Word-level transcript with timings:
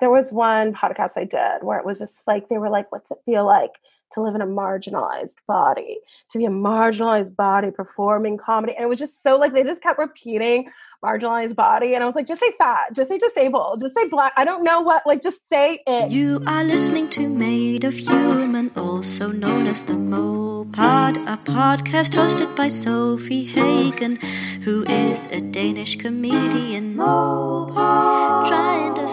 there 0.00 0.10
was 0.10 0.32
one 0.32 0.74
podcast 0.74 1.12
I 1.16 1.24
did 1.24 1.62
where 1.62 1.78
it 1.78 1.86
was 1.86 1.98
just 1.98 2.26
like 2.26 2.48
they 2.48 2.58
were 2.58 2.70
like, 2.70 2.90
"What's 2.90 3.10
it 3.10 3.18
feel 3.24 3.44
like 3.46 3.72
to 4.12 4.20
live 4.20 4.34
in 4.34 4.40
a 4.40 4.46
marginalized 4.46 5.36
body, 5.46 6.00
to 6.32 6.38
be 6.38 6.44
a 6.44 6.50
marginalized 6.50 7.36
body 7.36 7.70
performing 7.70 8.36
comedy?" 8.36 8.74
And 8.74 8.84
it 8.84 8.88
was 8.88 8.98
just 8.98 9.22
so 9.22 9.36
like 9.36 9.52
they 9.52 9.62
just 9.62 9.82
kept 9.82 9.98
repeating 9.98 10.68
marginalized 11.04 11.54
body, 11.54 11.94
and 11.94 12.02
I 12.02 12.06
was 12.06 12.14
like, 12.16 12.26
"Just 12.26 12.40
say 12.40 12.50
fat, 12.58 12.92
just 12.94 13.08
say 13.08 13.18
disabled, 13.18 13.80
just 13.80 13.94
say 13.94 14.08
black. 14.08 14.32
I 14.36 14.44
don't 14.44 14.64
know 14.64 14.80
what. 14.80 15.06
Like, 15.06 15.22
just 15.22 15.48
say 15.48 15.80
it." 15.86 16.10
You 16.10 16.42
are 16.46 16.64
listening 16.64 17.08
to 17.10 17.28
Made 17.28 17.84
of 17.84 17.94
Human, 17.94 18.70
also 18.76 19.28
known 19.32 19.66
as 19.66 19.84
the 19.84 19.94
Mohpod, 19.94 21.16
a 21.26 21.38
podcast 21.38 22.12
hosted 22.20 22.54
by 22.54 22.68
Sofie 22.68 23.46
Hagen, 23.46 24.16
who 24.64 24.84
is 24.84 25.26
a 25.26 25.40
Danish 25.40 25.96
comedian. 25.96 26.96
Mohpod, 26.96 28.48
trying 28.48 28.94
to 28.94 29.08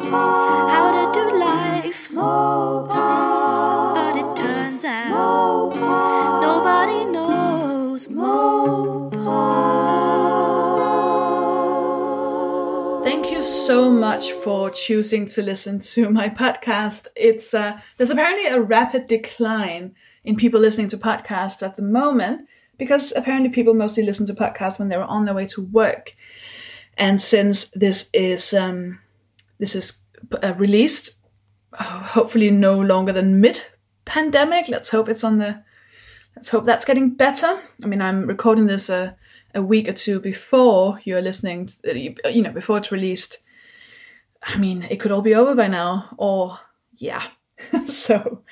find 0.00 0.70
how 0.70 0.90
to 0.92 1.04
do 1.12 1.24
life. 1.38 2.08
Mohpod, 2.10 3.94
but 3.94 4.16
it 4.16 4.36
turns 4.36 4.84
out 4.84 5.74
nobody 6.40 7.04
knows 7.10 8.06
Mohpod. 8.08 9.04
Thank 13.04 13.30
you 13.30 13.42
so 13.42 13.90
much 13.90 14.32
for 14.32 14.70
choosing 14.70 15.26
to 15.26 15.42
listen 15.42 15.80
to 15.80 16.10
my 16.10 16.28
podcast. 16.28 17.08
It's 17.16 17.54
uh, 17.54 17.80
there's 17.96 18.10
apparently 18.10 18.46
a 18.46 18.60
rapid 18.60 19.06
decline 19.06 19.94
in 20.24 20.36
people 20.36 20.60
listening 20.60 20.88
to 20.88 20.96
podcasts 20.96 21.62
at 21.62 21.76
the 21.76 21.82
moment 21.82 22.48
because 22.78 23.12
apparently 23.14 23.50
people 23.50 23.74
mostly 23.74 24.02
listen 24.02 24.26
to 24.26 24.34
podcasts 24.34 24.78
when 24.78 24.88
they're 24.88 25.04
on 25.04 25.24
their 25.24 25.34
way 25.34 25.46
to 25.46 25.62
work. 25.62 26.14
And 26.96 27.20
since 27.20 27.70
this 27.70 28.08
is 28.12 28.54
um, 28.54 29.00
this 29.64 29.74
is 29.74 30.02
uh, 30.42 30.52
released, 30.58 31.18
uh, 31.72 32.02
hopefully 32.02 32.50
no 32.50 32.78
longer 32.78 33.12
than 33.12 33.40
mid 33.40 33.62
pandemic. 34.04 34.68
Let's 34.68 34.90
hope 34.90 35.08
it's 35.08 35.24
on 35.24 35.38
the. 35.38 35.62
Let's 36.36 36.50
hope 36.50 36.64
that's 36.64 36.84
getting 36.84 37.14
better. 37.14 37.60
I 37.82 37.86
mean, 37.86 38.02
I'm 38.02 38.26
recording 38.26 38.66
this 38.66 38.90
a, 38.90 39.16
a 39.54 39.62
week 39.62 39.88
or 39.88 39.92
two 39.92 40.20
before 40.20 41.00
you're 41.04 41.22
listening. 41.22 41.70
To, 41.84 41.98
you 41.98 42.42
know, 42.42 42.52
before 42.52 42.76
it's 42.76 42.92
released. 42.92 43.38
I 44.42 44.58
mean, 44.58 44.82
it 44.90 45.00
could 45.00 45.10
all 45.10 45.22
be 45.22 45.34
over 45.34 45.54
by 45.54 45.68
now, 45.68 46.14
or 46.18 46.58
yeah. 46.96 47.24
so, 47.86 48.42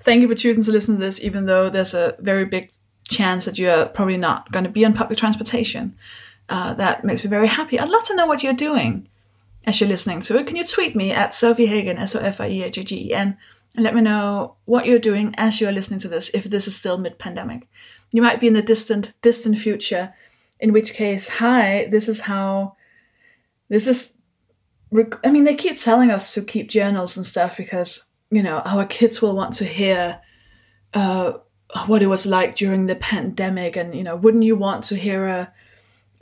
thank 0.00 0.22
you 0.22 0.28
for 0.28 0.34
choosing 0.34 0.62
to 0.62 0.72
listen 0.72 0.94
to 0.94 1.00
this, 1.00 1.20
even 1.20 1.44
though 1.44 1.68
there's 1.68 1.92
a 1.92 2.16
very 2.20 2.46
big 2.46 2.70
chance 3.06 3.44
that 3.44 3.58
you're 3.58 3.84
probably 3.86 4.16
not 4.16 4.50
going 4.50 4.64
to 4.64 4.70
be 4.70 4.86
on 4.86 4.94
public 4.94 5.18
transportation. 5.18 5.94
Uh, 6.48 6.72
that 6.74 7.04
makes 7.04 7.22
me 7.22 7.28
very 7.28 7.48
happy. 7.48 7.78
I'd 7.78 7.90
love 7.90 8.04
to 8.04 8.16
know 8.16 8.26
what 8.26 8.42
you're 8.42 8.54
doing 8.54 9.08
as 9.64 9.80
you're 9.80 9.88
listening 9.88 10.20
to 10.22 10.38
it. 10.38 10.46
Can 10.46 10.56
you 10.56 10.66
tweet 10.66 10.96
me 10.96 11.10
at 11.10 11.30
Sofie 11.30 11.68
Hagen, 11.68 11.98
S 11.98 12.14
O 12.14 12.20
F 12.20 12.40
I 12.40 12.48
E 12.48 12.62
H 12.62 12.78
A 12.78 12.84
G 12.84 13.08
E 13.08 13.14
N, 13.14 13.36
and 13.76 13.84
let 13.84 13.94
me 13.94 14.00
know 14.00 14.56
what 14.64 14.86
you're 14.86 14.98
doing 14.98 15.34
as 15.38 15.60
you're 15.60 15.72
listening 15.72 16.00
to 16.00 16.08
this, 16.08 16.30
if 16.34 16.44
this 16.44 16.68
is 16.68 16.76
still 16.76 16.98
mid 16.98 17.18
pandemic. 17.18 17.68
You 18.12 18.22
might 18.22 18.40
be 18.40 18.46
in 18.46 18.54
the 18.54 18.62
distant, 18.62 19.12
distant 19.22 19.58
future, 19.58 20.14
in 20.60 20.72
which 20.72 20.94
case, 20.94 21.28
hi, 21.28 21.88
this 21.90 22.08
is 22.08 22.20
how, 22.20 22.76
this 23.68 23.88
is, 23.88 24.12
I 25.24 25.30
mean, 25.30 25.44
they 25.44 25.54
keep 25.54 25.78
telling 25.78 26.10
us 26.10 26.34
to 26.34 26.42
keep 26.42 26.68
journals 26.68 27.16
and 27.16 27.26
stuff 27.26 27.56
because, 27.56 28.04
you 28.30 28.42
know, 28.42 28.58
our 28.58 28.84
kids 28.84 29.22
will 29.22 29.34
want 29.34 29.54
to 29.54 29.64
hear, 29.64 30.20
uh, 30.92 31.32
what 31.86 32.02
it 32.02 32.06
was 32.06 32.26
like 32.26 32.54
during 32.54 32.86
the 32.86 32.94
pandemic 32.94 33.76
and 33.76 33.94
you 33.94 34.02
know 34.02 34.16
wouldn't 34.16 34.44
you 34.44 34.56
want 34.56 34.84
to 34.84 34.96
hear 34.96 35.26
a 35.26 35.52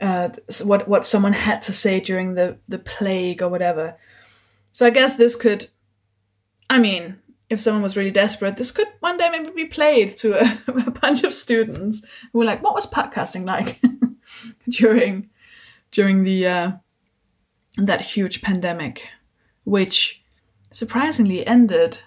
uh, 0.01 0.29
what 0.63 0.87
what 0.87 1.05
someone 1.05 1.33
had 1.33 1.61
to 1.61 1.71
say 1.71 1.99
during 1.99 2.33
the 2.33 2.57
the 2.67 2.79
plague 2.79 3.41
or 3.41 3.49
whatever 3.49 3.97
so 4.71 4.85
i 4.85 4.89
guess 4.89 5.15
this 5.15 5.35
could 5.35 5.67
i 6.69 6.77
mean 6.77 7.17
if 7.49 7.59
someone 7.59 7.83
was 7.83 7.95
really 7.95 8.11
desperate 8.11 8.57
this 8.57 8.71
could 8.71 8.87
one 8.99 9.17
day 9.17 9.29
maybe 9.29 9.51
be 9.51 9.65
played 9.65 10.09
to 10.09 10.33
a, 10.33 10.57
a 10.87 10.91
bunch 10.91 11.23
of 11.23 11.33
students 11.33 12.05
who 12.31 12.39
were 12.39 12.45
like 12.45 12.63
what 12.63 12.73
was 12.73 12.85
podcasting 12.85 13.45
like 13.45 13.79
during 14.69 15.29
during 15.91 16.23
the 16.23 16.47
uh, 16.47 16.71
that 17.77 18.01
huge 18.01 18.41
pandemic 18.41 19.07
which 19.63 20.21
surprisingly 20.71 21.45
ended 21.45 21.99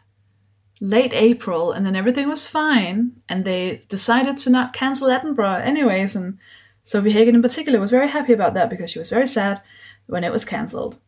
late 0.81 1.13
April, 1.13 1.73
and 1.73 1.87
then 1.87 1.97
everything 1.97 2.29
was 2.29 2.49
fine, 2.49 3.13
and 3.29 3.45
they 3.45 3.81
decided 3.89 4.37
to 4.39 4.51
not 4.51 4.73
cancel 4.73 5.09
Edinburgh 5.09 5.63
anyways. 5.65 6.17
And 6.17 6.39
Sofie 6.85 7.13
Hagen 7.13 7.35
in 7.35 7.43
particular 7.43 7.81
was 7.81 7.91
very 7.91 8.09
happy 8.09 8.33
about 8.33 8.55
that 8.55 8.71
because 8.71 8.91
she 8.91 8.99
was 8.99 9.11
very 9.11 9.27
sad 9.27 9.63
when 10.07 10.25
it 10.25 10.33
was 10.33 10.45
cancelled. 10.45 10.99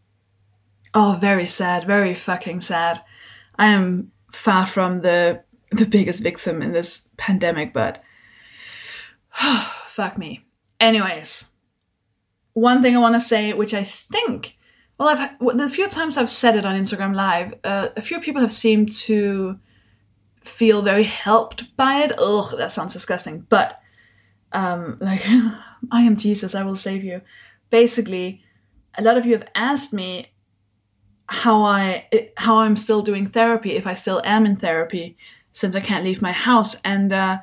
Oh, 0.94 1.18
very 1.20 1.46
sad, 1.46 1.86
very 1.86 2.14
fucking 2.14 2.62
sad. 2.62 3.02
I 3.58 3.66
am 3.66 4.12
far 4.32 4.66
from 4.66 5.02
the 5.02 5.42
the 5.72 5.84
biggest 5.86 6.22
victim 6.22 6.62
in 6.62 6.72
this 6.72 7.08
pandemic, 7.16 7.74
but 7.74 8.02
fuck 9.30 10.16
me. 10.16 10.46
Anyways, 10.80 11.46
one 12.54 12.82
thing 12.82 12.96
I 12.96 13.00
want 13.00 13.14
to 13.14 13.20
say, 13.20 13.52
which 13.52 13.74
I 13.74 13.84
think 13.84 14.56
well, 14.98 15.10
I've 15.10 15.58
the 15.58 15.68
few 15.68 15.88
times 15.88 16.16
I've 16.16 16.30
said 16.30 16.56
it 16.56 16.64
on 16.64 16.74
Instagram 16.74 17.14
Live, 17.14 17.54
uh, 17.64 17.88
a 17.96 18.02
few 18.02 18.20
people 18.20 18.40
have 18.40 18.52
seemed 18.52 18.94
to 18.96 19.58
feel 20.42 20.80
very 20.80 21.04
helped 21.04 21.76
by 21.76 22.02
it. 22.04 22.12
Ugh, 22.18 22.56
that 22.56 22.72
sounds 22.72 22.94
disgusting. 22.94 23.40
But 23.48 23.78
um, 24.52 24.98
like, 25.00 25.24
I 25.90 26.02
am 26.02 26.16
Jesus, 26.16 26.54
I 26.54 26.62
will 26.62 26.76
save 26.76 27.04
you. 27.04 27.22
Basically, 27.70 28.42
a 28.96 29.02
lot 29.02 29.16
of 29.16 29.26
you 29.26 29.32
have 29.32 29.48
asked 29.54 29.92
me 29.92 30.32
how 31.28 31.64
I 31.64 32.08
how 32.36 32.58
I'm 32.58 32.76
still 32.76 33.02
doing 33.02 33.26
therapy, 33.26 33.72
if 33.72 33.86
I 33.86 33.94
still 33.94 34.22
am 34.24 34.46
in 34.46 34.56
therapy, 34.56 35.16
since 35.52 35.74
I 35.74 35.80
can't 35.80 36.04
leave 36.04 36.22
my 36.22 36.32
house, 36.32 36.80
and 36.82 37.12
uh, 37.12 37.38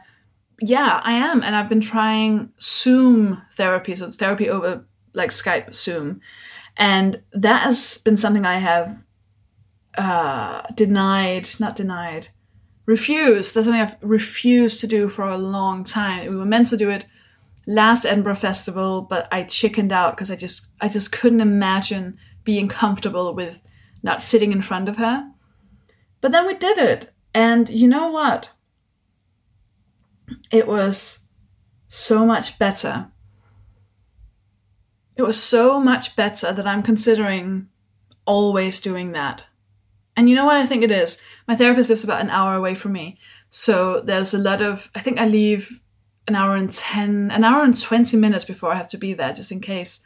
yeah, 0.61 1.01
I 1.03 1.13
am, 1.13 1.43
and 1.43 1.55
I've 1.55 1.69
been 1.69 1.81
trying 1.81 2.53
Zoom 2.61 3.41
therapy, 3.55 3.95
so 3.95 4.11
therapy 4.11 4.49
over 4.49 4.85
like 5.13 5.31
Skype, 5.31 5.73
Zoom. 5.75 6.21
And 6.77 7.21
that 7.33 7.63
has 7.63 7.97
been 7.99 8.17
something 8.17 8.45
I 8.45 8.55
have 8.55 8.97
uh, 9.97 10.61
denied, 10.73 11.47
not 11.59 11.75
denied, 11.75 12.29
refused. 12.85 13.53
That's 13.53 13.65
something 13.65 13.81
I've 13.81 13.97
refused 14.01 14.79
to 14.81 14.87
do 14.87 15.09
for 15.09 15.25
a 15.25 15.37
long 15.37 15.83
time. 15.83 16.29
We 16.29 16.35
were 16.35 16.45
meant 16.45 16.67
to 16.67 16.77
do 16.77 16.89
it 16.89 17.05
last 17.65 18.05
Edinburgh 18.05 18.35
Festival, 18.35 19.01
but 19.01 19.27
I 19.31 19.43
chickened 19.43 19.91
out 19.91 20.15
because 20.15 20.31
I 20.31 20.35
just 20.35 20.67
I 20.81 20.89
just 20.89 21.11
couldn't 21.11 21.41
imagine 21.41 22.17
being 22.43 22.67
comfortable 22.67 23.33
with 23.33 23.59
not 24.01 24.21
sitting 24.21 24.51
in 24.51 24.61
front 24.61 24.89
of 24.89 24.97
her. 24.97 25.29
But 26.21 26.31
then 26.31 26.47
we 26.47 26.55
did 26.55 26.77
it, 26.77 27.11
and 27.33 27.69
you 27.69 27.87
know 27.87 28.11
what? 28.11 28.51
It 30.51 30.67
was 30.67 31.27
so 31.87 32.25
much 32.25 32.57
better 32.57 33.11
it 35.15 35.23
was 35.23 35.41
so 35.41 35.79
much 35.79 36.15
better 36.15 36.51
that 36.51 36.67
I'm 36.67 36.83
considering 36.83 37.67
always 38.25 38.79
doing 38.79 39.11
that. 39.11 39.45
And 40.15 40.29
you 40.29 40.35
know 40.35 40.45
what 40.45 40.57
I 40.57 40.65
think 40.65 40.83
it 40.83 40.91
is? 40.91 41.19
My 41.47 41.55
therapist 41.55 41.89
lives 41.89 42.03
about 42.03 42.21
an 42.21 42.29
hour 42.29 42.55
away 42.55 42.75
from 42.75 42.91
me. 42.91 43.17
So 43.49 44.01
there's 44.01 44.33
a 44.33 44.39
lot 44.39 44.61
of, 44.61 44.89
I 44.95 44.99
think 44.99 45.19
I 45.19 45.27
leave 45.27 45.81
an 46.27 46.35
hour 46.35 46.55
and 46.55 46.71
10, 46.71 47.31
an 47.31 47.43
hour 47.43 47.63
and 47.63 47.79
20 47.79 48.17
minutes 48.17 48.45
before 48.45 48.71
I 48.71 48.75
have 48.75 48.89
to 48.89 48.97
be 48.97 49.13
there, 49.13 49.33
just 49.33 49.51
in 49.51 49.59
case. 49.59 50.01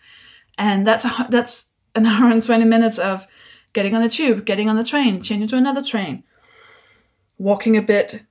And 0.58 0.88
that's, 0.88 1.06
a, 1.06 1.28
that's 1.30 1.72
an 1.96 2.06
hour 2.08 2.30
and 2.30 2.44
20 2.44 2.66
minutes 2.66 2.98
of 2.98 3.28
getting 3.74 3.96
on 3.96 4.02
the 4.02 4.10
tube, 4.10 4.46
getting 4.46 4.70
on 4.70 4.78
the 4.78 4.84
train, 4.84 5.22
changing 5.22 5.50
to 5.50 5.58
another 5.58 5.84
train, 5.84 6.24
walking 7.38 7.78
a 7.78 7.82
bit, 7.82 8.24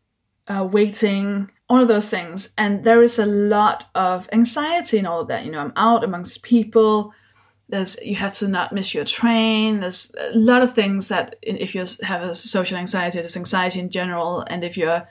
uh, 0.48 0.66
waiting, 0.70 1.50
all 1.68 1.80
of 1.80 1.88
those 1.88 2.08
things. 2.08 2.50
And 2.56 2.84
there 2.84 3.02
is 3.02 3.18
a 3.18 3.26
lot 3.26 3.88
of 3.94 4.28
anxiety 4.32 4.98
in 4.98 5.06
all 5.06 5.20
of 5.20 5.28
that. 5.28 5.44
You 5.44 5.52
know, 5.52 5.60
I'm 5.60 5.72
out 5.76 6.04
amongst 6.04 6.42
people. 6.42 7.12
There's 7.68 7.96
you 8.02 8.16
have 8.16 8.34
to 8.34 8.48
not 8.48 8.72
miss 8.72 8.94
your 8.94 9.04
train. 9.04 9.80
There's 9.80 10.14
a 10.18 10.36
lot 10.36 10.62
of 10.62 10.72
things 10.72 11.08
that 11.08 11.36
if 11.42 11.74
you 11.74 11.84
have 12.02 12.22
a 12.22 12.34
social 12.34 12.76
anxiety, 12.76 13.18
there's 13.18 13.36
anxiety 13.36 13.80
in 13.80 13.90
general. 13.90 14.44
And 14.48 14.62
if 14.62 14.76
you're 14.76 15.08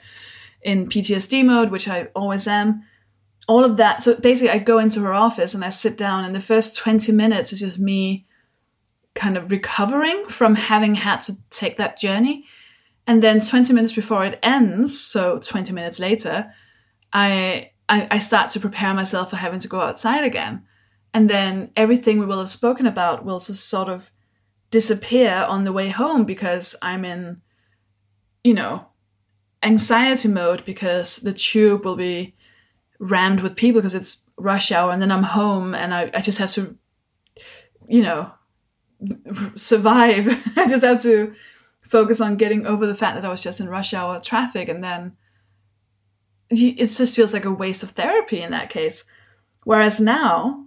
in 0.62 0.88
PTSD 0.88 1.44
mode, 1.44 1.70
which 1.70 1.86
I 1.88 2.08
always 2.14 2.46
am, 2.46 2.82
all 3.46 3.64
of 3.64 3.76
that. 3.76 4.02
So 4.02 4.14
basically, 4.16 4.50
I 4.50 4.58
go 4.58 4.78
into 4.78 5.00
her 5.00 5.12
office 5.12 5.54
and 5.54 5.64
I 5.64 5.68
sit 5.68 5.96
down, 5.96 6.24
and 6.24 6.34
the 6.34 6.40
first 6.40 6.76
20 6.76 7.12
minutes 7.12 7.52
is 7.52 7.60
just 7.60 7.78
me 7.78 8.26
kind 9.14 9.36
of 9.36 9.50
recovering 9.50 10.26
from 10.28 10.54
having 10.54 10.94
had 10.94 11.22
to 11.22 11.36
take 11.50 11.76
that 11.78 11.98
journey. 11.98 12.44
And 13.06 13.22
then 13.22 13.40
20 13.40 13.72
minutes 13.72 13.92
before 13.92 14.24
it 14.24 14.38
ends, 14.42 14.98
so 14.98 15.38
20 15.38 15.72
minutes 15.72 16.00
later, 16.00 16.52
I, 17.12 17.70
I, 17.88 18.08
I 18.10 18.18
start 18.18 18.50
to 18.52 18.60
prepare 18.60 18.94
myself 18.94 19.30
for 19.30 19.36
having 19.36 19.60
to 19.60 19.68
go 19.68 19.80
outside 19.80 20.24
again. 20.24 20.64
And 21.16 21.30
then 21.30 21.70
everything 21.76 22.18
we 22.18 22.26
will 22.26 22.40
have 22.40 22.50
spoken 22.50 22.86
about 22.86 23.24
will 23.24 23.38
just 23.38 23.70
sort 23.70 23.88
of 23.88 24.12
disappear 24.70 25.32
on 25.48 25.64
the 25.64 25.72
way 25.72 25.88
home 25.88 26.26
because 26.26 26.76
I'm 26.82 27.06
in, 27.06 27.40
you 28.44 28.52
know, 28.52 28.88
anxiety 29.62 30.28
mode 30.28 30.62
because 30.66 31.16
the 31.16 31.32
tube 31.32 31.86
will 31.86 31.96
be 31.96 32.36
rammed 32.98 33.40
with 33.40 33.56
people 33.56 33.80
because 33.80 33.94
it's 33.94 34.26
rush 34.36 34.70
hour 34.70 34.92
and 34.92 35.00
then 35.00 35.10
I'm 35.10 35.22
home 35.22 35.74
and 35.74 35.94
I, 35.94 36.10
I 36.12 36.20
just 36.20 36.36
have 36.36 36.52
to, 36.52 36.76
you 37.88 38.02
know, 38.02 38.30
survive. 39.54 40.26
I 40.58 40.68
just 40.68 40.84
have 40.84 41.00
to 41.04 41.34
focus 41.80 42.20
on 42.20 42.36
getting 42.36 42.66
over 42.66 42.86
the 42.86 42.94
fact 42.94 43.14
that 43.14 43.24
I 43.24 43.30
was 43.30 43.42
just 43.42 43.58
in 43.58 43.70
rush 43.70 43.94
hour 43.94 44.20
traffic, 44.20 44.68
and 44.68 44.84
then 44.84 45.16
it 46.50 46.88
just 46.88 47.16
feels 47.16 47.32
like 47.32 47.46
a 47.46 47.50
waste 47.50 47.82
of 47.82 47.92
therapy 47.92 48.42
in 48.42 48.50
that 48.50 48.68
case. 48.68 49.04
Whereas 49.64 49.98
now, 49.98 50.65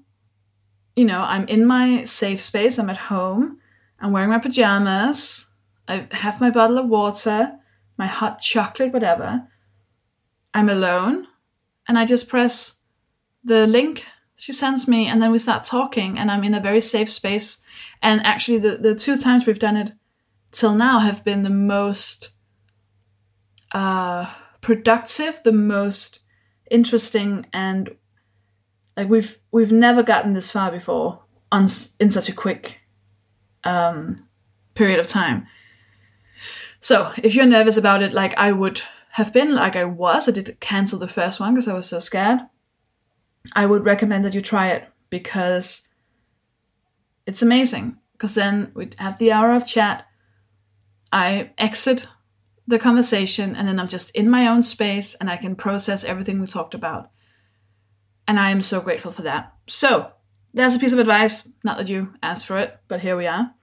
you 1.00 1.06
know, 1.06 1.22
I'm 1.22 1.48
in 1.48 1.66
my 1.66 2.04
safe 2.04 2.42
space. 2.42 2.78
I'm 2.78 2.90
at 2.90 2.98
home. 2.98 3.60
I'm 4.02 4.12
wearing 4.12 4.32
my 4.32 4.40
pajamas. 4.40 5.50
I 5.88 6.06
have 6.12 6.42
my 6.42 6.50
bottle 6.50 6.78
of 6.78 6.90
water, 6.90 7.54
my 7.98 8.06
hot 8.06 8.42
chocolate, 8.42 8.92
whatever. 8.92 9.48
I'm 10.54 10.68
alone, 10.68 11.26
and 11.88 11.98
I 11.98 12.04
just 12.04 12.28
press 12.28 12.82
the 13.46 13.66
link 13.66 14.04
she 14.36 14.52
sends 14.52 14.90
me, 14.90 15.08
and 15.08 15.22
then 15.22 15.32
we 15.32 15.40
start 15.40 15.64
talking, 15.64 16.20
and 16.20 16.30
I'm 16.30 16.44
in 16.44 16.54
a 16.54 16.60
very 16.60 16.82
safe 16.82 17.10
space. 17.10 17.60
And 18.02 18.26
actually, 18.26 18.58
the, 18.58 18.76
the 18.76 18.94
two 18.94 19.16
times 19.16 19.46
we've 19.46 19.58
done 19.58 19.78
it 19.78 19.94
till 20.52 20.76
now 20.76 21.00
have 21.00 21.24
been 21.24 21.44
the 21.44 21.50
most 21.50 22.32
uh, 23.72 24.34
productive, 24.60 25.44
the 25.44 25.54
most 25.54 26.20
interesting, 26.70 27.46
and 27.54 27.96
like 29.00 29.10
we've 29.10 29.40
we've 29.52 29.72
never 29.72 30.04
gotten 30.04 30.34
this 30.34 30.52
far 30.52 30.70
before 30.72 31.22
on 31.54 31.68
in 32.02 32.12
such 32.12 32.28
a 32.28 32.34
quick 32.34 32.82
um, 33.64 34.18
period 34.76 35.00
of 35.00 35.08
time. 35.08 35.48
So 36.82 37.14
if 37.24 37.34
you're 37.34 37.46
nervous 37.46 37.78
about 37.78 38.02
it, 38.02 38.12
like 38.12 38.38
I 38.38 38.52
would 38.52 38.82
have 39.12 39.32
been, 39.32 39.56
like 39.56 39.78
I 39.78 39.86
was, 39.86 40.28
I 40.28 40.34
did 40.34 40.60
cancel 40.60 41.00
the 41.00 41.08
first 41.08 41.40
one 41.40 41.54
because 41.54 41.70
I 41.70 41.74
was 41.74 41.88
so 41.88 42.00
scared. 42.00 42.42
I 43.54 43.66
would 43.66 43.86
recommend 43.86 44.26
that 44.26 44.36
you 44.36 44.42
try 44.42 44.68
it 44.72 44.90
because 45.10 45.88
it's 47.26 47.42
amazing. 47.42 47.98
Because 48.14 48.36
then 48.36 48.74
we 48.76 48.90
have 48.98 49.18
the 49.18 49.32
hour 49.32 49.54
of 49.54 49.66
chat. 49.66 50.08
I 51.14 51.52
exit 51.58 52.06
the 52.68 52.80
conversation 52.80 53.56
and 53.56 53.66
then 53.66 53.80
I'm 53.80 53.88
just 53.88 54.12
in 54.12 54.30
my 54.30 54.48
own 54.48 54.62
space 54.62 55.16
and 55.16 55.30
I 55.30 55.38
can 55.38 55.56
process 55.56 56.04
everything 56.04 56.42
we 56.42 56.48
talked 56.48 56.74
about. 56.74 57.12
And 58.30 58.40
I 58.40 58.52
am 58.52 58.62
so 58.62 58.80
grateful 58.80 59.12
for 59.12 59.24
that. 59.24 59.56
So, 59.66 60.12
that's 60.54 60.76
a 60.76 60.80
piece 60.80 60.94
of 60.94 61.00
advice. 61.00 61.50
Not 61.64 61.80
that 61.80 61.90
you 61.90 62.14
asked 62.22 62.46
for 62.46 62.60
it, 62.60 62.78
but 62.88 63.00
here 63.00 63.18
we 63.18 63.26
are. 63.26 63.56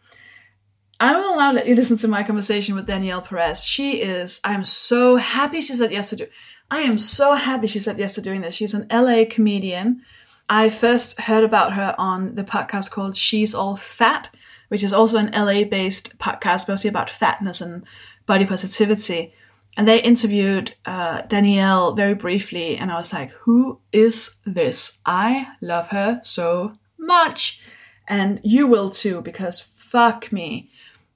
I 0.98 1.12
will 1.12 1.36
now 1.36 1.52
let 1.52 1.68
you 1.68 1.74
listen 1.76 1.98
to 1.98 2.08
my 2.08 2.24
conversation 2.24 2.74
with 2.74 2.88
Danielle 2.88 3.22
Perez. 3.22 3.62
She 3.62 4.02
is, 4.02 4.40
I'm 4.42 4.64
so 4.64 5.18
happy 5.18 5.60
she 5.60 5.74
said 5.74 5.92
yes 5.92 6.10
to 6.10 6.16
do. 6.16 6.26
I 6.68 6.80
am 6.80 6.98
so 6.98 7.34
happy 7.34 7.68
she 7.68 7.78
said 7.78 8.00
yes 8.00 8.16
to 8.16 8.22
doing 8.22 8.40
this. 8.40 8.56
She's 8.56 8.74
an 8.74 8.88
LA 8.90 9.22
comedian. 9.30 10.02
I 10.50 10.68
first 10.68 11.20
heard 11.20 11.44
about 11.44 11.74
her 11.74 11.94
on 11.96 12.34
the 12.34 12.42
podcast 12.42 12.90
called 12.90 13.16
She's 13.16 13.54
All 13.54 13.76
Fat, 13.76 14.30
which 14.66 14.82
is 14.82 14.92
also 14.92 15.18
an 15.18 15.30
LA 15.30 15.62
based 15.62 16.18
podcast, 16.18 16.68
mostly 16.68 16.90
about 16.90 17.08
fatness 17.08 17.60
and 17.60 17.84
body 18.26 18.44
positivity. 18.44 19.32
And 19.76 19.86
they 19.86 20.00
interviewed 20.00 20.74
uh, 20.86 21.22
Danielle 21.22 21.94
very 21.94 22.14
briefly, 22.14 22.78
and 22.78 22.90
I 22.90 22.96
was 22.96 23.12
like, 23.12 23.30
who 23.32 23.80
is 23.92 24.36
this? 24.46 25.00
I 25.04 25.48
love 25.60 25.88
her 25.88 26.20
so 26.24 26.72
much. 26.98 27.60
And 28.08 28.40
you 28.42 28.66
will 28.66 28.88
too, 28.88 29.20
because 29.20 29.60
fuck 29.60 30.32
me. 30.32 30.70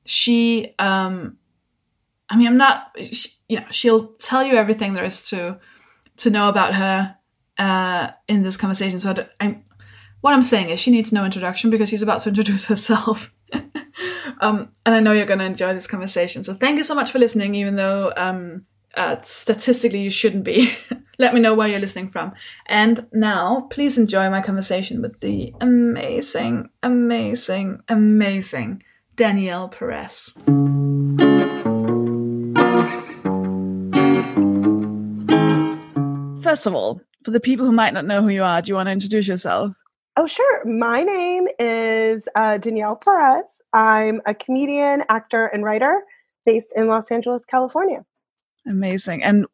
She, 0.05 0.75
um, 0.79 1.39
I 2.29 2.37
mean, 2.37 2.49
I'm 2.49 2.57
not, 2.57 2.91
she, 3.01 3.31
you 3.49 3.61
know, 3.61 3.67
she'll 3.71 4.09
tell 4.15 4.45
you 4.45 4.55
everything 4.55 4.95
there 4.95 5.05
is 5.05 5.29
to 5.31 5.59
to 6.19 6.31
know 6.31 6.51
about 6.51 6.75
her 6.75 7.17
uh, 7.59 8.11
in 8.29 8.43
this 8.43 8.57
conversation. 8.57 9.01
So 9.01 9.15
I'm, 9.41 9.65
what 10.21 10.35
I'm 10.35 10.43
saying 10.43 10.69
is, 10.69 10.79
she 10.79 10.91
needs 10.91 11.13
no 11.13 11.25
introduction 11.25 11.71
because 11.71 11.89
she's 11.89 12.03
about 12.03 12.21
to 12.23 12.29
introduce 12.29 12.67
herself. 12.67 13.33
um, 14.41 14.71
and 14.87 14.95
I 14.95 15.01
know 15.01 15.13
you're 15.13 15.27
going 15.27 15.39
to 15.39 15.45
enjoy 15.45 15.75
this 15.75 15.87
conversation. 15.87 16.45
So 16.45 16.55
thank 16.55 16.79
you 16.79 16.85
so 16.85 16.95
much 16.95 17.11
for 17.11 17.19
listening, 17.19 17.55
even 17.55 17.77
though 17.77 18.13
um, 18.17 18.67
uh, 18.95 19.17
statistically 19.23 20.01
you 20.01 20.11
shouldn't 20.11 20.45
be. 20.45 20.75
Let 21.19 21.35
me 21.35 21.41
know 21.41 21.55
where 21.55 21.69
you're 21.69 21.81
listening 21.81 22.11
from. 22.11 22.33
And 22.67 23.07
now, 23.13 23.67
please 23.71 23.99
enjoy 23.99 24.31
my 24.31 24.41
conversation 24.41 25.03
with 25.03 25.21
the 25.21 25.55
amazing, 25.61 26.71
amazing, 26.83 27.83
amazing 27.89 28.83
Danielle 29.17 29.69
Perez. 29.69 30.35
first 36.51 36.67
of 36.67 36.75
all, 36.75 37.01
for 37.25 37.31
the 37.31 37.39
people 37.39 37.65
who 37.65 37.71
might 37.71 37.95
not 37.95 38.05
know 38.05 38.23
who 38.23 38.29
you 38.29 38.43
are, 38.43 38.61
do 38.61 38.71
you 38.71 38.75
want 38.75 38.89
to 38.89 38.93
introduce 38.93 39.29
yourself? 39.29 39.80
Oh, 40.17 40.27
sure. 40.27 40.65
My 40.65 41.03
name 41.03 41.47
is 41.59 42.29
uh, 42.35 42.59
Danielle 42.59 42.97
Perez. 42.97 43.63
I'm 43.73 44.21
a 44.27 44.35
comedian, 44.35 45.05
actor, 45.09 45.47
and 45.47 45.65
writer 45.65 46.03
based 46.45 46.73
in 46.75 46.89
Los 46.89 47.11
Angeles, 47.11 47.45
California. 47.45 48.05
Amazing. 48.67 49.23
And 49.23 49.47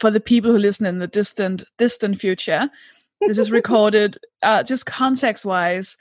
for 0.00 0.10
the 0.10 0.20
people 0.20 0.52
who 0.52 0.58
listen 0.58 0.86
in 0.86 0.98
the 0.98 1.08
distant, 1.08 1.64
distant 1.78 2.20
future, 2.20 2.70
this 3.20 3.38
is 3.38 3.50
recorded 3.50 4.18
uh, 4.42 4.62
just 4.62 4.86
context 4.86 5.44
wise. 5.44 5.96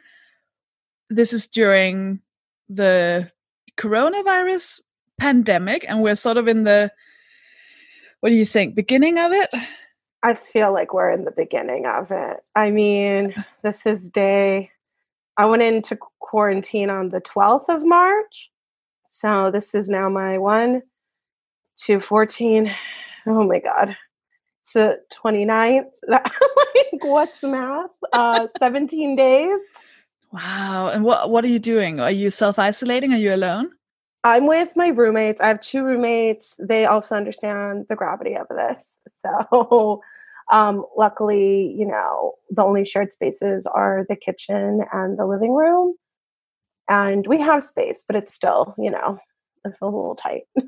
This 1.09 1.33
is 1.33 1.47
during 1.47 2.21
the 2.69 3.31
coronavirus 3.77 4.81
pandemic, 5.19 5.85
and 5.87 6.01
we're 6.01 6.15
sort 6.15 6.37
of 6.37 6.47
in 6.47 6.63
the 6.63 6.91
what 8.21 8.29
do 8.29 8.35
you 8.35 8.45
think, 8.45 8.75
beginning 8.75 9.17
of 9.17 9.31
it? 9.31 9.49
I 10.23 10.38
feel 10.53 10.71
like 10.71 10.94
we're 10.94 11.12
in 11.12 11.25
the 11.25 11.31
beginning 11.31 11.85
of 11.85 12.12
it. 12.12 12.38
I 12.56 12.71
mean, 12.71 13.33
this 13.63 13.85
is 13.85 14.09
day, 14.09 14.71
I 15.38 15.45
went 15.45 15.63
into 15.63 15.97
quarantine 16.19 16.89
on 16.89 17.09
the 17.09 17.21
12th 17.21 17.65
of 17.69 17.83
March. 17.83 18.50
So 19.07 19.50
this 19.51 19.73
is 19.73 19.89
now 19.89 20.09
my 20.09 20.38
1 20.38 20.81
to 21.85 22.00
14. 22.00 22.73
Oh 23.27 23.44
my 23.44 23.59
God. 23.59 23.95
It's 24.63 24.73
the 24.73 25.00
29th. 25.23 25.85
like, 26.07 26.31
what's 27.01 27.44
math? 27.44 27.89
Uh, 28.13 28.47
17 28.57 29.15
days. 29.15 29.59
Wow. 30.31 30.89
And 30.94 31.03
what, 31.03 31.29
what 31.29 31.44
are 31.44 31.50
you 31.50 31.59
doing? 31.59 32.00
Are 32.00 32.12
you 32.12 32.29
self 32.29 32.57
isolating? 32.57 33.13
Are 33.13 33.17
you 33.17 33.33
alone? 33.33 33.71
I'm 34.23 34.47
with 34.47 34.75
my 34.75 34.89
roommates. 34.89 35.41
I 35.41 35.47
have 35.47 35.62
two 35.62 35.83
roommates. 35.83 36.56
They 36.59 36.85
also 36.85 37.15
understand 37.15 37.85
the 37.89 37.95
gravity 37.95 38.35
of 38.35 38.47
this. 38.50 39.00
So, 39.07 40.01
um, 40.51 40.85
luckily, 40.97 41.73
you 41.77 41.85
know, 41.85 42.33
the 42.50 42.63
only 42.63 42.83
shared 42.83 43.12
spaces 43.12 43.65
are 43.65 44.06
the 44.09 44.15
kitchen 44.15 44.81
and 44.91 45.18
the 45.18 45.25
living 45.25 45.53
room. 45.53 45.95
And 46.89 47.25
we 47.25 47.39
have 47.39 47.63
space, 47.63 48.03
but 48.06 48.15
it's 48.15 48.33
still, 48.33 48.75
you 48.77 48.91
know, 48.91 49.18
it 49.63 49.77
feels 49.77 49.94
a 49.94 49.95
little 49.95 50.15
tight. 50.15 50.43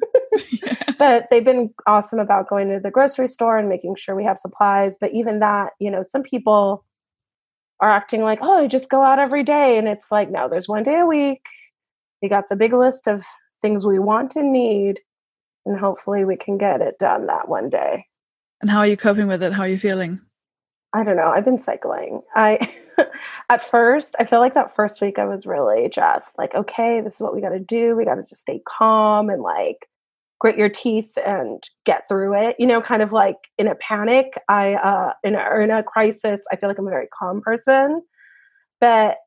But 0.97 1.27
they've 1.29 1.43
been 1.43 1.73
awesome 1.85 2.19
about 2.19 2.47
going 2.47 2.69
to 2.69 2.79
the 2.79 2.91
grocery 2.91 3.27
store 3.27 3.57
and 3.57 3.67
making 3.67 3.95
sure 3.95 4.15
we 4.15 4.23
have 4.23 4.37
supplies. 4.37 4.95
But 4.95 5.11
even 5.13 5.39
that, 5.39 5.71
you 5.79 5.91
know, 5.91 6.01
some 6.01 6.23
people 6.23 6.85
are 7.79 7.89
acting 7.89 8.21
like, 8.21 8.39
oh, 8.41 8.63
I 8.63 8.67
just 8.67 8.89
go 8.89 9.01
out 9.01 9.19
every 9.19 9.43
day. 9.43 9.77
And 9.77 9.87
it's 9.87 10.11
like, 10.11 10.31
no, 10.31 10.47
there's 10.47 10.69
one 10.69 10.83
day 10.83 10.99
a 10.99 11.05
week. 11.05 11.41
We 12.21 12.29
got 12.29 12.47
the 12.49 12.55
big 12.55 12.71
list 12.71 13.07
of 13.07 13.25
things 13.63 13.87
we 13.87 13.97
want 13.97 14.35
and 14.35 14.51
need, 14.51 14.99
and 15.65 15.79
hopefully 15.79 16.25
we 16.25 16.35
can 16.35 16.59
get 16.59 16.81
it 16.81 16.99
done 16.99 17.25
that 17.25 17.49
one 17.49 17.71
day. 17.71 18.05
And 18.61 18.69
how 18.69 18.79
are 18.79 18.87
you 18.87 18.97
coping 18.97 19.25
with 19.25 19.41
it? 19.41 19.53
How 19.53 19.63
are 19.63 19.67
you 19.67 19.79
feeling? 19.79 20.21
I 20.93 21.03
don't 21.03 21.17
know. 21.17 21.29
I've 21.29 21.45
been 21.45 21.57
cycling. 21.57 22.21
I 22.35 22.71
at 23.49 23.65
first, 23.65 24.15
I 24.19 24.25
feel 24.25 24.39
like 24.39 24.53
that 24.53 24.75
first 24.75 25.01
week 25.01 25.17
I 25.17 25.25
was 25.25 25.47
really 25.47 25.89
just 25.89 26.37
like, 26.37 26.53
okay, 26.53 27.01
this 27.01 27.15
is 27.15 27.21
what 27.21 27.33
we 27.33 27.41
got 27.41 27.49
to 27.49 27.59
do. 27.59 27.95
We 27.95 28.05
got 28.05 28.15
to 28.15 28.23
just 28.23 28.41
stay 28.41 28.61
calm 28.67 29.29
and 29.29 29.41
like 29.41 29.87
grit 30.39 30.57
your 30.57 30.69
teeth 30.69 31.17
and 31.25 31.63
get 31.85 32.03
through 32.07 32.35
it. 32.35 32.55
You 32.59 32.67
know, 32.67 32.81
kind 32.81 33.01
of 33.01 33.11
like 33.11 33.37
in 33.57 33.67
a 33.67 33.75
panic, 33.75 34.33
I 34.49 34.75
uh 34.75 35.13
in 35.23 35.35
a, 35.35 35.59
in 35.61 35.71
a 35.71 35.81
crisis, 35.81 36.45
I 36.51 36.57
feel 36.57 36.69
like 36.69 36.77
I'm 36.77 36.87
a 36.87 36.91
very 36.91 37.07
calm 37.17 37.41
person. 37.41 38.03
But 38.79 39.17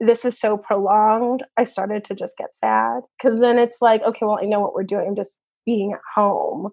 this 0.00 0.24
is 0.24 0.38
so 0.38 0.56
prolonged, 0.56 1.44
I 1.58 1.64
started 1.64 2.04
to 2.04 2.14
just 2.14 2.36
get 2.38 2.56
sad 2.56 3.02
because 3.18 3.38
then 3.38 3.58
it's 3.58 3.82
like, 3.82 4.02
okay, 4.02 4.24
well, 4.24 4.38
I 4.42 4.46
know 4.46 4.60
what 4.60 4.74
we're 4.74 4.82
doing. 4.82 5.06
I'm 5.08 5.16
just 5.16 5.38
being 5.66 5.92
at 5.92 6.00
home. 6.14 6.70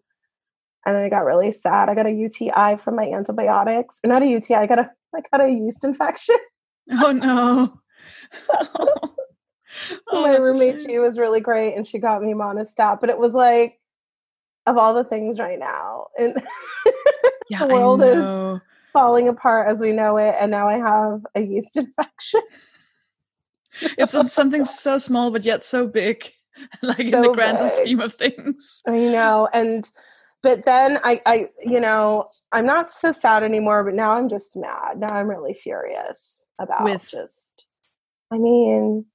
And 0.86 0.96
I 0.96 1.10
got 1.10 1.26
really 1.26 1.52
sad. 1.52 1.90
I 1.90 1.96
got 1.96 2.06
a 2.06 2.12
UTI 2.12 2.78
from 2.78 2.96
my 2.96 3.12
antibiotics. 3.12 4.00
Or 4.04 4.08
not 4.08 4.24
a 4.24 4.28
UTI, 4.28 4.56
I 4.56 4.68
got 4.68 4.80
a 4.80 4.90
I 5.14 5.22
got 5.32 5.46
a 5.46 5.50
yeast 5.50 5.84
infection. 5.84 6.38
Oh 6.92 7.12
no. 7.12 7.82
so 10.02 10.14
oh, 10.14 10.22
my 10.22 10.38
roommate, 10.38 10.82
she 10.82 11.00
was 11.00 11.20
really 11.20 11.42
great 11.42 11.76
and 11.76 11.86
she 11.86 12.00
got 12.00 12.22
me 12.22 12.34
Monistat, 12.34 13.02
but 13.02 13.10
it 13.10 13.18
was 13.18 13.34
like 13.34 13.80
of 14.66 14.78
all 14.78 14.94
the 14.94 15.04
things 15.04 15.40
right 15.40 15.60
now. 15.60 16.08
And 16.18 16.36
yeah, 17.50 17.66
the 17.66 17.74
world 17.74 18.02
is 18.02 18.62
falling 18.94 19.28
apart 19.28 19.68
as 19.68 19.82
we 19.82 19.92
know 19.92 20.16
it. 20.16 20.36
And 20.40 20.52
now 20.52 20.70
I 20.70 20.78
have 20.78 21.26
a 21.36 21.42
yeast 21.42 21.76
infection 21.76 22.42
it's 23.82 24.34
something 24.34 24.66
so 24.66 24.98
small 24.98 25.32
but 25.32 25.46
yet 25.46 25.64
so 25.64 25.88
big 25.88 26.32
like 26.82 26.98
so 26.98 27.04
in 27.04 27.22
the 27.22 27.32
grand 27.34 27.58
big. 27.58 27.70
scheme 27.70 28.00
of 28.00 28.14
things 28.14 28.82
i 28.88 28.98
know 28.98 29.48
and 29.54 29.90
but 30.44 30.66
then 30.66 31.00
I, 31.04 31.22
I 31.26 31.50
you 31.64 31.80
know 31.80 32.28
i'm 32.52 32.66
not 32.66 32.92
so 32.92 33.12
sad 33.12 33.44
anymore 33.44 33.84
but 33.84 33.94
now 33.94 34.12
i'm 34.12 34.30
just 34.30 34.56
mad 34.56 35.00
now 35.00 35.14
i'm 35.14 35.28
really 35.28 35.54
furious 35.54 36.48
about 36.60 36.84
With. 36.84 37.08
just 37.08 37.68
i 38.32 38.38
mean 38.38 39.06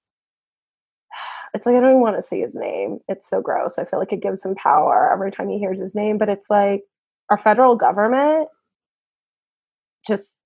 it's 1.55 1.67
like 1.67 1.77
I 1.77 1.81
don't 1.81 1.91
even 1.91 2.01
want 2.01 2.17
to 2.17 2.23
say 2.23 2.41
his 2.41 2.55
name. 2.55 2.99
It's 3.09 3.29
so 3.29 3.41
gross. 3.41 3.79
I 3.79 3.85
feel 3.85 3.99
like 3.99 4.13
it 4.13 4.23
gives 4.23 4.45
him 4.45 4.55
power 4.55 5.11
every 5.13 5.31
time 5.31 5.49
he 5.49 5.59
hears 5.59 5.81
his 5.81 5.95
name. 5.95 6.19
But 6.19 6.29
it's 6.29 6.49
like 6.51 6.83
our 7.31 7.37
federal 7.37 7.77
government 7.77 8.49
just 10.07 10.39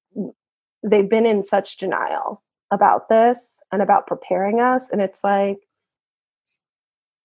they've 0.89 1.09
been 1.09 1.27
in 1.27 1.43
such 1.43 1.79
denial 1.79 2.43
about 2.71 3.09
this 3.09 3.63
and 3.71 3.83
about 3.83 4.07
preparing 4.07 4.61
us. 4.61 4.91
And 4.91 5.01
it's 5.01 5.23
like, 5.23 5.59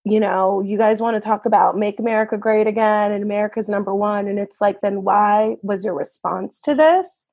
you 0.04 0.18
know, 0.18 0.60
you 0.60 0.76
guys 0.76 1.00
want 1.00 1.14
to 1.14 1.20
talk 1.20 1.46
about 1.46 1.78
make 1.78 2.00
America 2.00 2.36
great 2.36 2.66
again 2.66 3.12
and 3.12 3.22
America's 3.22 3.68
number 3.68 3.94
one. 3.94 4.26
And 4.26 4.38
it's 4.38 4.60
like, 4.60 4.80
then 4.80 5.04
why 5.04 5.56
was 5.62 5.84
your 5.84 5.94
response 5.94 6.58
to 6.64 6.74
this 6.74 7.26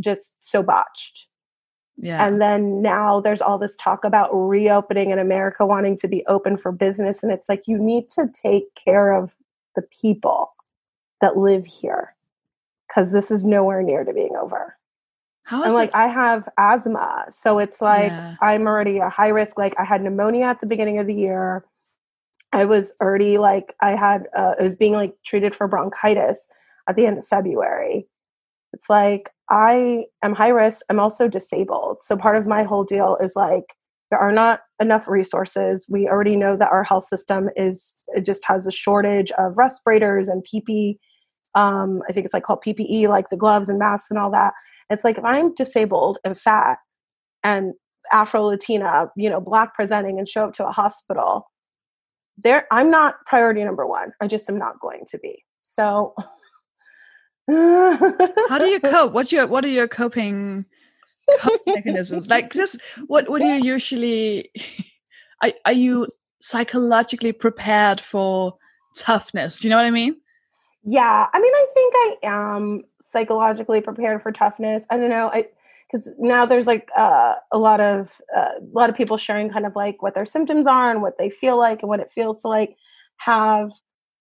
just 0.00 0.34
so 0.40 0.62
botched? 0.62 1.28
Yeah. 1.96 2.26
And 2.26 2.40
then 2.40 2.82
now 2.82 3.20
there's 3.20 3.40
all 3.40 3.58
this 3.58 3.76
talk 3.76 4.04
about 4.04 4.30
reopening 4.32 5.12
and 5.12 5.20
America 5.20 5.64
wanting 5.64 5.96
to 5.98 6.08
be 6.08 6.24
open 6.26 6.56
for 6.56 6.72
business. 6.72 7.22
And 7.22 7.30
it's 7.30 7.48
like, 7.48 7.68
you 7.68 7.78
need 7.78 8.08
to 8.10 8.28
take 8.32 8.74
care 8.74 9.12
of 9.12 9.36
the 9.76 9.82
people 9.82 10.54
that 11.20 11.36
live 11.36 11.64
here 11.66 12.16
because 12.88 13.12
this 13.12 13.30
is 13.30 13.44
nowhere 13.44 13.82
near 13.82 14.02
to 14.02 14.12
being 14.12 14.34
over. 14.36 14.76
How 15.44 15.62
and 15.62 15.74
like 15.74 15.90
it? 15.90 15.94
I 15.94 16.08
have 16.08 16.48
asthma. 16.58 17.26
So 17.28 17.58
it's 17.58 17.80
like 17.80 18.12
Yeah. 18.12 18.36
I'm 18.40 18.66
already 18.66 18.98
a 18.98 19.08
high 19.08 19.28
risk. 19.28 19.58
Like 19.58 19.74
I 19.78 19.84
had 19.84 20.02
pneumonia 20.02 20.46
at 20.46 20.60
the 20.60 20.66
beginning 20.66 20.98
of 20.98 21.06
the 21.06 21.14
year. 21.14 21.64
I 22.52 22.64
was 22.64 22.94
already 23.00 23.36
like 23.38 23.74
I 23.80 23.90
had 23.90 24.26
uh, 24.36 24.54
I 24.58 24.62
was 24.62 24.76
being 24.76 24.94
like 24.94 25.14
treated 25.24 25.54
for 25.54 25.68
bronchitis 25.68 26.48
at 26.88 26.96
the 26.96 27.06
end 27.06 27.18
of 27.18 27.26
February. 27.26 28.06
It's 28.72 28.88
like 28.88 29.30
I 29.50 30.04
am 30.22 30.34
high 30.34 30.48
risk. 30.48 30.84
I'm 30.88 31.00
also 31.00 31.28
disabled. 31.28 32.00
So 32.00 32.16
part 32.16 32.36
of 32.36 32.46
my 32.46 32.62
whole 32.62 32.84
deal 32.84 33.16
is 33.20 33.36
like 33.36 33.64
there 34.10 34.18
are 34.18 34.32
not 34.32 34.60
enough 34.80 35.08
resources. 35.08 35.86
We 35.90 36.08
already 36.08 36.36
know 36.36 36.56
that 36.56 36.70
our 36.70 36.84
health 36.84 37.04
system 37.04 37.50
is 37.56 37.98
it 38.08 38.24
just 38.24 38.44
has 38.46 38.66
a 38.66 38.72
shortage 38.72 39.30
of 39.32 39.58
respirators 39.58 40.28
and 40.28 40.44
PP. 40.44 40.98
Um, 41.54 42.02
I 42.08 42.12
think 42.12 42.24
it's 42.24 42.34
like 42.34 42.42
called 42.42 42.62
PPE, 42.66 43.08
like 43.08 43.28
the 43.28 43.36
gloves 43.36 43.68
and 43.68 43.78
masks 43.78 44.10
and 44.10 44.18
all 44.18 44.30
that. 44.32 44.54
It's 44.90 45.04
like 45.04 45.18
if 45.18 45.24
I'm 45.24 45.54
disabled 45.54 46.18
and 46.24 46.38
fat 46.38 46.78
and 47.42 47.74
Afro 48.12 48.42
Latina, 48.42 49.10
you 49.16 49.30
know, 49.30 49.40
black 49.40 49.74
presenting 49.74 50.18
and 50.18 50.28
show 50.28 50.44
up 50.44 50.52
to 50.54 50.66
a 50.66 50.72
hospital, 50.72 51.50
there 52.36 52.66
I'm 52.70 52.90
not 52.90 53.16
priority 53.26 53.64
number 53.64 53.86
one. 53.86 54.12
I 54.20 54.26
just 54.26 54.48
am 54.50 54.58
not 54.58 54.80
going 54.80 55.04
to 55.08 55.18
be. 55.18 55.44
So 55.62 56.14
How 57.50 58.58
do 58.58 58.66
you 58.66 58.80
cope? 58.80 59.12
What's 59.12 59.30
your 59.30 59.46
what 59.46 59.64
are 59.64 59.68
your 59.68 59.88
coping 59.88 60.64
coping 61.40 61.58
mechanisms? 61.74 62.30
Like 62.30 62.52
just 62.52 62.78
what 63.06 63.28
what 63.28 63.42
do 63.42 63.46
you 63.46 63.62
usually 63.62 64.50
are, 65.42 65.52
are 65.66 65.72
you 65.72 66.08
psychologically 66.40 67.32
prepared 67.32 68.00
for 68.00 68.56
toughness? 68.96 69.58
Do 69.58 69.68
you 69.68 69.70
know 69.70 69.76
what 69.76 69.86
I 69.86 69.90
mean? 69.90 70.16
Yeah, 70.84 71.26
I 71.32 71.40
mean, 71.40 71.52
I 71.54 71.66
think 71.74 71.94
I 71.96 72.16
am 72.24 72.82
psychologically 73.00 73.80
prepared 73.80 74.22
for 74.22 74.32
toughness. 74.32 74.86
I 74.90 74.96
don't 74.98 75.08
know, 75.08 75.30
I 75.32 75.46
because 75.90 76.12
now 76.18 76.44
there's 76.44 76.66
like 76.66 76.88
uh, 76.96 77.34
a 77.52 77.58
lot 77.58 77.80
of 77.80 78.20
uh, 78.36 78.50
a 78.60 78.64
lot 78.78 78.90
of 78.90 78.96
people 78.96 79.16
sharing 79.16 79.48
kind 79.50 79.64
of 79.66 79.74
like 79.76 80.02
what 80.02 80.14
their 80.14 80.26
symptoms 80.26 80.66
are 80.66 80.90
and 80.90 81.00
what 81.02 81.16
they 81.18 81.30
feel 81.30 81.56
like 81.58 81.82
and 81.82 81.88
what 81.88 82.00
it 82.00 82.10
feels 82.12 82.42
to 82.42 82.48
like 82.48 82.76
have 83.18 83.70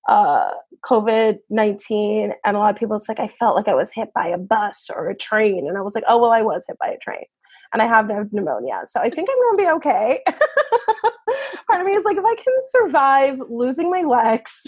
uh, 0.07 0.51
COVID 0.85 1.39
nineteen. 1.49 2.33
And 2.45 2.55
a 2.55 2.59
lot 2.59 2.71
of 2.73 2.77
people, 2.79 2.95
it's 2.95 3.09
like 3.09 3.19
I 3.19 3.27
felt 3.27 3.55
like 3.57 3.67
I 3.67 3.75
was 3.75 3.91
hit 3.93 4.09
by 4.13 4.27
a 4.27 4.37
bus 4.37 4.89
or 4.95 5.09
a 5.09 5.15
train, 5.17 5.67
and 5.67 5.77
I 5.77 5.81
was 5.81 5.95
like, 5.95 6.05
oh 6.07 6.17
well, 6.17 6.31
I 6.31 6.43
was 6.43 6.65
hit 6.67 6.77
by 6.79 6.87
a 6.89 6.97
train, 6.97 7.25
and 7.73 7.81
I 7.81 7.87
have 7.87 8.09
pneumonia, 8.31 8.81
so 8.85 9.01
I 9.01 9.09
think 9.09 9.27
I'm 9.29 9.57
gonna 9.57 9.69
be 9.69 9.75
okay. 9.77 10.21
Part 11.69 11.81
of 11.81 11.85
me 11.87 11.93
is 11.93 12.05
like, 12.05 12.17
if 12.17 12.25
I 12.25 12.35
can 12.35 12.53
survive 12.71 13.39
losing 13.49 13.89
my 13.89 14.01
legs 14.01 14.63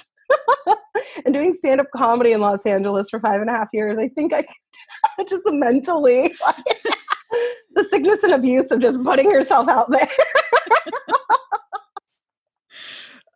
and 1.26 1.34
doing 1.34 1.54
stand 1.54 1.82
up 1.82 1.88
comedy 1.96 2.32
in 2.32 2.42
Los 2.42 2.66
Angeles 2.66 3.10
for 3.10 3.20
five 3.20 3.42
and 3.42 3.50
a 3.50 3.54
half 3.54 3.70
years, 3.74 3.98
I 3.98 4.10
think 4.10 4.34
I 4.34 4.44
can 4.44 4.56
do 4.74 4.80
that 5.18 5.30
just 5.30 5.46
mentally. 5.48 6.34
the 7.76 7.84
sickness 7.84 8.24
and 8.24 8.34
abuse 8.34 8.72
of 8.72 8.80
just 8.80 9.04
putting 9.04 9.30
yourself 9.30 9.68
out 9.68 9.90
there. 9.92 10.10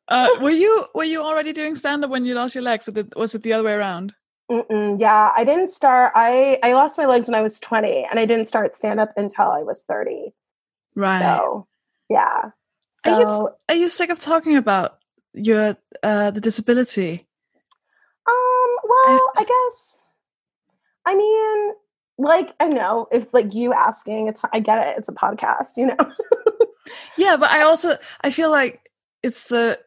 Uh, 0.09 0.27
were 0.41 0.49
you 0.49 0.87
were 0.95 1.03
you 1.03 1.21
already 1.21 1.53
doing 1.53 1.75
stand 1.75 2.03
up 2.03 2.09
when 2.09 2.25
you 2.25 2.33
lost 2.33 2.55
your 2.55 2.63
legs? 2.63 2.89
Or 2.89 3.05
was 3.15 3.35
it 3.35 3.43
the 3.43 3.53
other 3.53 3.63
way 3.63 3.73
around? 3.73 4.11
Mm-mm, 4.49 4.99
yeah, 4.99 5.31
I 5.37 5.43
didn't 5.43 5.69
start. 5.69 6.11
I 6.15 6.57
I 6.63 6.73
lost 6.73 6.97
my 6.97 7.05
legs 7.05 7.27
when 7.29 7.35
I 7.35 7.43
was 7.43 7.59
twenty, 7.59 8.07
and 8.09 8.19
I 8.19 8.25
didn't 8.25 8.47
start 8.47 8.73
stand 8.73 8.99
up 8.99 9.11
until 9.17 9.51
I 9.51 9.61
was 9.61 9.83
thirty. 9.83 10.33
Right. 10.95 11.21
So 11.21 11.67
yeah. 12.09 12.49
So 12.91 13.13
are 13.13 13.19
you 13.19 13.49
are 13.69 13.75
you 13.75 13.87
sick 13.87 14.09
of 14.09 14.19
talking 14.19 14.57
about 14.57 14.97
your 15.39 15.77
uh, 16.03 16.31
the 16.31 16.41
disability? 16.41 17.27
Um, 18.27 18.75
well, 18.87 19.31
I 19.37 19.45
guess. 19.47 19.99
I 21.05 21.15
mean, 21.15 21.73
like, 22.17 22.53
I 22.59 22.67
know 22.67 23.07
if 23.11 23.33
like 23.33 23.53
you 23.53 23.73
asking, 23.73 24.27
it's 24.27 24.43
I 24.53 24.59
get 24.59 24.77
it. 24.87 24.95
It's 24.97 25.09
a 25.09 25.13
podcast, 25.13 25.77
you 25.77 25.87
know. 25.87 25.97
Yeah, 27.17 27.37
but 27.37 27.51
I 27.51 27.61
also 27.61 27.97
I 28.21 28.31
feel 28.31 28.49
like 28.49 28.89
it's 29.23 29.45
the 29.45 29.79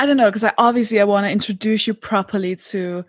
I 0.00 0.06
don't 0.06 0.16
know 0.16 0.30
because 0.30 0.44
I 0.44 0.52
obviously 0.56 1.00
I 1.00 1.04
want 1.04 1.26
to 1.26 1.30
introduce 1.30 1.86
you 1.86 1.94
properly 1.94 2.56
to 2.56 3.04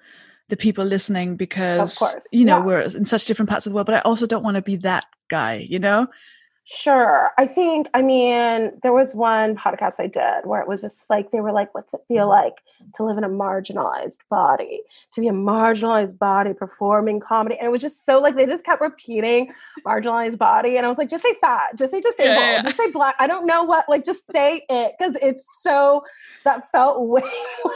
the 0.50 0.58
people 0.58 0.84
listening 0.84 1.36
because 1.36 1.98
course, 1.98 2.28
you 2.32 2.46
know 2.46 2.58
yeah. 2.58 2.64
we're 2.64 2.82
in 2.82 3.06
such 3.06 3.26
different 3.26 3.50
parts 3.50 3.66
of 3.66 3.72
the 3.72 3.76
world, 3.76 3.86
but 3.86 3.96
I 3.96 4.00
also 4.00 4.26
don't 4.26 4.44
want 4.44 4.56
to 4.56 4.62
be 4.62 4.78
that 4.78 5.06
guy, 5.30 5.66
you 5.70 5.80
know? 5.80 6.08
Sure. 6.66 7.32
I 7.38 7.46
think, 7.46 7.90
I 7.94 8.02
mean, 8.02 8.72
there 8.84 8.94
was 8.94 9.14
one 9.14 9.58
podcast 9.58 9.96
I 10.00 10.08
did 10.08 10.46
where 10.46 10.62
it 10.62 10.68
was 10.68 10.82
just 10.82 11.10
like, 11.10 11.32
they 11.32 11.42
were 11.42 11.52
like, 11.52 11.74
what's 11.76 11.94
it 11.94 12.00
feel 12.08 12.30
like 12.30 12.54
to 12.96 13.04
live 13.04 13.18
in 13.18 13.26
a 13.26 13.30
marginalized 13.30 14.20
body, 14.30 14.82
to 15.14 15.22
be 15.22 15.28
a 15.28 15.34
marginalized 15.34 16.18
body 16.18 16.54
performing 16.54 17.20
comedy? 17.20 17.58
And 17.58 17.68
it 17.68 17.72
was 17.72 17.82
just 17.82 18.06
so 18.06 18.22
like, 18.22 18.38
they 18.38 18.46
just 18.46 18.64
kept 18.64 18.80
repeating 18.80 19.52
marginalized 19.86 20.38
body. 20.38 20.78
And 20.78 20.86
I 20.86 20.90
was 20.90 20.98
like, 20.98 21.10
just 21.10 21.24
say 21.24 21.34
fat, 21.42 21.78
just 21.78 21.92
say 21.92 22.00
disabled, 22.00 22.38
yeah, 22.38 22.52
yeah. 22.54 22.62
just 22.62 22.78
say 22.78 22.90
black. 22.92 23.16
I 23.20 23.28
don't 23.28 23.46
know 23.46 23.64
what, 23.64 23.90
like, 23.90 24.06
just 24.06 24.32
say 24.32 24.64
it 24.70 24.96
because 24.98 25.18
it's 25.22 25.46
so, 25.62 26.06
that 26.46 26.70
felt 26.72 27.06
way 27.08 27.30
more. 27.66 27.74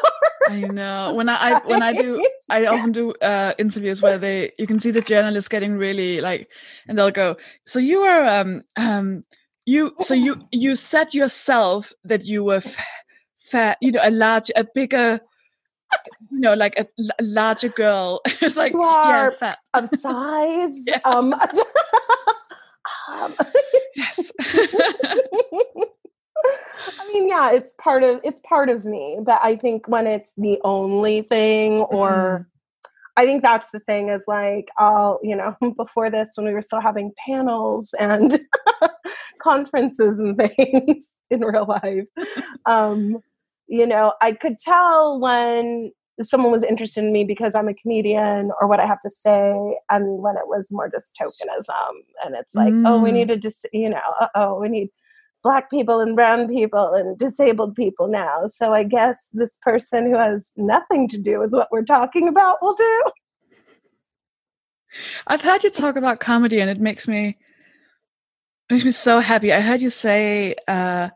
I 0.50 0.62
know 0.62 1.14
when 1.16 1.30
I, 1.30 1.36
I 1.36 1.60
when 1.66 1.82
I 1.84 1.94
do 1.94 2.26
I 2.50 2.66
often 2.68 2.92
do 2.92 3.14
uh, 3.22 3.54
interviews 3.58 4.02
where 4.02 4.18
they 4.18 4.52
you 4.58 4.68
can 4.68 4.80
see 4.80 4.92
the 4.92 5.02
journalist 5.02 5.50
getting 5.50 5.78
really 5.78 6.22
like, 6.22 6.50
and 6.88 6.98
they'll 6.98 7.12
go, 7.12 7.38
"So 7.66 7.80
you 7.80 8.00
are 8.00 8.26
um 8.26 8.64
um 8.78 9.24
you 9.66 9.94
so 10.02 10.14
you 10.14 10.38
you 10.52 10.76
said 10.76 11.14
yourself 11.14 11.92
that 12.06 12.24
you 12.26 12.44
were 12.44 12.62
fat, 13.38 13.78
you 13.82 13.92
know, 13.92 14.00
a 14.04 14.12
large, 14.12 14.50
a 14.56 14.64
bigger, 14.76 15.20
you 16.32 16.40
know, 16.40 16.54
like 16.54 16.78
a 16.80 16.88
larger 17.22 17.70
girl." 17.70 18.22
it's 18.42 18.56
like 18.58 18.74
You 18.74 18.82
yeah, 18.82 19.28
are- 19.28 19.32
fat. 19.32 19.58
of 19.74 19.90
size. 19.90 20.72
Yeah. 20.88 21.00
Um, 21.04 21.34
um, 23.10 23.36
Yes. 23.96 24.32
I 27.00 27.12
mean, 27.14 27.28
yeah, 27.30 27.52
it's 27.52 27.74
part 27.74 28.04
of 28.04 28.20
it's 28.24 28.40
part 28.42 28.70
of 28.70 28.86
me, 28.86 29.18
but 29.22 29.40
I 29.44 29.56
think 29.56 29.88
when 29.88 30.08
it's 30.08 30.34
the 30.36 30.60
only 30.64 31.22
thing, 31.24 31.82
or 31.82 32.48
I 33.18 33.26
think 33.26 33.44
that's 33.44 33.70
the 33.72 33.80
thing 33.82 34.10
is 34.10 34.26
like, 34.28 34.70
I'll 34.78 35.20
you 35.24 35.36
know, 35.36 35.56
before 35.78 36.10
this 36.12 36.32
when 36.36 36.48
we 36.48 36.54
were 36.54 36.62
still 36.62 36.82
having 36.82 37.14
panels 37.26 37.94
and 38.00 38.40
conferences 39.42 40.20
and 40.20 40.38
things 40.58 41.08
in 41.30 41.42
real 41.42 41.66
life, 41.66 42.06
um, 42.66 43.18
you 43.68 43.86
know, 43.88 44.14
I 44.22 44.34
could 44.34 44.60
tell 44.60 45.20
when 45.20 45.92
someone 46.22 46.52
was 46.52 46.64
interested 46.64 47.04
in 47.04 47.14
me 47.14 47.24
because 47.26 47.56
I'm 47.56 47.68
a 47.68 47.74
comedian 47.76 48.52
or 48.62 48.68
what 48.68 48.80
I 48.80 48.88
have 48.88 49.00
to 49.02 49.10
say, 49.10 49.78
and 49.90 50.20
when 50.24 50.36
it 50.38 50.48
was 50.48 50.72
more 50.72 50.90
just 50.90 51.16
tokenism, 51.22 51.92
and 52.26 52.36
it's 52.36 52.56
like, 52.56 52.78
oh, 52.86 53.02
we 53.02 53.12
Mm. 53.12 53.14
need 53.14 53.28
to 53.30 53.38
just, 53.38 53.68
you 53.74 53.90
know, 53.90 54.02
uh 54.22 54.28
oh, 54.36 54.60
we 54.60 54.70
need 54.70 54.90
black 55.44 55.70
people 55.70 56.00
and 56.00 56.16
brown 56.16 56.48
people 56.48 56.94
and 56.94 57.18
disabled 57.18 57.76
people 57.76 58.08
now. 58.08 58.48
So 58.48 58.74
I 58.74 58.84
guess 58.84 59.30
this 59.34 59.58
person 59.62 60.06
who 60.06 60.18
has 60.18 60.52
nothing 60.58 61.08
to 61.10 61.18
do 61.18 61.40
with 61.40 61.52
what 61.52 61.70
we're 61.72 61.86
talking 61.86 62.28
about 62.28 62.58
will 62.62 62.76
do. 62.76 63.04
I've 65.28 65.42
heard 65.42 65.64
you 65.64 65.70
talk 65.70 65.96
about 65.96 66.20
comedy, 66.20 66.60
and 66.60 66.70
it 66.70 66.80
makes 66.80 67.08
me 67.08 67.38
it 68.70 68.74
makes 68.74 68.86
me 68.86 68.92
so 68.92 69.20
happy. 69.20 69.54
I 69.54 69.62
heard 69.62 69.82
you 69.82 69.90
say 69.90 70.56
uh, 70.68 71.10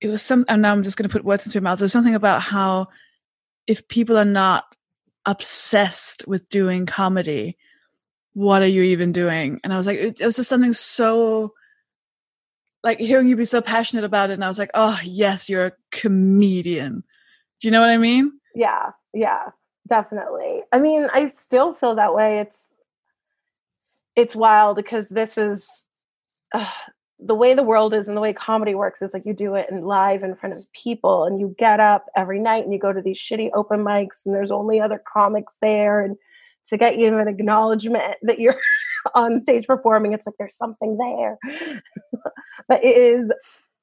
it 0.00 0.08
was 0.08 0.22
some, 0.22 0.44
and 0.48 0.62
now 0.62 0.72
I'm 0.72 0.82
just 0.82 0.96
going 0.96 1.08
to 1.08 1.12
put 1.12 1.24
words 1.24 1.46
into 1.46 1.56
your 1.56 1.62
mouth. 1.62 1.78
There's 1.78 1.92
something 1.92 2.14
about 2.14 2.42
how 2.42 2.88
if 3.66 3.86
people 3.88 4.16
are 4.16 4.24
not 4.24 4.64
obsessed 5.26 6.26
with 6.26 6.48
doing 6.48 6.86
comedy, 6.86 7.56
what 8.32 8.62
are 8.62 8.66
you 8.66 8.82
even 8.82 9.12
doing? 9.12 9.60
And 9.62 9.74
I 9.74 9.76
was 9.76 9.86
like, 9.86 9.98
it, 9.98 10.20
it 10.20 10.26
was 10.26 10.36
just 10.36 10.48
something 10.48 10.72
so 10.72 11.52
like 12.84 12.98
hearing 13.00 13.28
you 13.28 13.36
be 13.36 13.44
so 13.44 13.60
passionate 13.60 14.04
about 14.04 14.30
it, 14.30 14.34
and 14.34 14.44
I 14.44 14.48
was 14.48 14.58
like, 14.58 14.70
oh 14.74 14.98
yes, 15.04 15.48
you're 15.48 15.66
a 15.66 15.72
comedian. 15.92 17.02
Do 17.60 17.68
you 17.68 17.72
know 17.72 17.80
what 17.80 17.90
I 17.90 17.98
mean? 17.98 18.32
Yeah, 18.54 18.90
yeah, 19.12 19.46
definitely. 19.88 20.62
I 20.72 20.78
mean, 20.78 21.08
I 21.12 21.28
still 21.28 21.74
feel 21.74 21.94
that 21.96 22.14
way. 22.14 22.40
It's 22.40 22.72
it's 24.16 24.34
wild 24.34 24.76
because 24.76 25.08
this 25.08 25.38
is 25.38 25.86
uh, 26.52 26.70
the 27.20 27.34
way 27.34 27.54
the 27.54 27.62
world 27.62 27.94
is 27.94 28.08
and 28.08 28.16
the 28.16 28.20
way 28.20 28.32
comedy 28.32 28.74
works 28.74 29.02
is 29.02 29.12
like 29.12 29.26
you 29.26 29.34
do 29.34 29.54
it 29.54 29.68
in 29.70 29.84
live 29.84 30.22
in 30.22 30.36
front 30.36 30.54
of 30.56 30.72
people 30.72 31.24
and 31.24 31.40
you 31.40 31.54
get 31.58 31.80
up 31.80 32.06
every 32.16 32.38
night 32.38 32.64
and 32.64 32.72
you 32.72 32.78
go 32.78 32.92
to 32.92 33.02
these 33.02 33.18
shitty 33.18 33.50
open 33.54 33.80
mics 33.80 34.24
and 34.24 34.34
there's 34.34 34.52
only 34.52 34.80
other 34.80 35.02
comics 35.12 35.58
there 35.60 36.00
and 36.00 36.16
to 36.66 36.76
get 36.76 36.98
you 36.98 37.16
an 37.18 37.28
acknowledgement 37.28 38.16
that 38.22 38.38
you're 38.38 38.60
on 39.14 39.40
stage 39.40 39.66
performing 39.66 40.12
it's 40.12 40.26
like 40.26 40.34
there's 40.38 40.56
something 40.56 40.96
there. 40.98 41.38
But 42.68 42.84
it 42.84 42.96
is 42.96 43.32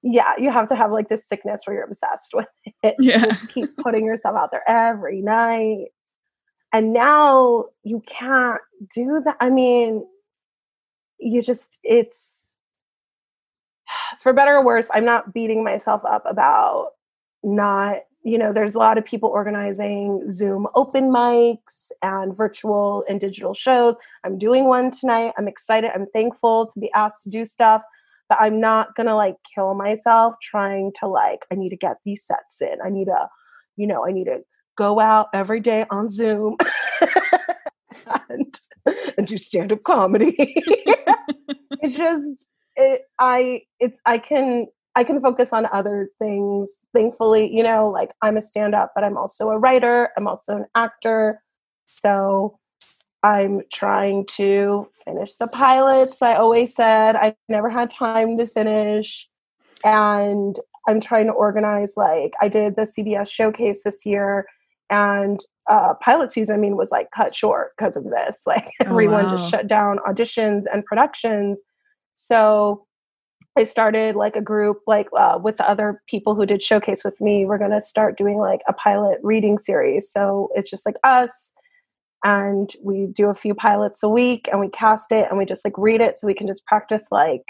yeah 0.03 0.34
you 0.38 0.51
have 0.51 0.67
to 0.67 0.75
have 0.75 0.91
like 0.91 1.10
this 1.10 1.27
sickness 1.27 1.63
where 1.65 1.75
you're 1.75 1.86
obsessed 1.86 2.34
with 2.34 2.48
it. 2.84 2.95
Yeah. 3.00 3.25
just 3.25 3.50
keep 3.50 3.75
putting 3.77 4.05
yourself 4.05 4.36
out 4.36 4.51
there 4.51 4.63
every 4.67 5.22
night. 5.22 5.88
And 6.74 6.91
now 6.93 7.65
you 7.84 8.01
can't 8.05 8.62
do 8.93 9.22
that 9.25 9.38
i 9.39 9.50
mean 9.50 10.03
you 11.19 11.41
just 11.41 11.79
it's 11.84 12.55
for 14.22 14.34
better 14.34 14.55
or 14.57 14.65
worse 14.65 14.88
i'm 14.93 15.05
not 15.05 15.34
beating 15.34 15.63
myself 15.63 16.01
up 16.05 16.24
about 16.27 16.89
not 17.43 17.98
you 18.25 18.38
know 18.38 18.51
there's 18.51 18.75
a 18.75 18.79
lot 18.79 18.98
of 18.98 19.05
people 19.05 19.29
organizing 19.29 20.29
zoom 20.32 20.67
open 20.75 21.05
mics 21.05 21.91
and 22.01 22.36
virtual 22.36 23.03
and 23.08 23.22
digital 23.22 23.53
shows. 23.53 23.98
I'm 24.24 24.38
doing 24.38 24.65
one 24.65 24.91
tonight. 24.91 25.34
I'm 25.38 25.48
excited. 25.48 25.91
I'm 25.94 26.08
thankful 26.08 26.67
to 26.67 26.79
be 26.79 26.91
asked 26.94 27.24
to 27.24 27.29
do 27.29 27.46
stuff 27.46 27.84
but 28.29 28.38
i'm 28.41 28.60
not 28.60 28.96
gonna 28.96 29.15
like 29.15 29.36
kill 29.53 29.74
myself 29.74 30.36
trying 30.41 30.91
to 31.00 31.08
like 31.08 31.46
i 31.51 31.55
need 31.55 31.70
to 31.70 31.75
get 31.75 31.98
these 32.05 32.25
sets 32.25 32.62
in. 32.62 32.77
I 32.84 32.89
need 32.89 33.05
to 33.05 33.27
you 33.77 33.88
know 33.88 34.05
i 34.05 34.12
need 34.12 34.25
to 34.25 34.39
go 34.77 35.00
out 35.00 35.27
every 35.34 35.60
day 35.60 35.86
on 35.89 36.10
zoom 36.10 36.58
and, 38.29 38.60
and 39.17 39.27
do 39.27 39.38
stand-up 39.38 39.84
comedy. 39.84 40.36
It's 41.82 41.98
just 41.98 42.48
it, 42.77 43.01
i 43.20 43.62
it's 43.79 44.01
i 44.08 44.17
can 44.17 44.67
i 44.96 45.04
can 45.04 45.22
focus 45.22 45.54
on 45.54 45.68
other 45.72 46.10
things 46.20 46.78
thankfully 46.94 47.50
you 47.54 47.64
know 47.64 47.88
like 47.90 48.12
i'm 48.22 48.38
a 48.38 48.42
stand-up 48.42 48.92
but 48.96 49.04
i'm 49.04 49.18
also 49.18 49.50
a 49.50 49.58
writer 49.58 50.10
i'm 50.18 50.28
also 50.28 50.56
an 50.58 50.66
actor 50.75 51.42
so 51.86 52.58
i'm 53.24 53.62
trying 53.74 54.25
to 54.28 54.88
finish 55.04 55.36
the 55.36 55.48
pilots 55.48 56.22
i 56.22 56.36
always 56.36 56.75
said 56.75 57.16
i 57.16 57.36
never 57.50 57.70
had 57.70 57.90
time 57.90 58.38
to 58.38 58.48
finish 58.48 59.28
and 59.84 60.60
i'm 60.88 61.00
trying 61.00 61.25
to 61.28 61.34
organize 61.34 61.94
like 61.98 62.34
i 62.42 62.48
did 62.48 62.75
the 62.75 62.84
cbs 62.84 63.32
showcase 63.32 63.84
this 63.84 64.06
year 64.06 64.46
and 64.90 65.42
uh, 65.70 65.94
pilot 65.96 66.32
season, 66.32 66.56
I 66.56 66.60
mean, 66.60 66.78
was 66.78 66.92
like 66.92 67.10
cut 67.12 67.36
short 67.36 67.72
because 67.78 67.96
of 67.96 68.04
this. 68.06 68.44
Like 68.48 68.72
Oh, 68.82 68.86
everyone 68.92 69.25
wow. 69.25 69.32
just 69.32 69.50
shut 69.50 69.68
down 69.68 69.98
auditions 70.08 70.64
and 70.72 70.86
productions. 70.86 71.62
So 72.14 72.86
I 73.57 73.63
started 73.63 74.15
like 74.15 74.35
a 74.35 74.41
group, 74.41 74.81
like 74.85 75.07
uh, 75.17 75.39
with 75.41 75.57
the 75.57 75.69
other 75.69 76.01
people 76.07 76.35
who 76.35 76.45
did 76.45 76.62
showcase 76.62 77.03
with 77.03 77.21
me. 77.21 77.45
We're 77.45 77.57
gonna 77.57 77.79
start 77.79 78.17
doing 78.17 78.38
like 78.38 78.62
a 78.67 78.74
pilot 78.74 79.19
reading 79.24 79.57
series. 79.57 80.12
So 80.12 80.50
it's 80.55 80.69
just 80.69 80.85
like 80.85 80.97
us, 81.03 81.53
and 82.24 82.74
we 82.83 83.07
do 83.07 83.29
a 83.29 83.33
few 83.33 83.55
pilots 83.55 84.03
a 84.03 84.09
week, 84.09 84.50
and 84.51 84.59
we 84.59 84.67
cast 84.69 85.12
it, 85.12 85.27
and 85.29 85.38
we 85.38 85.45
just 85.45 85.63
like 85.63 85.77
read 85.77 86.01
it, 86.01 86.17
so 86.17 86.27
we 86.27 86.33
can 86.33 86.47
just 86.47 86.65
practice 86.65 87.07
like 87.12 87.43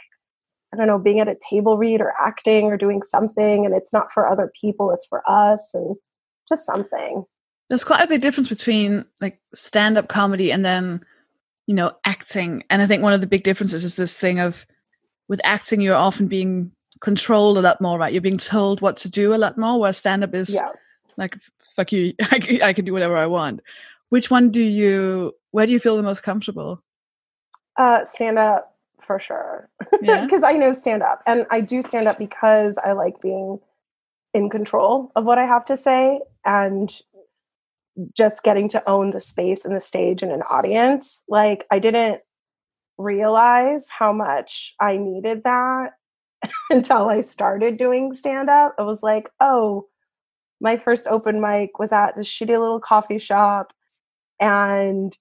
I 0.73 0.77
don't 0.77 0.87
know, 0.87 0.99
being 0.99 1.19
at 1.19 1.27
a 1.27 1.37
table 1.49 1.77
read 1.77 2.01
or 2.01 2.13
acting 2.19 2.65
or 2.65 2.77
doing 2.77 3.01
something, 3.01 3.65
and 3.65 3.73
it's 3.73 3.93
not 3.93 4.11
for 4.11 4.27
other 4.27 4.51
people; 4.59 4.91
it's 4.91 5.07
for 5.07 5.23
us, 5.27 5.71
and 5.73 5.95
just 6.47 6.65
something. 6.65 7.23
There's 7.69 7.83
quite 7.83 8.03
a 8.03 8.07
big 8.07 8.21
difference 8.21 8.49
between 8.49 9.05
like 9.21 9.39
stand 9.55 9.97
up 9.97 10.07
comedy 10.07 10.51
and 10.51 10.63
then, 10.63 11.01
you 11.65 11.73
know, 11.73 11.93
acting. 12.05 12.63
And 12.69 12.81
I 12.83 12.85
think 12.85 13.01
one 13.01 13.13
of 13.13 13.21
the 13.21 13.27
big 13.27 13.43
differences 13.43 13.83
is 13.83 13.95
this 13.95 14.15
thing 14.15 14.37
of 14.37 14.67
with 15.27 15.41
acting, 15.43 15.81
you're 15.81 15.95
often 15.95 16.27
being 16.27 16.71
controlled 17.01 17.57
a 17.57 17.61
lot 17.61 17.81
more, 17.81 17.97
right? 17.97 18.13
You're 18.13 18.21
being 18.21 18.37
told 18.37 18.81
what 18.81 18.97
to 18.97 19.09
do 19.09 19.33
a 19.33 19.37
lot 19.37 19.57
more, 19.57 19.79
where 19.79 19.93
stand 19.93 20.23
up 20.23 20.33
is 20.33 20.53
Yeah. 20.53 20.69
like, 21.17 21.35
fuck 21.75 21.91
you, 21.91 22.13
I 22.31 22.73
can, 22.73 22.85
do 22.85 22.93
whatever 22.93 23.17
I 23.17 23.25
want. 23.25 23.61
Which 24.09 24.29
one 24.31 24.49
do 24.49 24.61
you, 24.61 25.33
where 25.51 25.65
do 25.65 25.71
you 25.71 25.79
feel 25.79 25.97
the 25.97 26.03
most 26.03 26.23
comfortable? 26.23 26.81
Uh, 27.77 28.05
stand 28.05 28.39
up 28.39 28.75
for 29.01 29.19
sure. 29.19 29.69
Yeah. 30.01 30.21
Because 30.25 30.43
I 30.43 30.53
know 30.53 30.73
stand 30.73 31.03
up. 31.03 31.21
And 31.27 31.45
I 31.51 31.61
do 31.61 31.81
stand 31.81 32.07
up 32.07 32.17
because 32.17 32.77
I 32.77 32.93
like 32.93 33.19
being 33.21 33.59
in 34.33 34.49
control 34.49 35.11
of 35.15 35.25
what 35.25 35.37
I 35.37 35.45
have 35.45 35.65
to 35.65 35.77
say 35.77 36.19
and 36.45 36.91
just 38.13 38.43
getting 38.43 38.67
to 38.69 38.89
own 38.89 39.11
the 39.11 39.21
space 39.21 39.63
and 39.63 39.75
the 39.75 39.81
stage 39.81 40.21
and 40.21 40.31
an 40.31 40.41
audience. 40.49 41.23
Like, 41.29 41.65
I 41.71 41.79
didn't 41.79 42.21
realize 42.97 43.87
how 43.89 44.13
much 44.13 44.73
I 44.79 44.97
needed 44.97 45.43
that 45.43 45.91
until 46.69 47.09
I 47.09 47.21
started 47.21 47.77
doing 47.77 48.13
stand 48.13 48.49
up. 48.49 48.75
I 48.77 48.83
was 48.83 49.03
like, 49.03 49.29
oh, 49.39 49.87
my 50.61 50.77
first 50.77 51.07
open 51.07 51.41
mic 51.41 51.79
was 51.79 51.91
at 51.91 52.15
this 52.15 52.27
shitty 52.27 52.47
little 52.47 52.79
coffee 52.79 53.17
shop 53.17 53.73
and 54.39 55.17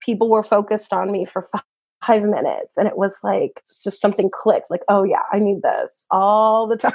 people 0.00 0.28
were 0.28 0.44
focused 0.44 0.92
on 0.92 1.10
me 1.10 1.24
for 1.24 1.42
fi- 1.42 1.60
five 2.06 2.22
minutes 2.22 2.76
and 2.76 2.86
it 2.86 2.96
was 2.96 3.18
like 3.24 3.62
it's 3.64 3.82
just 3.82 4.00
something 4.00 4.30
clicked 4.30 4.70
like 4.70 4.82
oh 4.88 5.02
yeah 5.02 5.22
i 5.32 5.38
need 5.38 5.62
this 5.62 6.06
all 6.10 6.66
the 6.66 6.76
time 6.76 6.92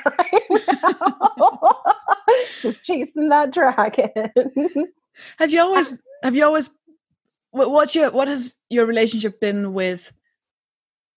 just 2.62 2.84
chasing 2.84 3.28
that 3.28 3.52
dragon 3.52 4.88
Have 5.38 5.52
you 5.52 5.62
always, 5.62 5.94
have 6.24 6.36
you 6.36 6.44
always, 6.46 6.70
what's 7.52 7.96
your, 7.96 8.12
what 8.12 8.28
has 8.28 8.56
your 8.70 8.86
relationship 8.86 9.40
been 9.40 9.74
with 9.74 10.12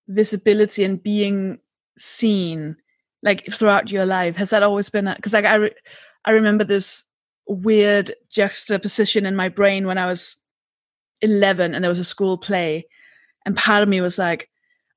visibility 0.09 0.85
and 0.85 1.03
being 1.03 1.59
seen 1.97 2.77
like 3.23 3.47
throughout 3.53 3.90
your 3.90 4.05
life? 4.07 4.37
Has 4.37 4.51
that 4.51 4.62
always 4.62 4.90
been, 4.90 5.12
because 5.16 5.33
like 5.33 5.44
I, 5.44 5.55
re- 5.55 5.75
I 6.25 6.33
remember 6.33 6.64
this 6.64 7.05
weird 7.47 8.14
juxtaposition 8.31 9.27
in 9.27 9.37
my 9.37 9.49
brain 9.49 9.87
when 9.87 9.99
I 9.99 10.07
was 10.07 10.37
11 11.23 11.75
and 11.75 11.85
there 11.85 11.88
was 11.90 11.99
a 11.99 12.05
school 12.05 12.37
play 12.38 12.87
and 13.47 13.57
part 13.57 13.83
of 13.83 13.88
me 13.88 14.01
was 14.01 14.18
like, 14.18 14.49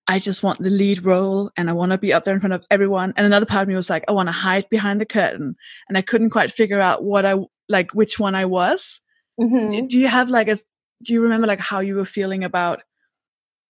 I 0.10 0.19
just 0.19 0.41
want 0.41 0.63
the 0.63 0.69
lead 0.69 1.04
role 1.04 1.52
and 1.58 1.69
I 1.69 1.73
want 1.73 1.91
to 1.91 1.97
be 1.97 2.13
up 2.13 2.23
there 2.23 2.34
in 2.34 2.39
front 2.39 2.54
of 2.54 2.65
everyone. 2.71 3.13
And 3.17 3.26
another 3.26 3.45
part 3.45 3.63
of 3.63 3.67
me 3.67 3.76
was 3.76 3.89
like, 3.89 4.06
I 4.08 4.13
want 4.13 4.28
to 4.30 4.34
hide 4.34 4.69
behind 4.69 5.02
the 5.02 5.06
curtain. 5.06 5.56
And 5.89 5.97
I 5.97 6.02
couldn't 6.02 6.30
quite 6.30 6.52
figure 6.52 6.80
out 6.80 7.04
what 7.04 7.26
I 7.26 7.36
like, 7.67 7.91
which 7.93 8.17
one 8.17 8.34
I 8.34 8.45
was. 8.45 9.02
Mhm. 9.38 9.69
Do, 9.69 9.88
do 9.88 10.00
you 10.00 10.08
have 10.08 10.30
like 10.30 10.47
a, 10.47 10.60
do 11.04 11.14
you 11.14 11.22
remember 11.22 11.48
like 11.48 11.60
how 11.60 11.80
you 11.80 11.96
were 11.96 12.06
feeling 12.06 12.44
about, 12.44 12.84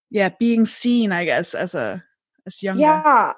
yeah, 0.10 0.30
being 0.40 0.66
seen, 0.66 1.12
I 1.12 1.26
guess, 1.26 1.54
as 1.54 1.76
a, 1.76 2.04
as 2.46 2.64
younger? 2.64 2.82
yeah. 2.82 3.34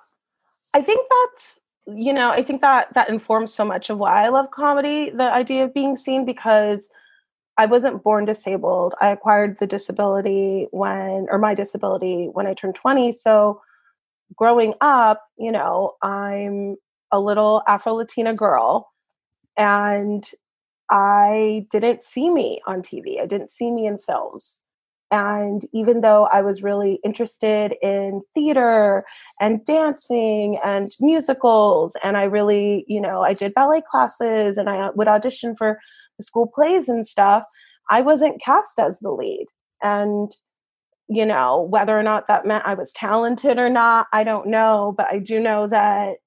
I 0.73 0.81
think 0.81 1.07
that's 1.09 1.59
you 1.95 2.13
know 2.13 2.29
i 2.31 2.41
think 2.41 2.61
that 2.61 2.93
that 2.93 3.09
informs 3.09 3.53
so 3.53 3.65
much 3.65 3.89
of 3.89 3.97
why 3.97 4.25
i 4.25 4.29
love 4.29 4.51
comedy 4.51 5.09
the 5.09 5.23
idea 5.23 5.63
of 5.63 5.73
being 5.73 5.95
seen 5.95 6.25
because 6.25 6.89
i 7.57 7.65
wasn't 7.65 8.03
born 8.03 8.25
disabled. 8.25 8.93
I 9.01 9.09
acquired 9.09 9.57
the 9.59 9.67
disability 9.67 10.67
when 10.71 11.27
or 11.29 11.37
my 11.37 11.55
disability 11.55 12.29
when 12.31 12.47
i 12.47 12.53
turned 12.53 12.75
20 12.75 13.11
so 13.11 13.61
growing 14.35 14.73
up 14.81 15.23
you 15.37 15.51
know 15.51 15.93
i'm 16.01 16.75
a 17.11 17.19
little 17.19 17.63
afro 17.67 17.93
latina 17.93 18.33
girl 18.33 18.91
and 19.57 20.29
i 20.89 21.65
didn't 21.69 22.03
see 22.03 22.29
me 22.29 22.61
on 22.67 22.81
tv 22.81 23.21
i 23.21 23.25
didn't 23.25 23.49
see 23.51 23.71
me 23.71 23.85
in 23.85 23.97
films 23.97 24.61
and 25.11 25.65
even 25.73 26.01
though 26.01 26.25
I 26.25 26.41
was 26.41 26.61
really 26.61 26.99
interested 27.03 27.73
in 27.81 28.21
theater 28.35 29.03
and 29.39 29.65
dancing 29.65 30.59
and 30.63 30.93
musicals, 30.99 31.95
and 32.03 32.15
I 32.15 32.23
really, 32.25 32.85
you 32.87 33.01
know, 33.01 33.23
I 33.23 33.33
did 33.33 33.55
ballet 33.55 33.81
classes 33.89 34.57
and 34.57 34.69
I 34.69 34.91
would 34.91 35.07
audition 35.07 35.55
for 35.55 35.79
the 36.17 36.23
school 36.23 36.47
plays 36.47 36.87
and 36.89 37.07
stuff, 37.07 37.43
I 37.89 38.01
wasn't 38.01 38.41
cast 38.41 38.79
as 38.79 38.99
the 38.99 39.09
lead. 39.09 39.47
And, 39.81 40.31
you 41.07 41.25
know, 41.25 41.61
whether 41.61 41.97
or 41.97 42.03
not 42.03 42.27
that 42.27 42.45
meant 42.45 42.67
I 42.67 42.75
was 42.75 42.93
talented 42.93 43.57
or 43.57 43.69
not, 43.69 44.07
I 44.13 44.23
don't 44.23 44.47
know. 44.47 44.93
But 44.95 45.07
I 45.11 45.17
do 45.17 45.39
know 45.39 45.65
that 45.67 46.17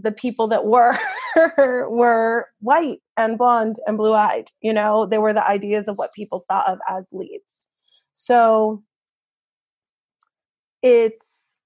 the 0.00 0.12
people 0.12 0.48
that 0.48 0.66
were 0.66 0.98
were 1.88 2.48
white 2.60 2.98
and 3.16 3.38
blonde 3.38 3.76
and 3.86 3.96
blue 3.96 4.14
eyed. 4.14 4.50
You 4.60 4.72
know, 4.72 5.06
they 5.06 5.18
were 5.18 5.32
the 5.32 5.46
ideas 5.46 5.88
of 5.88 5.96
what 5.96 6.12
people 6.14 6.44
thought 6.48 6.68
of 6.68 6.78
as 6.88 7.08
leads. 7.12 7.58
So 8.12 8.82
it's 10.82 11.58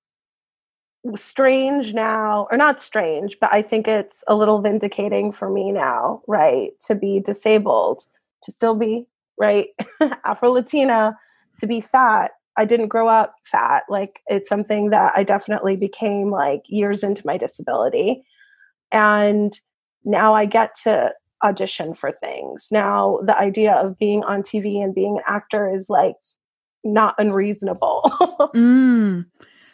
strange 1.17 1.93
now, 1.93 2.47
or 2.51 2.57
not 2.57 2.81
strange, 2.81 3.37
but 3.41 3.53
I 3.53 3.63
think 3.63 3.87
it's 3.87 4.25
a 4.27 4.35
little 4.35 4.61
vindicating 4.61 5.33
for 5.33 5.51
me 5.51 5.71
now, 5.71 6.23
right? 6.27 6.71
To 6.87 6.95
be 6.95 7.21
disabled, 7.21 8.05
to 8.45 8.53
still 8.53 8.75
be, 8.75 9.07
right? 9.39 9.69
Afro 10.25 10.51
Latina, 10.51 11.17
to 11.59 11.67
be 11.67 11.81
fat. 11.81 12.33
I 12.57 12.65
didn't 12.65 12.89
grow 12.89 13.09
up 13.09 13.35
fat. 13.51 13.85
Like 13.89 14.21
it's 14.27 14.49
something 14.49 14.91
that 14.91 15.13
I 15.17 15.25
definitely 15.25 15.77
became 15.77 16.31
like 16.31 16.63
years 16.67 17.03
into 17.03 17.23
my 17.27 17.37
disability. 17.37 18.25
And 18.93 19.59
now 20.05 20.35
I 20.35 20.45
get 20.45 20.75
to 20.85 21.13
audition 21.43 21.95
for 21.95 22.13
things. 22.13 22.69
Now 22.71 23.19
the 23.25 23.37
idea 23.37 23.73
of 23.73 23.99
being 23.99 24.23
on 24.25 24.43
TV 24.43 24.83
and 24.83 24.95
being 24.95 25.17
an 25.19 25.25
actor 25.27 25.73
is 25.75 25.91
like 25.91 26.15
not 26.85 27.15
unreasonable. 27.19 28.03
Mm. 28.55 29.27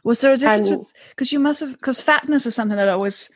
Was 0.05 0.23
there 0.23 0.33
a 0.33 0.37
difference 0.39 0.95
because 1.11 1.33
you 1.33 1.39
must 1.39 1.61
have 1.61 1.73
because 1.73 2.01
fatness 2.01 2.47
is 2.47 2.55
something 2.55 2.79
that 2.79 2.89
always 2.89 3.29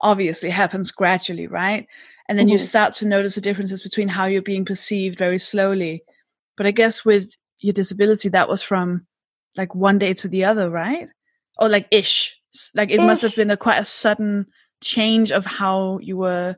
obviously 0.00 0.50
happens 0.50 0.90
gradually, 0.90 1.46
right? 1.46 1.86
And 2.28 2.36
then 2.36 2.48
you 2.48 2.58
Mhm. 2.58 2.62
start 2.62 2.94
to 2.94 3.06
notice 3.06 3.36
the 3.36 3.40
differences 3.40 3.82
between 3.84 4.08
how 4.08 4.26
you're 4.26 4.42
being 4.42 4.64
perceived 4.64 5.18
very 5.18 5.38
slowly. 5.38 6.02
But 6.56 6.66
I 6.66 6.72
guess 6.72 7.04
with 7.04 7.30
your 7.62 7.72
disability, 7.72 8.28
that 8.30 8.48
was 8.48 8.62
from 8.62 9.06
like 9.56 9.74
one 9.74 9.98
day 9.98 10.14
to 10.14 10.28
the 10.28 10.44
other, 10.44 10.70
right? 10.70 11.08
Or 11.58 11.68
like 11.68 11.88
ish. 11.90 12.38
Like 12.74 12.90
it 12.90 12.98
must 12.98 13.22
have 13.22 13.36
been 13.36 13.50
a 13.50 13.56
quite 13.56 13.78
a 13.78 13.84
sudden 13.84 14.46
change 14.82 15.32
of 15.32 15.46
how 15.46 15.98
you 15.98 16.16
were 16.18 16.56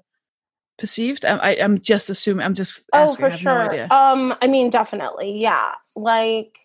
perceived. 0.78 1.24
I, 1.24 1.36
I, 1.36 1.50
I'm 1.62 1.80
just 1.80 2.10
assuming. 2.10 2.44
I'm 2.44 2.54
just 2.54 2.86
Oh, 2.92 3.10
asking. 3.10 3.20
for 3.20 3.32
I 3.32 3.36
sure. 3.36 3.64
no 3.64 3.70
idea. 3.70 3.88
Um, 3.90 4.34
I 4.42 4.48
mean, 4.48 4.70
definitely, 4.70 5.40
yeah. 5.40 5.72
Like, 5.94 6.58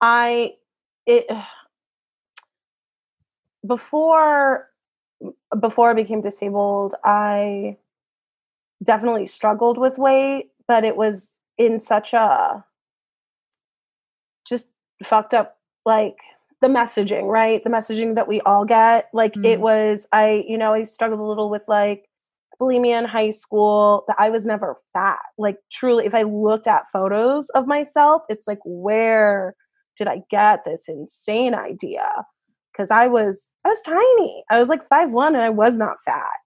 I 0.00 0.54
it 1.06 1.26
before 3.66 4.68
before 5.58 5.90
I 5.90 5.94
became 5.94 6.22
disabled, 6.22 6.94
I 7.04 7.76
definitely 8.82 9.26
struggled 9.26 9.78
with 9.78 9.98
weight, 9.98 10.50
but 10.66 10.84
it 10.84 10.96
was 10.96 11.38
in 11.58 11.78
such 11.78 12.14
a 12.14 12.64
fucked 15.02 15.34
up 15.34 15.58
like 15.86 16.16
the 16.60 16.68
messaging, 16.68 17.24
right? 17.24 17.62
The 17.64 17.70
messaging 17.70 18.14
that 18.16 18.28
we 18.28 18.40
all 18.42 18.64
get. 18.64 19.08
Like 19.12 19.36
it 19.42 19.58
Mm. 19.58 19.60
was 19.60 20.06
I, 20.12 20.44
you 20.46 20.58
know, 20.58 20.74
I 20.74 20.84
struggled 20.84 21.20
a 21.20 21.24
little 21.24 21.50
with 21.50 21.64
like 21.68 22.06
bulimia 22.60 22.98
in 22.98 23.04
high 23.06 23.30
school, 23.30 24.04
that 24.08 24.16
I 24.18 24.30
was 24.30 24.44
never 24.44 24.76
fat. 24.92 25.20
Like 25.38 25.56
truly, 25.72 26.06
if 26.06 26.14
I 26.14 26.22
looked 26.24 26.66
at 26.66 26.90
photos 26.92 27.48
of 27.50 27.66
myself, 27.66 28.22
it's 28.28 28.46
like 28.46 28.58
where 28.64 29.54
did 29.96 30.08
I 30.08 30.22
get 30.30 30.64
this 30.64 30.88
insane 30.88 31.54
idea? 31.54 32.08
Because 32.72 32.90
I 32.90 33.06
was 33.08 33.50
I 33.64 33.68
was 33.70 33.80
tiny. 33.84 34.44
I 34.50 34.60
was 34.60 34.68
like 34.68 34.86
five 34.86 35.10
one 35.10 35.34
and 35.34 35.44
I 35.44 35.50
was 35.50 35.78
not 35.78 35.96
fat. 36.04 36.38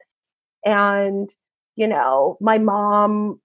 And, 0.64 1.30
you 1.76 1.86
know, 1.86 2.36
my 2.40 2.58
mom 2.58 3.40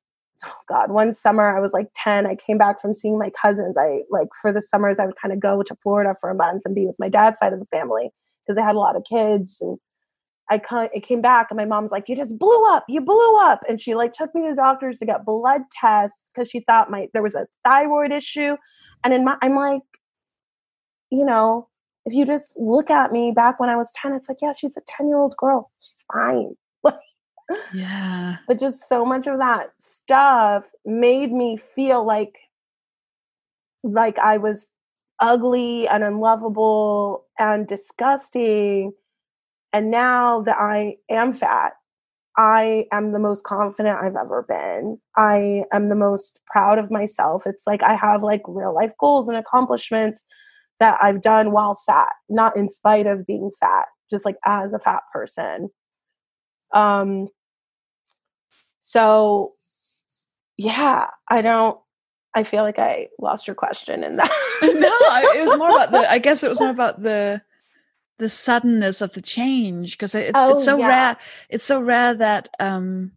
oh 0.46 0.56
God, 0.68 0.92
one 0.92 1.14
summer 1.14 1.56
I 1.56 1.60
was 1.60 1.74
like 1.74 1.88
10. 1.96 2.26
I 2.26 2.36
came 2.36 2.58
back 2.58 2.82
from 2.82 2.94
seeing 2.94 3.18
my 3.18 3.30
cousins. 3.30 3.78
I 3.78 4.02
like 4.10 4.30
for 4.42 4.52
the 4.52 4.62
summers 4.62 5.00
I 5.00 5.06
would 5.06 5.20
kind 5.22 5.34
of 5.34 5.40
go 5.40 5.64
to 5.64 5.76
Florida 5.82 6.16
for 6.20 6.30
a 6.30 6.36
month 6.36 6.64
and 6.66 6.76
be 6.76 6.86
with 6.86 6.98
my 7.00 7.10
dad's 7.10 7.40
side 7.40 7.54
of 7.54 7.60
the 7.60 7.66
family 7.68 8.12
because 8.44 8.56
they 8.56 8.62
had 8.62 8.76
a 8.76 8.80
lot 8.80 8.96
of 8.96 9.04
kids 9.04 9.58
and 9.62 9.78
I 10.50 10.58
ca- 10.58 10.90
I 10.96 11.00
came 11.00 11.22
back 11.22 11.48
and 11.52 11.58
my 11.58 11.66
mom's 11.66 11.92
like, 11.92 12.10
"You 12.10 12.16
just 12.16 12.40
blew 12.40 12.66
up. 12.74 12.84
You 12.90 13.02
blew 13.02 13.38
up." 13.38 13.62
And 13.70 13.80
she 13.80 13.94
like 13.96 14.14
took 14.14 14.34
me 14.34 14.48
to 14.48 14.56
doctors 14.56 14.98
to 15.00 15.06
get 15.06 15.26
blood 15.26 15.62
tests 15.72 16.30
because 16.34 16.50
she 16.50 16.62
thought 16.62 16.90
my 16.90 17.08
there 17.14 17.22
was 17.22 17.36
a 17.36 17.48
thyroid 17.64 18.12
issue. 18.12 18.58
And 19.04 19.14
in 19.14 19.24
my, 19.26 19.38
I'm 19.42 19.56
like, 19.56 19.82
you 21.12 21.26
know, 21.26 21.68
if 22.06 22.14
you 22.14 22.26
just 22.26 22.54
look 22.58 22.90
at 22.90 23.12
me 23.12 23.32
back 23.32 23.60
when 23.60 23.70
I 23.70 23.76
was 23.76 23.92
10, 23.94 24.14
it's 24.14 24.30
like, 24.30 24.40
yeah, 24.42 24.54
she's 24.54 24.78
a 24.78 24.82
10 24.88 25.08
year 25.08 25.18
old 25.18 25.36
girl. 25.38 25.72
She's 25.82 26.04
fine. 26.12 26.56
Yeah. 27.74 28.38
but 28.48 28.60
just 28.60 28.88
so 28.88 29.06
much 29.06 29.28
of 29.28 29.40
that 29.40 29.72
stuff 29.80 30.66
made 30.86 31.32
me 31.32 31.58
feel 31.58 32.06
like 32.06 32.36
like 33.84 34.18
I 34.20 34.38
was 34.38 34.68
ugly 35.20 35.88
and 35.88 36.04
unlovable 36.04 37.26
and 37.38 37.68
disgusting. 37.68 38.94
And 39.74 39.92
now 39.92 40.42
that 40.42 40.58
I 40.60 40.96
am 41.10 41.34
fat, 41.34 41.74
I 42.38 42.86
am 42.92 43.12
the 43.12 43.20
most 43.20 43.44
confident 43.44 44.00
I've 44.02 44.16
ever 44.16 44.46
been. 44.48 45.00
I 45.18 45.64
am 45.74 45.90
the 45.90 45.96
most 45.96 46.42
proud 46.48 46.80
of 46.80 46.90
myself. 46.90 47.44
It's 47.46 47.68
like 47.68 47.84
I 47.84 47.96
have 47.96 48.24
like 48.24 48.42
real 48.48 48.74
life 48.74 48.94
goals 49.00 49.28
and 49.28 49.38
accomplishments 49.38 50.24
that 50.80 50.98
I've 51.02 51.22
done 51.22 51.52
while 51.52 51.78
fat, 51.86 52.10
not 52.30 52.56
in 52.56 52.70
spite 52.70 53.06
of 53.08 53.28
being 53.28 53.52
fat, 53.60 53.86
just 54.10 54.26
like 54.26 54.38
as 54.46 54.74
a 54.74 54.80
fat 54.80 55.02
person. 55.14 55.70
Um 56.74 57.28
so 58.90 59.54
yeah, 60.58 61.06
I 61.30 61.42
don't 61.42 61.78
I 62.36 62.44
feel 62.44 62.64
like 62.64 62.80
I 62.80 63.08
lost 63.20 63.48
your 63.48 63.56
question 63.56 64.04
in 64.04 64.16
that. 64.18 64.32
no, 64.76 64.88
I- 64.88 65.34
it 65.36 65.42
was 65.42 65.56
more 65.56 65.70
about 65.72 65.92
the. 65.92 66.12
I 66.12 66.18
guess 66.20 66.44
it 66.44 66.50
was 66.50 66.60
more 66.60 66.70
about 66.72 67.02
the 67.04 67.42
the 68.18 68.30
suddenness 68.30 69.02
of 69.02 69.14
the 69.14 69.22
change 69.22 69.94
because 69.98 70.14
it's 70.16 70.32
Oh, 70.36 70.52
it's 70.54 70.66
so 70.66 70.78
yeah. 70.78 70.88
rare. 70.88 71.18
It's 71.50 71.66
so 71.66 71.80
rare 71.82 72.14
that 72.16 72.50
um, 72.60 73.12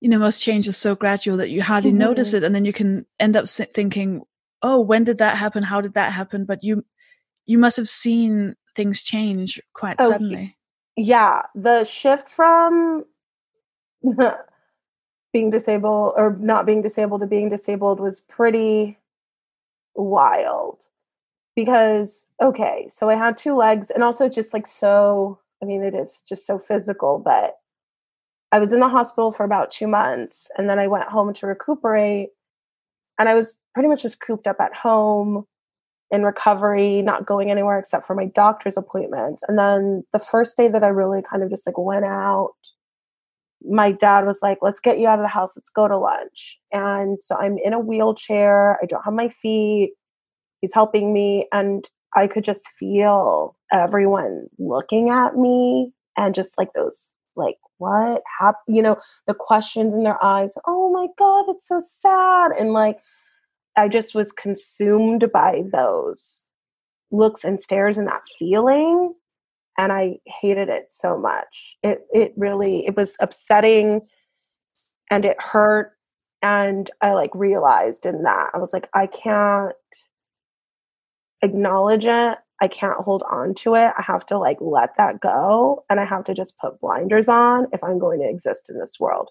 you 0.00 0.08
know, 0.10 0.18
most 0.18 0.40
change 0.42 0.68
is 0.68 0.76
so 0.76 0.94
gradual 0.94 1.36
that 1.38 1.50
you 1.50 1.62
hardly 1.62 1.92
notice 1.92 2.32
Mhm. 2.32 2.36
it, 2.38 2.42
and 2.44 2.54
then 2.54 2.64
you 2.64 2.72
can 2.72 3.06
end 3.18 3.36
up 3.36 3.48
thinking, 3.48 4.22
"Oh, 4.62 4.80
when 4.80 5.04
did 5.04 5.18
that 5.18 5.36
happen? 5.38 5.62
How 5.62 5.80
did 5.80 5.94
that 5.94 6.12
happen?" 6.12 6.44
But 6.44 6.62
you 6.62 6.84
you 7.46 7.58
must 7.58 7.76
have 7.78 7.88
seen 7.88 8.54
things 8.76 9.02
change 9.02 9.60
quite 9.74 9.96
Oh, 10.00 10.08
suddenly. 10.10 10.56
yeah, 10.96 11.42
the 11.54 11.84
shift 11.84 12.28
from 12.28 13.04
being 15.32 15.50
disabled 15.50 16.14
or 16.16 16.36
not 16.40 16.66
being 16.66 16.82
disabled 16.82 17.20
to 17.20 17.26
being 17.26 17.48
disabled 17.48 18.00
was 18.00 18.20
pretty 18.20 18.98
wild. 19.94 20.86
Because 21.54 22.30
okay 22.42 22.86
so 22.88 23.10
i 23.10 23.14
had 23.14 23.36
two 23.36 23.54
legs 23.54 23.90
and 23.90 24.02
also 24.02 24.28
just 24.28 24.54
like 24.54 24.66
so 24.66 25.38
i 25.62 25.66
mean 25.66 25.82
it 25.82 25.94
is 25.94 26.22
just 26.26 26.46
so 26.46 26.58
physical 26.58 27.18
but 27.18 27.58
i 28.52 28.58
was 28.58 28.72
in 28.72 28.80
the 28.80 28.88
hospital 28.88 29.30
for 29.30 29.44
about 29.44 29.70
two 29.70 29.86
months 29.86 30.48
and 30.56 30.68
then 30.68 30.78
i 30.78 30.86
went 30.86 31.08
home 31.10 31.32
to 31.34 31.46
recuperate 31.46 32.30
and 33.18 33.28
i 33.28 33.34
was 33.34 33.58
pretty 33.74 33.88
much 33.88 34.02
just 34.02 34.20
cooped 34.20 34.46
up 34.46 34.60
at 34.60 34.74
home 34.74 35.46
in 36.10 36.22
recovery 36.22 37.02
not 37.02 37.26
going 37.26 37.50
anywhere 37.50 37.78
except 37.78 38.06
for 38.06 38.14
my 38.14 38.24
doctor's 38.26 38.78
appointments 38.78 39.42
and 39.46 39.58
then 39.58 40.02
the 40.12 40.18
first 40.18 40.56
day 40.56 40.68
that 40.68 40.82
i 40.82 40.88
really 40.88 41.20
kind 41.22 41.42
of 41.42 41.50
just 41.50 41.66
like 41.66 41.76
went 41.76 42.06
out 42.06 42.54
my 43.68 43.92
dad 43.92 44.26
was 44.26 44.40
like, 44.42 44.58
let's 44.62 44.80
get 44.80 44.98
you 44.98 45.08
out 45.08 45.18
of 45.18 45.24
the 45.24 45.28
house. 45.28 45.56
Let's 45.56 45.70
go 45.70 45.88
to 45.88 45.96
lunch. 45.96 46.58
And 46.72 47.22
so 47.22 47.36
I'm 47.36 47.58
in 47.58 47.72
a 47.72 47.78
wheelchair. 47.78 48.78
I 48.82 48.86
don't 48.86 49.04
have 49.04 49.14
my 49.14 49.28
feet. 49.28 49.92
He's 50.60 50.74
helping 50.74 51.12
me. 51.12 51.46
And 51.52 51.88
I 52.14 52.26
could 52.26 52.44
just 52.44 52.68
feel 52.78 53.56
everyone 53.72 54.46
looking 54.58 55.10
at 55.10 55.36
me 55.36 55.92
and 56.16 56.34
just 56.34 56.58
like 56.58 56.72
those, 56.74 57.10
like, 57.36 57.56
what 57.78 58.22
happened? 58.38 58.76
You 58.76 58.82
know, 58.82 58.96
the 59.26 59.34
questions 59.34 59.94
in 59.94 60.04
their 60.04 60.22
eyes. 60.22 60.54
Oh 60.66 60.92
my 60.92 61.06
God, 61.18 61.46
it's 61.48 61.68
so 61.68 61.80
sad. 61.80 62.52
And 62.52 62.72
like, 62.72 62.98
I 63.76 63.88
just 63.88 64.14
was 64.14 64.32
consumed 64.32 65.30
by 65.32 65.62
those 65.72 66.48
looks 67.10 67.44
and 67.44 67.60
stares 67.60 67.96
and 67.98 68.06
that 68.06 68.22
feeling 68.38 69.14
and 69.78 69.92
I 69.92 70.18
hated 70.26 70.68
it 70.68 70.90
so 70.90 71.18
much. 71.18 71.76
It 71.82 72.06
it 72.12 72.32
really 72.36 72.86
it 72.86 72.96
was 72.96 73.16
upsetting 73.20 74.02
and 75.10 75.24
it 75.24 75.40
hurt 75.40 75.92
and 76.42 76.90
I 77.00 77.12
like 77.12 77.34
realized 77.34 78.06
in 78.06 78.22
that 78.22 78.50
I 78.54 78.58
was 78.58 78.72
like 78.72 78.88
I 78.94 79.06
can't 79.06 79.74
acknowledge 81.42 82.06
it. 82.06 82.38
I 82.60 82.68
can't 82.68 83.00
hold 83.00 83.24
on 83.30 83.54
to 83.56 83.74
it. 83.74 83.92
I 83.98 84.02
have 84.02 84.24
to 84.26 84.38
like 84.38 84.58
let 84.60 84.96
that 84.96 85.20
go 85.20 85.84
and 85.90 85.98
I 85.98 86.04
have 86.04 86.24
to 86.24 86.34
just 86.34 86.58
put 86.58 86.80
blinders 86.80 87.28
on 87.28 87.66
if 87.72 87.82
I'm 87.82 87.98
going 87.98 88.20
to 88.20 88.28
exist 88.28 88.70
in 88.70 88.78
this 88.78 89.00
world 89.00 89.30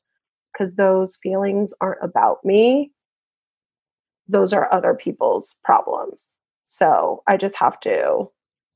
because 0.52 0.76
those 0.76 1.16
feelings 1.16 1.74
aren't 1.80 2.04
about 2.04 2.44
me. 2.44 2.92
Those 4.28 4.52
are 4.54 4.74
other 4.74 4.94
people's 4.94 5.56
problems. 5.64 6.36
So 6.66 7.24
I 7.28 7.38
just 7.38 7.58
have 7.58 7.80
to 7.82 8.26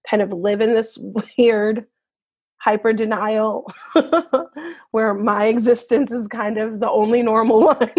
kind 0.10 0.22
of 0.22 0.32
live 0.32 0.62
in 0.62 0.74
this 0.74 0.98
weird 1.38 1.86
hyper 2.66 2.94
denial 2.94 3.72
where 4.92 5.14
my 5.14 5.46
existence 5.46 6.12
is 6.12 6.28
kind 6.28 6.58
of 6.58 6.80
the 6.80 6.90
only 6.90 7.22
normal 7.22 7.62
one 7.66 7.92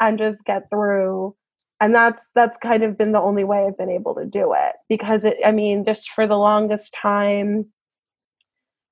and 0.00 0.18
just 0.18 0.44
get 0.44 0.70
through. 0.70 1.34
And 1.80 1.94
that's 1.94 2.30
that's 2.34 2.56
kind 2.56 2.84
of 2.84 2.96
been 2.96 3.12
the 3.12 3.20
only 3.20 3.44
way 3.44 3.66
I've 3.66 3.76
been 3.76 3.90
able 3.90 4.14
to 4.14 4.24
do 4.24 4.54
it 4.54 4.76
because 4.88 5.24
it 5.24 5.36
I 5.44 5.52
mean 5.52 5.84
just 5.84 6.10
for 6.10 6.26
the 6.26 6.36
longest 6.36 6.94
time 6.94 7.66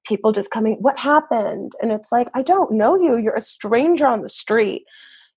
people 0.07 0.33
just 0.33 0.51
coming 0.51 0.77
what 0.81 0.99
happened? 0.99 1.73
And 1.81 1.93
it's 1.93 2.13
like 2.13 2.29
I 2.35 2.43
don't 2.43 2.73
know 2.73 2.97
you. 2.97 3.17
You're 3.17 3.37
a 3.37 3.41
stranger 3.41 4.07
on 4.07 4.23
the 4.23 4.29
street 4.29 4.85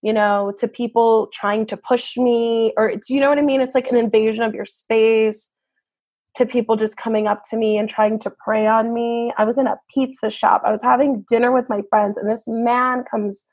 you 0.04 0.14
know 0.14 0.54
to 0.58 0.68
people 0.68 1.28
trying 1.34 1.66
to 1.66 1.78
push 1.78 2.18
me 2.18 2.74
or 2.78 2.90
it's 2.90 3.10
you 3.10 3.20
know 3.20 3.30
what 3.30 3.40
I 3.40 3.44
mean? 3.44 3.62
It's 3.62 3.76
like 3.76 3.90
an 3.92 3.98
invasion 3.98 4.44
of 4.44 4.54
your 4.54 4.66
space 4.66 5.54
to 6.38 6.46
people 6.46 6.76
just 6.76 6.98
coming 6.98 7.28
up 7.28 7.42
to 7.50 7.58
me 7.58 7.78
and 7.78 7.90
trying 7.90 8.20
to 8.20 8.30
prey 8.30 8.68
on 8.68 8.94
me. 8.94 9.34
I 9.38 9.46
was 9.46 9.58
in 9.58 9.68
a 9.68 9.80
pizza 9.94 10.30
shop. 10.30 10.62
I 10.66 10.72
was 10.72 10.82
having 10.82 11.26
dinner 11.28 11.52
with 11.52 11.70
my 11.70 11.82
friends, 11.90 12.18
and 12.18 12.30
this 12.30 12.44
man 12.48 13.04
comes 13.10 13.46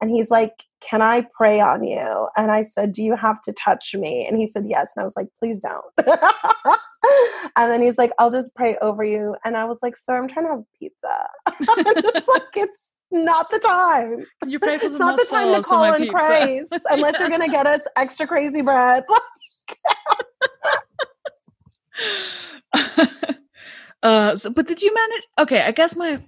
and 0.00 0.10
he's 0.10 0.30
like, 0.30 0.64
Can 0.80 1.00
I 1.00 1.26
pray 1.36 1.60
on 1.60 1.84
you? 1.84 2.28
And 2.36 2.50
I 2.50 2.62
said, 2.62 2.92
Do 2.92 3.02
you 3.02 3.16
have 3.16 3.40
to 3.42 3.52
touch 3.52 3.94
me? 3.94 4.26
And 4.28 4.36
he 4.36 4.46
said, 4.46 4.64
Yes. 4.68 4.92
And 4.94 5.02
I 5.02 5.04
was 5.04 5.16
like, 5.16 5.28
Please 5.38 5.60
don't. 5.60 5.84
and 7.56 7.70
then 7.70 7.80
he's 7.80 7.98
like, 7.98 8.10
I'll 8.18 8.30
just 8.30 8.54
pray 8.54 8.76
over 8.82 9.04
you. 9.04 9.36
And 9.44 9.56
I 9.56 9.64
was 9.64 9.80
like, 9.82 9.96
Sir, 9.96 10.18
I'm 10.18 10.28
trying 10.28 10.46
to 10.46 10.52
have 10.52 10.64
pizza. 10.78 11.26
it's 11.60 12.28
like, 12.28 12.42
it's 12.56 12.92
not 13.10 13.50
the 13.50 13.60
time. 13.60 14.26
You 14.46 14.58
pray 14.58 14.78
for 14.78 14.86
It's 14.86 14.98
not 14.98 15.16
the 15.16 15.26
time 15.30 15.54
to 15.54 15.62
call 15.62 15.84
in 15.84 16.02
pizza? 16.02 16.12
praise 16.12 16.68
unless 16.90 17.18
you're 17.20 17.28
going 17.28 17.40
to 17.42 17.48
get 17.48 17.66
us 17.66 17.82
extra 17.96 18.26
crazy 18.26 18.60
bread. 18.60 19.04
uh, 24.02 24.36
so, 24.36 24.50
but 24.50 24.66
did 24.66 24.82
you 24.82 24.92
manage? 24.94 25.22
Okay, 25.38 25.60
I 25.62 25.70
guess 25.70 25.96
my. 25.96 26.20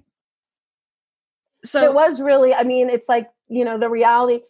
So 1.65 1.83
it 1.85 1.95
was 1.95 2.21
really, 2.21 2.55
I 2.55 2.63
mean, 2.63 2.89
it's 2.89 3.09
like, 3.09 3.29
you 3.49 3.65
know, 3.65 3.79
the 3.79 3.91
reality, 3.91 4.41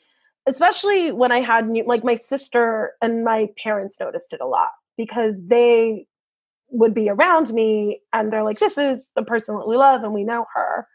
especially 0.46 1.12
when 1.12 1.32
I 1.32 1.38
had 1.38 1.68
new, 1.68 1.84
like 1.86 2.04
my 2.04 2.14
sister 2.14 2.92
and 3.00 3.24
my 3.24 3.48
parents 3.56 3.98
noticed 3.98 4.32
it 4.32 4.40
a 4.40 4.46
lot 4.46 4.70
because 4.98 5.46
they 5.46 6.06
would 6.70 6.92
be 6.92 7.08
around 7.08 7.52
me 7.54 8.02
and 8.12 8.32
they're 8.32 8.42
like, 8.42 8.58
this 8.58 8.76
is 8.76 9.10
the 9.16 9.22
person 9.22 9.56
that 9.56 9.66
we 9.68 9.76
love 9.76 10.02
and 10.02 10.12
we 10.12 10.24
know 10.24 10.46
her. 10.54 10.86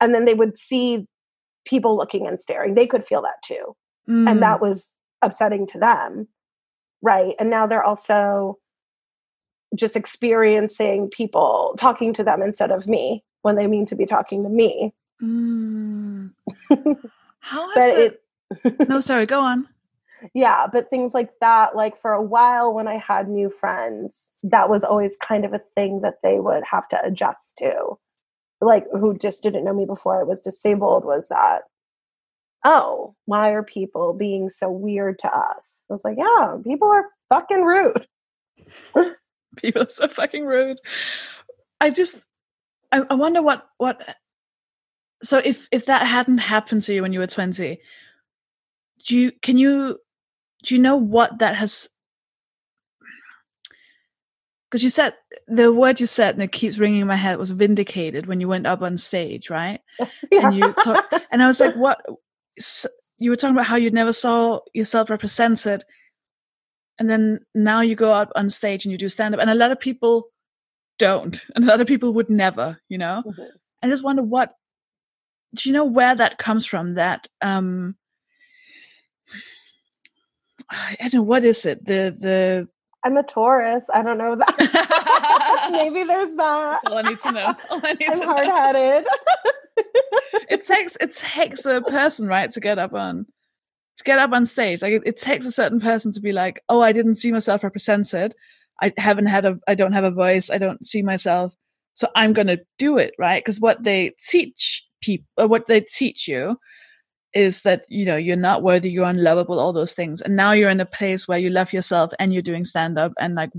And 0.00 0.14
then 0.14 0.26
they 0.26 0.34
would 0.34 0.58
see 0.58 1.06
people 1.64 1.96
looking 1.96 2.26
and 2.26 2.40
staring. 2.40 2.74
They 2.74 2.86
could 2.86 3.04
feel 3.04 3.22
that 3.22 3.42
too. 3.44 3.74
mm, 4.08 4.28
And 4.28 4.42
that 4.42 4.60
was 4.60 4.94
upsetting 5.22 5.66
to 5.68 5.78
them. 5.78 6.28
Right. 7.00 7.34
And 7.38 7.48
now 7.48 7.66
they're 7.66 7.84
also 7.84 8.58
just 9.78 9.96
experiencing 9.96 11.08
people 11.08 11.74
talking 11.78 12.12
to 12.14 12.24
them 12.24 12.42
instead 12.42 12.70
of 12.70 12.86
me 12.86 13.22
when 13.42 13.56
they 13.56 13.66
mean 13.66 13.86
to 13.86 13.96
be 13.96 14.06
talking 14.06 14.42
to 14.42 14.48
me. 14.48 14.92
mm. 15.22 16.30
How 17.40 17.74
has 17.74 17.98
it? 17.98 18.22
it, 18.64 18.88
No, 18.88 19.00
sorry. 19.00 19.26
Go 19.26 19.40
on. 19.40 19.68
yeah, 20.34 20.66
but 20.70 20.90
things 20.90 21.14
like 21.14 21.30
that, 21.40 21.76
like 21.76 21.96
for 21.96 22.12
a 22.12 22.22
while 22.22 22.72
when 22.74 22.88
I 22.88 22.98
had 22.98 23.28
new 23.28 23.48
friends, 23.48 24.30
that 24.42 24.68
was 24.68 24.84
always 24.84 25.16
kind 25.16 25.44
of 25.44 25.52
a 25.52 25.62
thing 25.74 26.00
that 26.02 26.16
they 26.22 26.40
would 26.40 26.64
have 26.64 26.88
to 26.88 27.00
adjust 27.04 27.56
to. 27.58 27.98
Like 28.60 28.86
who 28.92 29.16
just 29.16 29.42
didn't 29.42 29.64
know 29.64 29.74
me 29.74 29.86
before 29.86 30.20
I 30.20 30.24
was 30.24 30.40
disabled 30.40 31.04
was 31.04 31.28
that, 31.28 31.62
oh, 32.64 33.14
why 33.26 33.52
are 33.52 33.62
people 33.62 34.12
being 34.12 34.48
so 34.48 34.68
weird 34.70 35.18
to 35.20 35.32
us? 35.32 35.84
I 35.88 35.92
was 35.92 36.04
like, 36.04 36.16
yeah, 36.18 36.56
people 36.64 36.88
are 36.88 37.06
fucking 37.28 37.62
rude. 37.62 38.06
People 39.62 39.82
are 39.82 39.90
so 39.90 40.08
fucking 40.08 40.44
rude. 40.44 40.78
I 41.80 41.90
just, 41.90 42.18
I, 42.92 43.02
I 43.10 43.14
wonder 43.14 43.42
what 43.42 43.66
what. 43.78 44.02
So 45.22 45.38
if 45.44 45.68
if 45.72 45.86
that 45.86 46.06
hadn't 46.06 46.38
happened 46.38 46.82
to 46.82 46.94
you 46.94 47.02
when 47.02 47.12
you 47.12 47.20
were 47.20 47.26
twenty, 47.26 47.80
do 49.06 49.16
you 49.18 49.32
can 49.42 49.56
you 49.58 49.98
do 50.64 50.74
you 50.74 50.80
know 50.80 50.96
what 50.96 51.38
that 51.40 51.56
has? 51.56 51.88
Because 54.70 54.82
you 54.82 54.90
said 54.90 55.14
the 55.46 55.72
word 55.72 55.98
you 56.00 56.06
said 56.06 56.34
and 56.34 56.42
it 56.42 56.52
keeps 56.52 56.78
ringing 56.78 57.00
in 57.00 57.06
my 57.06 57.16
head 57.16 57.38
was 57.38 57.50
vindicated 57.50 58.26
when 58.26 58.40
you 58.40 58.48
went 58.48 58.66
up 58.66 58.82
on 58.82 58.96
stage, 58.98 59.48
right? 59.50 59.80
and 60.32 60.52
you 60.54 60.74
talk, 60.74 61.02
and 61.32 61.42
I 61.42 61.46
was 61.46 61.58
like, 61.60 61.74
what? 61.74 62.00
s- 62.58 62.86
You 63.18 63.30
were 63.30 63.36
talking 63.36 63.56
about 63.56 63.66
how 63.66 63.76
you 63.76 63.90
never 63.90 64.12
saw 64.12 64.60
yourself 64.74 65.08
represented, 65.10 65.84
and 66.98 67.08
then 67.08 67.40
now 67.54 67.80
you 67.80 67.94
go 67.94 68.12
out 68.12 68.30
on 68.36 68.48
stage 68.50 68.84
and 68.84 68.92
you 68.92 68.98
do 68.98 69.08
stand 69.08 69.34
up, 69.34 69.40
and 69.40 69.50
a 69.50 69.54
lot 69.54 69.70
of 69.70 69.80
people 69.80 70.28
don't, 70.98 71.40
and 71.54 71.64
a 71.64 71.68
lot 71.68 71.80
of 71.80 71.86
people 71.86 72.12
would 72.14 72.30
never, 72.30 72.78
you 72.88 72.98
know. 72.98 73.22
Mhm. 73.26 73.48
I 73.82 73.88
just 73.88 74.02
wonder 74.04 74.22
what 74.22 74.54
do 75.54 75.68
you 75.68 75.72
know 75.72 75.84
where 75.84 76.14
that 76.14 76.38
comes 76.38 76.66
from? 76.66 76.94
That 76.94 77.26
um, 77.40 77.96
I 80.70 80.96
don't 81.00 81.14
know 81.14 81.22
what 81.22 81.44
is 81.44 81.64
it. 81.64 81.84
The 81.86 82.14
the 82.18 82.68
I'm 83.04 83.16
a 83.16 83.22
Taurus. 83.22 83.84
I 83.94 84.02
don't 84.02 84.18
know 84.18 84.36
that. 84.36 85.68
Maybe 85.72 86.02
there's 86.04 86.34
that. 86.34 86.80
that's 86.82 86.84
all 86.86 86.98
I 86.98 87.02
need 87.02 87.18
to 87.20 87.32
know. 87.32 87.54
Need 87.82 88.08
I'm 88.10 88.20
to 88.20 88.24
hard 88.26 88.46
headed. 88.46 89.06
it 90.50 90.66
takes 90.66 90.96
it 91.00 91.12
takes 91.14 91.64
a 91.64 91.80
person 91.80 92.26
right 92.26 92.50
to 92.50 92.60
get 92.60 92.78
up 92.78 92.92
on 92.92 93.26
to 93.98 94.04
get 94.04 94.18
up 94.18 94.32
on 94.32 94.46
stage 94.46 94.80
like 94.80 94.92
it, 94.92 95.02
it 95.04 95.16
takes 95.16 95.44
a 95.44 95.52
certain 95.52 95.80
person 95.80 96.12
to 96.12 96.20
be 96.20 96.32
like 96.32 96.62
oh 96.68 96.80
i 96.80 96.92
didn't 96.92 97.16
see 97.16 97.32
myself 97.32 97.62
represented. 97.62 98.34
I 98.80 98.92
haven't 98.96 99.26
had 99.26 99.44
a 99.44 99.58
i 99.66 99.74
don't 99.74 99.92
have 99.92 100.04
a 100.04 100.10
voice. 100.10 100.50
I 100.50 100.58
don't 100.58 100.84
see 100.84 101.02
myself. 101.02 101.52
So 101.94 102.08
i'm 102.14 102.32
going 102.32 102.46
to 102.46 102.60
do 102.78 102.96
it 102.98 103.14
right? 103.18 103.44
Because 103.44 103.60
what 103.60 103.82
they 103.82 104.12
teach 104.24 104.84
people 105.02 105.26
uh, 105.40 105.48
what 105.48 105.66
they 105.66 105.80
teach 105.80 106.28
you 106.28 106.58
is 107.34 107.62
that 107.62 107.84
you 107.88 108.06
know 108.06 108.16
you're 108.16 108.36
not 108.36 108.62
worthy 108.62 108.90
you're 108.90 109.04
unlovable 109.04 109.58
all 109.58 109.72
those 109.72 109.94
things. 109.94 110.22
And 110.22 110.36
now 110.36 110.52
you're 110.52 110.70
in 110.70 110.80
a 110.80 110.86
place 110.86 111.26
where 111.28 111.38
you 111.38 111.50
love 111.50 111.72
yourself 111.72 112.12
and 112.18 112.32
you're 112.32 112.42
doing 112.42 112.64
stand 112.64 112.98
up 112.98 113.12
and 113.18 113.34
like 113.34 113.50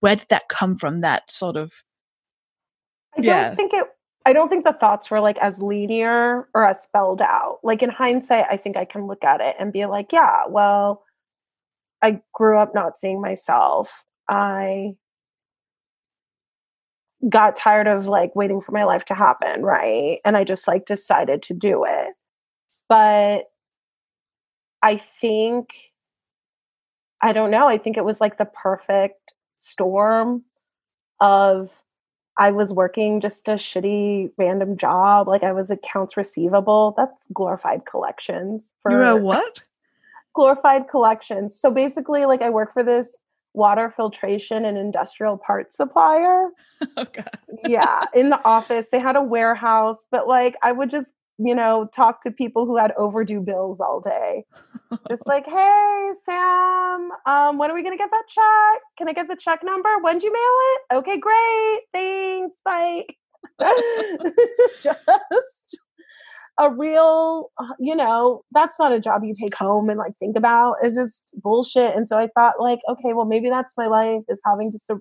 where 0.00 0.16
did 0.16 0.28
that 0.30 0.48
come 0.48 0.76
from 0.76 1.02
that 1.02 1.30
sort 1.30 1.56
of 1.56 1.72
I 3.16 3.20
don't 3.46 3.56
think 3.56 3.72
it 3.74 3.86
I 4.26 4.32
don't 4.32 4.48
think 4.48 4.64
the 4.64 4.72
thoughts 4.72 5.10
were 5.10 5.20
like 5.20 5.38
as 5.38 5.60
linear 5.60 6.48
or 6.54 6.66
as 6.66 6.82
spelled 6.82 7.20
out. 7.20 7.58
Like 7.62 7.82
in 7.82 7.90
hindsight, 7.90 8.46
I 8.50 8.56
think 8.56 8.76
I 8.76 8.84
can 8.84 9.06
look 9.06 9.22
at 9.22 9.40
it 9.40 9.54
and 9.58 9.72
be 9.72 9.84
like, 9.86 10.12
yeah, 10.12 10.46
well, 10.48 11.04
I 12.02 12.22
grew 12.32 12.58
up 12.58 12.74
not 12.74 12.96
seeing 12.96 13.20
myself. 13.20 14.04
I 14.28 14.94
got 17.28 17.56
tired 17.56 17.86
of 17.86 18.06
like 18.06 18.34
waiting 18.34 18.60
for 18.60 18.72
my 18.72 18.84
life 18.84 19.04
to 19.06 19.14
happen, 19.14 19.62
right? 19.62 20.18
And 20.24 20.36
I 20.36 20.44
just 20.44 20.66
like 20.68 20.86
decided 20.86 21.42
to 21.44 21.54
do 21.54 21.84
it. 21.86 22.14
But 22.88 23.44
I 24.82 24.96
think 24.96 25.70
I 27.22 27.32
don't 27.32 27.50
know, 27.50 27.66
I 27.66 27.78
think 27.78 27.96
it 27.96 28.04
was 28.04 28.20
like 28.20 28.36
the 28.36 28.44
perfect 28.44 29.32
storm 29.56 30.44
of 31.20 31.78
I 32.38 32.50
was 32.50 32.72
working 32.72 33.20
just 33.20 33.48
a 33.48 33.52
shitty 33.52 34.30
random 34.36 34.76
job. 34.76 35.28
Like 35.28 35.44
I 35.44 35.52
was 35.52 35.70
accounts 35.70 36.16
receivable. 36.16 36.94
That's 36.96 37.28
glorified 37.32 37.86
collections 37.86 38.72
for 38.82 38.90
you're 38.90 39.02
a 39.04 39.16
what 39.16 39.62
glorified 40.34 40.88
collections. 40.88 41.58
So 41.58 41.70
basically, 41.70 42.26
like 42.26 42.42
I 42.42 42.50
work 42.50 42.72
for 42.72 42.82
this 42.82 43.22
water 43.54 43.92
filtration 43.96 44.64
and 44.64 44.76
industrial 44.76 45.38
parts 45.38 45.76
supplier. 45.76 46.48
oh 46.96 47.06
god 47.12 47.30
Yeah, 47.64 48.04
in 48.12 48.30
the 48.30 48.44
office, 48.44 48.88
they 48.90 48.98
had 48.98 49.16
a 49.16 49.22
warehouse, 49.22 50.04
but 50.10 50.28
like 50.28 50.56
I 50.62 50.72
would 50.72 50.90
just, 50.90 51.14
you 51.38 51.54
know, 51.54 51.88
talk 51.94 52.22
to 52.22 52.30
people 52.30 52.66
who 52.66 52.76
had 52.76 52.92
overdue 52.96 53.40
bills 53.40 53.80
all 53.80 54.00
day. 54.00 54.44
Just 55.08 55.26
like, 55.26 55.46
hey, 55.46 56.12
Sam, 56.22 57.10
um, 57.26 57.58
when 57.58 57.70
are 57.70 57.74
we 57.74 57.82
gonna 57.82 57.96
get 57.96 58.10
that 58.10 58.28
check? 58.28 58.82
Can 58.98 59.08
I 59.08 59.12
get 59.12 59.28
the 59.28 59.36
check 59.36 59.60
number? 59.64 59.98
When'd 60.00 60.22
you 60.22 60.32
mail 60.32 60.40
it? 60.40 60.80
Okay, 60.98 61.18
great. 61.18 61.80
Thanks. 61.92 62.56
Bye. 62.64 63.04
just 64.80 65.78
a 66.58 66.70
real, 66.70 67.50
uh, 67.58 67.74
you 67.80 67.96
know, 67.96 68.42
that's 68.52 68.78
not 68.78 68.92
a 68.92 69.00
job 69.00 69.24
you 69.24 69.34
take 69.34 69.54
home 69.54 69.90
and 69.90 69.98
like 69.98 70.16
think 70.18 70.36
about. 70.36 70.76
It's 70.82 70.94
just 70.94 71.24
bullshit. 71.34 71.96
And 71.96 72.08
so 72.08 72.16
I 72.16 72.28
thought, 72.28 72.60
like, 72.60 72.80
okay, 72.88 73.12
well, 73.12 73.24
maybe 73.24 73.50
that's 73.50 73.76
my 73.76 73.86
life 73.86 74.22
is 74.28 74.40
having 74.44 74.70
just 74.70 74.88
a 74.90 74.98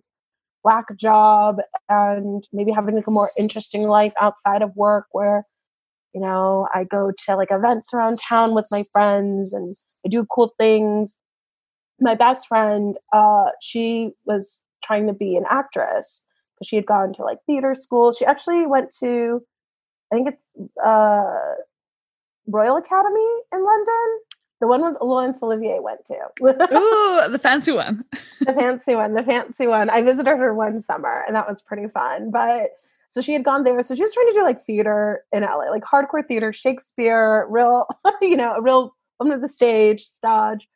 whack 0.64 0.86
job 0.98 1.58
and 1.90 2.48
maybe 2.52 2.72
having 2.72 2.96
like 2.96 3.08
a 3.08 3.12
more 3.12 3.30
interesting 3.38 3.84
life 3.84 4.14
outside 4.20 4.62
of 4.62 4.76
work 4.76 5.08
where 5.12 5.46
you 6.14 6.22
know 6.22 6.68
i 6.74 6.84
go 6.84 7.12
to 7.26 7.36
like 7.36 7.52
events 7.52 7.94
around 7.94 8.18
town 8.20 8.54
with 8.54 8.68
my 8.72 8.84
friends 8.92 9.54
and 9.54 9.76
i 10.06 10.10
do 10.10 10.26
cool 10.26 10.54
things 10.58 11.18
my 12.00 12.16
best 12.16 12.48
friend 12.48 12.98
uh 13.14 13.46
she 13.62 14.12
was 14.26 14.64
trying 14.84 15.08
to 15.08 15.14
be 15.14 15.36
an 15.36 15.46
actress 15.50 16.24
because 16.54 16.68
she 16.68 16.76
had 16.76 16.86
gone 16.86 17.14
to 17.14 17.24
like 17.24 17.40
theater 17.46 17.74
school 17.76 18.12
she 18.12 18.26
actually 18.26 18.66
went 18.66 18.94
to 19.00 19.42
i 20.12 20.16
think 20.16 20.28
it's 20.28 20.54
uh 20.86 21.56
royal 22.48 22.78
academy 22.78 23.32
in 23.54 23.64
london 23.64 24.20
the 24.64 24.68
one 24.68 24.82
with 24.82 25.02
Laurence 25.02 25.44
Olivier 25.44 25.82
went 25.82 26.06
to. 26.06 26.14
Ooh, 26.42 27.30
the 27.30 27.38
fancy 27.44 27.74
one. 27.74 28.06
the 28.40 28.54
fancy 28.54 28.96
one, 28.96 29.14
the 29.14 29.22
fancy 29.22 29.68
one. 29.68 29.90
I 29.90 30.02
visited 30.02 30.30
her 30.30 30.54
one 30.54 30.80
summer 30.80 31.26
and 31.28 31.36
that 31.36 31.50
was 31.50 31.62
pretty 31.62 31.90
fun. 31.90 32.32
But 32.32 32.70
so 33.14 33.22
she 33.22 33.32
had 33.32 33.44
gone 33.44 33.64
there. 33.64 33.80
So 33.84 33.94
she 33.94 34.02
was 34.02 34.12
trying 34.12 34.30
to 34.30 34.34
do 34.34 34.44
like 34.44 34.60
theater 34.60 35.24
in 35.32 35.44
LA, 35.44 35.70
like 35.70 35.84
hardcore 35.84 36.28
theater, 36.28 36.52
Shakespeare, 36.52 37.46
real, 37.48 37.86
you 38.24 38.36
know, 38.36 38.56
a 38.56 38.62
real 38.62 38.96
woman 39.20 39.36
of 39.36 39.42
the 39.42 39.48
stage, 39.48 40.04
stage. 40.04 40.68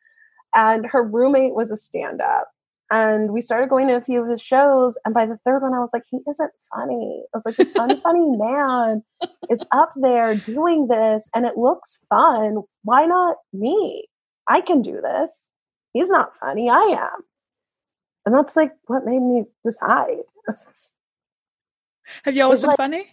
And 0.54 0.86
her 0.86 1.02
roommate 1.02 1.56
was 1.56 1.72
a 1.72 1.76
stand 1.76 2.20
up. 2.20 2.48
And 2.92 3.32
we 3.32 3.40
started 3.40 3.68
going 3.68 3.88
to 3.88 3.96
a 3.96 4.00
few 4.00 4.22
of 4.22 4.30
his 4.30 4.40
shows. 4.40 4.96
And 5.04 5.12
by 5.12 5.26
the 5.26 5.36
third 5.38 5.62
one, 5.62 5.74
I 5.74 5.80
was 5.80 5.90
like, 5.92 6.04
he 6.08 6.18
isn't 6.28 6.52
funny. 6.72 7.24
I 7.24 7.36
was 7.36 7.44
like, 7.44 7.56
this 7.56 7.72
unfunny 7.76 8.38
man 8.38 9.02
is 9.50 9.64
up 9.72 9.90
there 9.96 10.36
doing 10.36 10.86
this 10.86 11.28
and 11.34 11.44
it 11.44 11.56
looks 11.56 11.98
fun. 12.08 12.62
Why 12.84 13.04
not 13.04 13.38
me? 13.52 14.06
I 14.46 14.60
can 14.60 14.80
do 14.80 15.00
this. 15.02 15.48
He's 15.92 16.08
not 16.08 16.30
funny. 16.38 16.70
I 16.70 16.96
am. 17.00 17.24
And 18.24 18.32
that's 18.32 18.54
like 18.54 18.70
what 18.86 19.04
made 19.04 19.22
me 19.22 19.42
decide. 19.64 20.18
Have 22.24 22.36
you 22.36 22.42
always 22.42 22.60
been 22.60 22.68
like- 22.68 22.76
funny? 22.76 23.06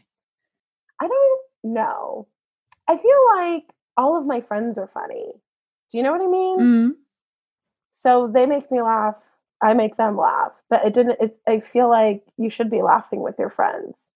I 1.01 1.07
don't 1.07 1.41
know. 1.63 2.27
I 2.87 2.97
feel 2.97 3.19
like 3.35 3.63
all 3.97 4.17
of 4.17 4.25
my 4.25 4.41
friends 4.41 4.77
are 4.77 4.87
funny. 4.87 5.31
Do 5.91 5.97
you 5.97 6.03
know 6.03 6.11
what 6.11 6.21
I 6.21 6.27
mean? 6.27 6.59
Mm. 6.59 6.91
So 7.91 8.27
they 8.33 8.45
make 8.45 8.71
me 8.71 8.81
laugh. 8.81 9.21
I 9.61 9.73
make 9.73 9.95
them 9.95 10.17
laugh. 10.17 10.51
But 10.69 10.85
it 10.85 10.93
didn't, 10.93 11.17
it, 11.19 11.37
I 11.47 11.59
feel 11.59 11.89
like 11.89 12.23
you 12.37 12.49
should 12.49 12.69
be 12.69 12.81
laughing 12.81 13.21
with 13.21 13.35
your 13.39 13.49
friends. 13.49 14.09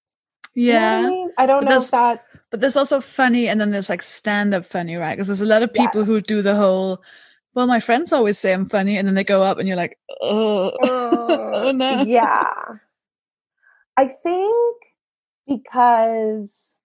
Do 0.56 0.62
you 0.62 0.74
know 0.74 0.80
Yeah. 0.80 0.98
I 1.00 1.08
mean? 1.10 1.32
I 1.38 1.46
don't 1.46 1.64
But 1.64 1.70
know 1.70 1.78
if 1.78 1.92
that, 1.92 2.26
But 2.50 2.60
there's 2.60 2.78
also 2.78 3.00
funny, 3.02 3.48
and 3.48 3.60
then 3.60 3.72
there's 3.72 3.90
like 3.90 4.02
stand 4.02 4.54
up 4.54 4.66
funny, 4.66 4.96
right? 4.96 5.16
Because 5.16 5.28
there's 5.28 5.42
a 5.42 5.46
lot 5.46 5.64
of 5.64 5.74
people 5.74 6.04
who 6.06 6.22
do 6.22 6.42
the 6.42 6.56
whole 6.56 7.02
Well, 7.56 7.68
my 7.68 7.80
friends 7.80 8.14
always 8.14 8.38
say 8.38 8.54
I'm 8.54 8.70
funny, 8.70 8.98
and 8.98 9.08
then 9.08 9.16
they 9.16 9.24
go 9.24 9.42
up, 9.44 9.58
and 9.58 9.68
you're 9.68 9.78
like, 9.78 9.98
oh, 10.22 10.72
oh 10.82 11.72
no. 11.76 12.04
Yeah. 12.04 12.54
I 14.00 14.08
think 14.08 14.78
because 15.46 16.78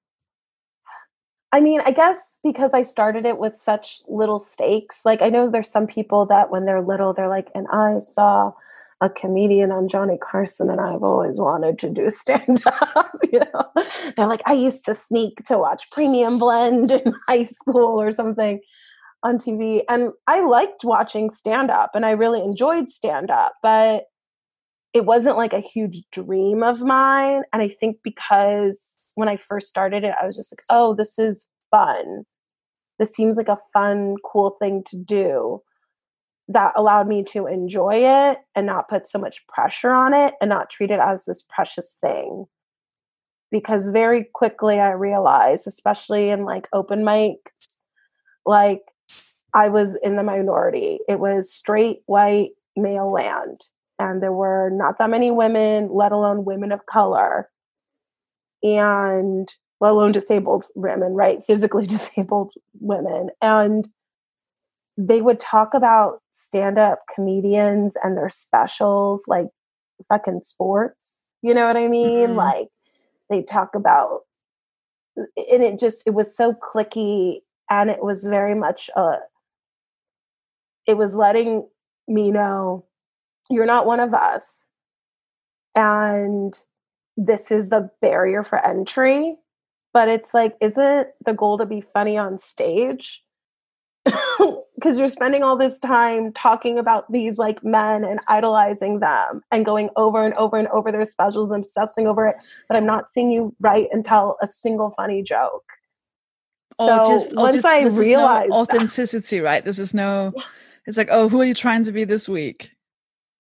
I 1.53 1.61
mean, 1.61 1.81
I 1.87 1.92
guess 1.92 2.38
because 2.42 2.74
I 2.74 2.83
started 2.83 3.24
it 3.24 3.38
with 3.38 3.57
such 3.57 4.03
little 4.09 4.40
stakes. 4.40 5.03
Like 5.05 5.22
I 5.22 5.29
know 5.29 5.48
there's 5.48 5.70
some 5.70 5.87
people 5.87 6.27
that 6.27 6.50
when 6.50 6.64
they're 6.64 6.81
little, 6.83 7.14
they're 7.14 7.29
like, 7.29 7.53
and 7.55 7.68
I 7.72 8.00
saw 8.00 8.53
a 9.00 9.09
comedian 9.09 9.70
on 9.70 9.87
Johnny 9.87 10.18
Carson 10.20 10.68
and 10.68 10.81
I've 10.81 11.05
always 11.05 11.38
wanted 11.38 11.79
to 11.81 11.90
do 11.90 12.11
stand 12.22 12.61
up. 12.66 13.16
you 13.33 13.38
know, 13.38 13.85
they're 14.16 14.27
like, 14.27 14.42
I 14.44 14.55
used 14.55 14.85
to 14.87 14.94
sneak 14.96 15.44
to 15.44 15.57
watch 15.57 15.88
Premium 15.92 16.40
Blend 16.40 16.90
in 16.90 17.14
high 17.29 17.44
school 17.44 18.00
or 18.00 18.11
something 18.11 18.61
on 19.22 19.38
TV. 19.38 19.83
And 19.88 20.11
I 20.27 20.40
liked 20.40 20.83
watching 20.83 21.31
stand 21.31 21.70
up 21.70 21.92
and 21.94 22.05
I 22.05 22.11
really 22.11 22.42
enjoyed 22.42 22.90
stand 22.90 23.31
up, 23.31 23.53
but 23.62 24.07
it 24.95 25.05
wasn't 25.05 25.37
like 25.37 25.53
a 25.53 25.61
huge 25.61 26.03
dream 26.13 26.63
of 26.63 26.81
mine. 26.81 27.43
And 27.53 27.61
I 27.61 27.69
think 27.69 27.99
because 28.05 29.11
when 29.17 29.29
I 29.29 29.37
first 29.37 29.69
started 29.69 30.05
it, 30.05 30.15
I 30.21 30.25
was 30.25 30.37
just 30.37 30.53
like, 30.53 30.63
oh, 30.71 30.95
this 30.95 31.19
is 31.19 31.49
fun. 31.73 32.23
This 33.01 33.13
seems 33.13 33.37
like 33.37 33.49
a 33.49 33.59
fun, 33.73 34.15
cool 34.25 34.57
thing 34.61 34.85
to 34.87 34.97
do 34.97 35.61
that 36.47 36.73
allowed 36.77 37.09
me 37.09 37.25
to 37.25 37.47
enjoy 37.47 37.95
it 37.95 38.39
and 38.55 38.67
not 38.67 38.89
put 38.89 39.09
so 39.09 39.19
much 39.19 39.45
pressure 39.49 39.91
on 39.91 40.15
it 40.15 40.35
and 40.41 40.49
not 40.49 40.71
treat 40.71 40.91
it 40.91 41.01
as 41.01 41.25
this 41.25 41.43
precious 41.43 41.97
thing. 42.01 42.45
Because 43.51 43.89
very 43.89 44.29
quickly 44.33 44.79
I 44.79 44.91
realized, 44.91 45.67
especially 45.67 46.29
in 46.29 46.45
like 46.45 46.69
open 46.73 47.03
mics, 47.03 47.79
like 48.47 48.83
I 49.55 49.69
was 49.71 49.97
in 50.03 50.17
the 50.17 50.23
minority. 50.23 50.99
It 51.09 51.19
was 51.19 51.53
straight 51.53 52.01
white 52.07 52.51
male 52.77 53.11
land. 53.11 53.63
And 53.99 54.23
there 54.23 54.33
were 54.33 54.71
not 54.71 54.99
that 54.99 55.11
many 55.11 55.31
women, 55.31 55.89
let 55.93 56.13
alone 56.13 56.45
women 56.45 56.73
of 56.73 56.87
color 56.87 57.49
and 58.63 59.53
let 59.81 59.93
alone 59.93 60.13
disabled 60.13 60.67
women, 60.75 61.13
right? 61.13 61.45
Physically 61.45 61.87
disabled 61.87 62.55
women. 62.81 63.31
And 63.41 63.89
they 64.97 65.21
would 65.21 65.41
talk 65.41 65.75
about 65.75 66.21
stand 66.31 66.79
up 66.79 67.01
comedians 67.15 67.97
and 68.03 68.17
their 68.17 68.31
specials 68.31 69.25
like 69.27 69.47
fucking 70.09 70.41
sports. 70.41 71.23
You 71.43 71.53
know 71.55 71.67
what 71.67 71.77
I 71.77 71.89
mean? 71.89 72.29
Mm-hmm. 72.31 72.37
Like 72.37 72.69
they 73.29 73.43
talk 73.43 73.75
about, 73.75 74.21
and 75.17 75.63
it 75.63 75.79
just, 75.79 76.07
it 76.07 76.15
was 76.15 76.35
so 76.35 76.53
clicky 76.53 77.41
and 77.71 77.91
it 77.91 78.03
was 78.03 78.25
very 78.25 78.55
much 78.55 78.89
a, 78.97 79.17
it 80.87 80.97
was 80.97 81.15
letting 81.15 81.69
me 82.09 82.31
know 82.31 82.85
you're 83.51 83.67
not 83.67 83.87
one 83.87 84.01
of 84.01 84.15
us. 84.15 84.69
And 85.75 86.59
this 87.17 87.51
is 87.51 87.69
the 87.69 87.91
barrier 88.01 88.45
for 88.45 88.65
entry. 88.65 89.37
But 89.93 90.09
it's 90.09 90.35
like, 90.35 90.57
isn't 90.61 91.09
the 91.25 91.35
goal 91.35 91.57
to 91.59 91.67
be 91.67 91.81
funny 91.81 92.19
on 92.19 92.39
stage? 92.39 93.23
Because 94.75 94.99
you're 94.99 95.09
spending 95.09 95.43
all 95.43 95.57
this 95.57 95.79
time 95.79 96.33
talking 96.33 96.79
about 96.79 97.11
these 97.11 97.39
like 97.39 97.65
men 97.65 98.05
and 98.05 98.19
idolizing 98.29 98.99
them 98.99 99.41
and 99.51 99.65
going 99.65 99.89
over 99.97 100.23
and 100.23 100.35
over 100.35 100.59
and 100.59 100.69
over 100.69 100.93
their 100.93 101.05
specials 101.07 101.51
and 101.51 101.65
obsessing 101.65 102.07
over 102.07 102.27
it. 102.27 102.37
But 102.69 102.77
I'm 102.77 102.85
not 102.85 103.09
seeing 103.09 103.31
you 103.31 103.55
write 103.61 103.87
and 103.93 104.05
tell 104.05 104.37
a 104.43 104.47
single 104.47 104.91
funny 104.91 105.23
joke. 105.23 105.65
So 106.75 107.05
oh, 107.05 107.09
just, 107.09 107.33
oh, 107.37 107.43
once 107.43 107.55
just, 107.55 107.67
I 107.67 107.87
realized 107.87 108.51
no 108.51 108.57
authenticity, 108.57 109.39
that, 109.39 109.45
right? 109.45 109.65
This 109.65 109.79
is 109.79 109.95
no, 109.95 110.35
it's 110.87 110.99
like, 110.99 111.09
oh, 111.11 111.29
who 111.29 111.41
are 111.41 111.45
you 111.45 111.55
trying 111.55 111.85
to 111.85 111.93
be 111.93 112.05
this 112.05 112.29
week? 112.29 112.71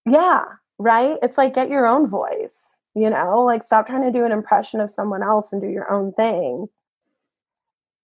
Yeah, 0.06 0.44
right. 0.78 1.18
It's 1.22 1.38
like 1.38 1.54
get 1.54 1.70
your 1.70 1.86
own 1.86 2.06
voice 2.08 2.78
you 2.94 3.10
know? 3.10 3.42
Like 3.42 3.62
stop 3.62 3.86
trying 3.86 4.02
to 4.04 4.16
do 4.16 4.24
an 4.24 4.32
impression 4.32 4.80
of 4.80 4.90
someone 4.90 5.22
else 5.22 5.52
and 5.52 5.60
do 5.60 5.68
your 5.68 5.90
own 5.92 6.12
thing. 6.12 6.68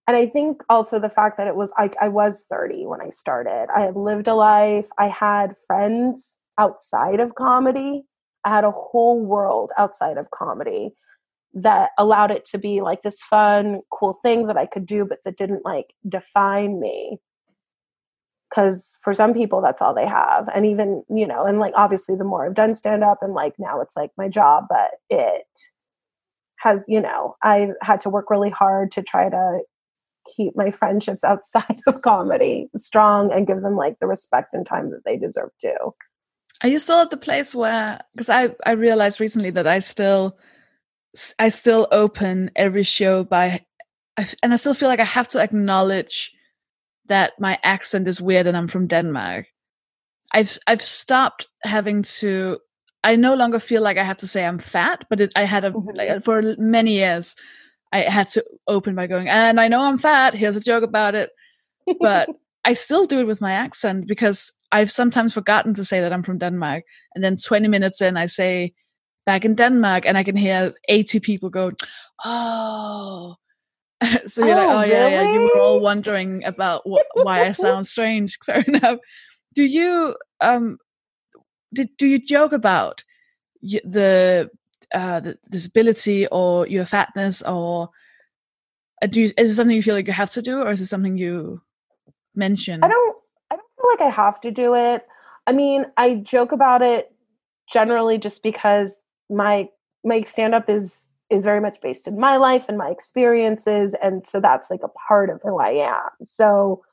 And 0.07 0.17
i 0.17 0.25
think 0.25 0.63
also 0.69 0.99
the 0.99 1.09
fact 1.09 1.37
that 1.37 1.47
it 1.47 1.55
was 1.55 1.71
like 1.77 1.95
i 2.01 2.07
was 2.07 2.43
30 2.49 2.85
when 2.85 3.01
i 3.01 3.09
started. 3.09 3.67
I 3.75 3.81
had 3.81 3.95
lived 3.95 4.27
a 4.27 4.33
life 4.35 4.87
i 4.97 5.07
had 5.07 5.55
friends 5.67 6.39
outside 6.57 7.19
of 7.19 7.35
comedy. 7.35 8.03
I 8.43 8.49
had 8.49 8.63
a 8.63 8.71
whole 8.71 9.23
world 9.23 9.71
outside 9.77 10.17
of 10.17 10.31
comedy 10.31 10.91
that 11.53 11.91
allowed 11.97 12.31
it 12.31 12.45
to 12.45 12.57
be 12.57 12.81
like 12.81 13.03
this 13.03 13.21
fun 13.23 13.81
cool 13.91 14.13
thing 14.23 14.47
that 14.47 14.57
i 14.57 14.65
could 14.65 14.85
do 14.85 15.05
but 15.05 15.19
that 15.25 15.37
didn't 15.37 15.65
like 15.65 15.93
define 16.09 16.79
me 16.79 17.19
because 18.51 18.97
for 19.01 19.13
some 19.13 19.33
people 19.33 19.61
that's 19.61 19.81
all 19.81 19.95
they 19.95 20.05
have. 20.05 20.49
And 20.53 20.65
even 20.65 21.03
you 21.09 21.25
know 21.25 21.45
and 21.45 21.59
like 21.59 21.73
obviously 21.75 22.15
the 22.15 22.23
more 22.23 22.45
i've 22.45 22.53
done 22.53 22.75
stand 22.75 23.03
up 23.03 23.19
and 23.21 23.33
like 23.33 23.53
now 23.57 23.81
it's 23.81 23.95
like 23.95 24.11
my 24.17 24.27
job 24.27 24.65
but 24.69 24.91
it 25.09 25.47
has 26.59 26.83
you 26.87 27.01
know 27.01 27.35
i 27.43 27.69
had 27.81 28.01
to 28.01 28.09
work 28.09 28.29
really 28.29 28.49
hard 28.49 28.91
to 28.91 29.01
try 29.01 29.29
to 29.29 29.59
keep 30.35 30.55
my 30.55 30.71
friendships 30.71 31.23
outside 31.31 31.79
of 31.87 32.01
comedy 32.01 32.69
strong 32.77 33.31
and 33.31 33.47
give 33.47 33.61
them 33.61 33.75
like 33.75 33.99
the 33.99 34.07
respect 34.07 34.53
and 34.53 34.65
time 34.65 34.91
that 34.91 35.03
they 35.05 35.17
deserve 35.17 35.49
to. 35.61 35.73
Are 36.63 36.69
you 36.69 36.79
still 36.79 36.99
at 36.99 37.09
the 37.09 37.17
place 37.17 37.55
where 37.55 37.99
because 38.13 38.29
i 38.29 38.49
i 38.65 38.71
realized 38.71 39.19
recently 39.19 39.49
that 39.49 39.65
i 39.65 39.79
still 39.79 40.37
i 41.39 41.49
still 41.49 41.87
open 41.91 42.51
every 42.55 42.83
show 42.83 43.23
by 43.23 43.65
and 44.43 44.53
i 44.53 44.57
still 44.57 44.75
feel 44.75 44.89
like 44.89 44.99
i 44.99 45.05
have 45.05 45.27
to 45.29 45.39
acknowledge 45.39 46.33
that 47.11 47.33
my 47.39 47.59
accent 47.61 48.07
is 48.07 48.21
weird 48.21 48.47
and 48.47 48.55
I'm 48.55 48.69
from 48.69 48.87
Denmark. 48.87 49.45
I've 50.33 50.57
I've 50.65 50.81
stopped 50.81 51.45
having 51.63 52.03
to. 52.19 52.57
I 53.03 53.17
no 53.17 53.35
longer 53.35 53.59
feel 53.59 53.81
like 53.81 53.97
I 53.97 54.03
have 54.03 54.17
to 54.17 54.27
say 54.27 54.45
I'm 54.45 54.59
fat, 54.59 55.03
but 55.09 55.19
it, 55.19 55.33
I 55.35 55.43
had 55.43 55.65
a 55.65 55.71
mm-hmm. 55.71 55.97
like, 55.97 56.23
for 56.23 56.55
many 56.57 56.93
years. 56.93 57.35
I 57.91 58.01
had 58.01 58.29
to 58.29 58.45
open 58.67 58.95
by 58.95 59.07
going, 59.07 59.27
and 59.27 59.59
I 59.59 59.67
know 59.67 59.83
I'm 59.83 59.97
fat. 59.97 60.33
Here's 60.33 60.55
a 60.55 60.61
joke 60.61 60.83
about 60.83 61.13
it, 61.13 61.31
but 61.99 62.29
I 62.63 62.75
still 62.75 63.05
do 63.05 63.19
it 63.19 63.27
with 63.27 63.41
my 63.41 63.51
accent 63.51 64.07
because 64.07 64.53
I've 64.71 64.91
sometimes 64.91 65.33
forgotten 65.33 65.73
to 65.73 65.83
say 65.83 65.99
that 65.99 66.13
I'm 66.13 66.23
from 66.23 66.37
Denmark, 66.37 66.85
and 67.13 67.23
then 67.23 67.35
20 67.35 67.67
minutes 67.67 68.01
in, 68.01 68.15
I 68.15 68.27
say 68.27 68.73
back 69.25 69.43
in 69.43 69.55
Denmark, 69.55 70.05
and 70.05 70.17
I 70.17 70.23
can 70.23 70.37
hear 70.37 70.73
80 70.87 71.19
people 71.19 71.49
go, 71.49 71.73
"Oh, 72.23 73.35
so 74.27 74.45
you're 74.45 74.59
oh, 74.59 74.65
like, 74.65 74.87
oh 74.89 74.91
yeah, 74.91 75.05
really? 75.05 75.11
yeah. 75.11 75.33
You 75.33 75.41
were 75.41 75.59
all 75.59 75.79
wondering 75.79 76.43
about 76.43 76.87
what, 76.87 77.05
why 77.13 77.45
I 77.45 77.51
sound 77.51 77.87
strange. 77.87 78.37
Fair 78.45 78.61
enough. 78.61 78.99
Do 79.53 79.63
you 79.63 80.15
um, 80.39 80.77
did 81.73 81.89
do 81.97 82.07
you 82.07 82.19
joke 82.19 82.51
about 82.51 83.03
the 83.61 84.49
uh, 84.93 85.19
the 85.19 85.37
disability 85.49 86.27
or 86.27 86.67
your 86.67 86.85
fatness 86.85 87.41
or 87.41 87.89
uh, 89.01 89.07
do 89.07 89.21
you, 89.21 89.31
is 89.37 89.51
it 89.51 89.55
something 89.55 89.75
you 89.75 89.83
feel 89.83 89.95
like 89.95 90.07
you 90.07 90.13
have 90.13 90.31
to 90.31 90.41
do 90.41 90.61
or 90.61 90.71
is 90.71 90.81
it 90.81 90.87
something 90.87 91.17
you 91.17 91.61
mention? 92.35 92.83
I 92.83 92.87
don't. 92.87 93.17
I 93.51 93.55
don't 93.55 93.67
feel 93.75 93.89
like 93.89 94.01
I 94.01 94.15
have 94.15 94.41
to 94.41 94.51
do 94.51 94.75
it. 94.75 95.05
I 95.47 95.53
mean, 95.53 95.85
I 95.97 96.15
joke 96.15 96.51
about 96.51 96.81
it 96.81 97.13
generally 97.71 98.17
just 98.17 98.43
because 98.43 98.97
my 99.29 99.69
my 100.03 100.21
stand 100.21 100.55
up 100.55 100.69
is 100.69 101.13
is 101.31 101.45
very 101.45 101.61
much 101.61 101.79
based 101.81 102.07
in 102.07 102.19
my 102.19 102.37
life 102.37 102.65
and 102.67 102.77
my 102.77 102.89
experiences 102.89 103.95
and 104.03 104.27
so 104.27 104.39
that's 104.39 104.69
like 104.69 104.83
a 104.83 104.89
part 104.89 105.29
of 105.29 105.41
who 105.41 105.59
i 105.59 105.69
am. 105.69 106.09
So 106.21 106.83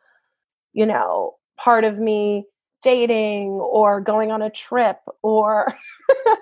you 0.72 0.86
know 0.86 1.34
part 1.58 1.84
of 1.84 1.98
me 1.98 2.44
dating 2.82 3.50
or 3.50 4.00
going 4.00 4.30
on 4.30 4.40
a 4.40 4.50
trip 4.50 4.98
or 5.22 5.74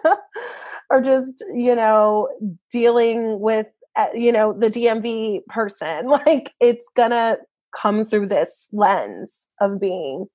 or 0.90 1.00
just 1.00 1.42
you 1.52 1.74
know 1.74 2.28
dealing 2.70 3.40
with 3.40 3.66
uh, 3.96 4.08
you 4.14 4.30
know 4.30 4.52
the 4.52 4.70
dmv 4.70 5.44
person 5.46 6.06
like 6.26 6.52
it's 6.60 6.90
gonna 6.94 7.38
come 7.74 8.06
through 8.06 8.26
this 8.26 8.66
lens 8.72 9.46
of 9.60 9.80
being 9.80 10.26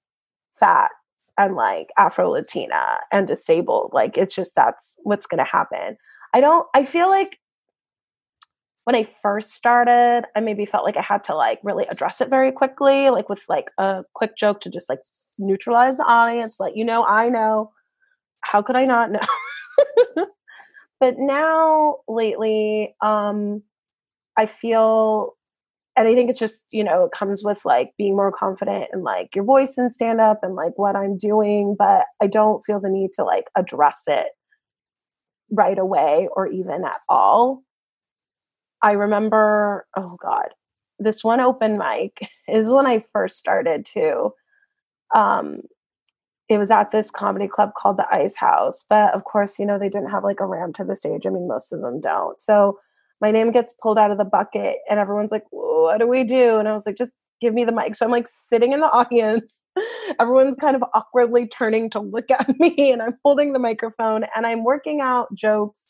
fat 0.54 0.92
and 1.38 1.56
like 1.56 1.90
afro 1.98 2.30
latina 2.32 2.98
and 3.12 3.28
disabled 3.28 3.92
like 3.94 4.18
it's 4.18 4.36
just 4.36 4.54
that's 4.56 4.94
what's 5.04 5.28
gonna 5.28 5.46
happen. 5.46 5.96
I 6.34 6.40
don't 6.40 6.68
i 6.74 6.86
feel 6.86 7.10
like 7.10 7.38
when 8.86 8.96
I 8.96 9.08
first 9.22 9.52
started, 9.52 10.24
I 10.36 10.40
maybe 10.40 10.66
felt 10.66 10.86
like 10.86 10.98
I 10.98 11.02
had 11.02 11.24
to 11.26 11.36
like 11.36 11.60
really 11.64 11.86
address 11.90 12.20
it 12.20 12.30
very 12.30 12.52
quickly, 12.52 13.10
like 13.10 13.30
with 13.30 13.44
like 13.48 13.70
a 13.78 14.04
quick 14.14 14.36
joke 14.38 14.62
to 14.62 14.70
just 14.70 14.90
like 14.90 15.00
neutralize 15.38 15.98
the 15.98 16.06
audience, 16.06 16.56
let 16.60 16.76
you 16.76 16.84
know 16.84 17.04
I 17.04 17.30
know. 17.30 17.72
How 18.42 18.64
could 18.64 18.76
I 18.76 18.86
not 18.86 19.12
know? 19.12 20.26
but 21.00 21.16
now 21.20 21.98
lately, 22.08 22.96
um, 23.02 23.62
I 24.38 24.48
feel 24.48 25.34
and 25.98 26.08
I 26.08 26.16
think 26.16 26.30
it's 26.30 26.40
just, 26.40 26.64
you 26.72 26.86
know, 26.86 27.04
it 27.04 27.12
comes 27.12 27.44
with 27.44 27.64
like 27.66 27.92
being 27.98 28.16
more 28.16 28.32
confident 28.32 28.86
in 28.94 29.04
like 29.04 29.36
your 29.36 29.44
voice 29.44 29.78
and 29.78 29.92
stand 29.92 30.22
up 30.22 30.40
and 30.42 30.56
like 30.56 30.72
what 30.78 30.96
I'm 30.96 31.18
doing, 31.18 31.76
but 31.78 32.06
I 32.22 32.28
don't 32.28 32.64
feel 32.64 32.80
the 32.80 32.90
need 32.90 33.12
to 33.14 33.26
like 33.26 33.46
address 33.58 34.04
it 34.08 34.28
right 35.52 35.78
away 35.78 36.30
or 36.34 36.48
even 36.48 36.86
at 36.86 37.02
all 37.10 37.62
I 38.84 38.94
remember, 38.94 39.86
oh 39.98 40.18
God, 40.22 40.50
this 41.00 41.24
one 41.24 41.40
open 41.40 41.78
mic 41.78 42.20
is 42.48 42.72
when 42.72 42.88
I 42.88 43.04
first 43.14 43.38
started 43.38 43.86
too. 43.86 44.34
um, 45.16 45.62
it 46.50 46.58
was 46.58 46.70
at 46.72 46.92
this 46.92 47.10
comedy 47.12 47.48
club 47.48 47.72
called 47.78 47.98
the 47.98 48.08
Ice 48.14 48.36
House. 48.36 48.86
But 48.90 49.14
of 49.14 49.24
course, 49.24 49.58
you 49.60 49.66
know, 49.66 49.80
they 49.80 49.90
didn't 49.90 50.12
have 50.12 50.24
like 50.24 50.40
a 50.40 50.46
ramp 50.46 50.76
to 50.76 50.84
the 50.84 50.96
stage. 50.96 51.26
I 51.26 51.30
mean, 51.30 51.48
most 51.48 51.72
of 51.72 51.82
them 51.82 52.02
don't. 52.02 52.40
So 52.40 52.80
my 53.22 53.32
name 53.32 53.52
gets 53.52 53.74
pulled 53.82 53.98
out 53.98 54.12
of 54.12 54.18
the 54.18 54.26
bucket 54.26 54.78
and 54.90 55.00
everyone's 55.00 55.32
like, 55.32 55.46
what 55.52 56.00
do 56.00 56.08
we 56.08 56.24
do? 56.24 56.58
And 56.60 56.68
I 56.68 56.74
was 56.74 56.86
like, 56.86 56.98
just 56.98 57.12
give 57.40 57.54
me 57.54 57.64
the 57.64 57.72
mic. 57.72 57.96
So 57.96 58.06
I'm 58.06 58.12
like 58.12 58.28
sitting 58.28 58.74
in 58.74 58.82
the 58.82 58.88
audience. 58.92 59.62
Everyone's 60.20 60.56
kind 60.56 60.76
of 60.76 60.84
awkwardly 60.94 61.48
turning 61.48 61.90
to 61.92 62.00
look 62.02 62.30
at 62.32 62.50
me 62.60 62.92
and 62.92 63.02
I'm 63.02 63.18
holding 63.24 63.54
the 63.54 63.60
microphone 63.60 64.26
and 64.36 64.46
I'm 64.46 64.64
working 64.64 65.00
out 65.02 65.34
jokes 65.34 65.90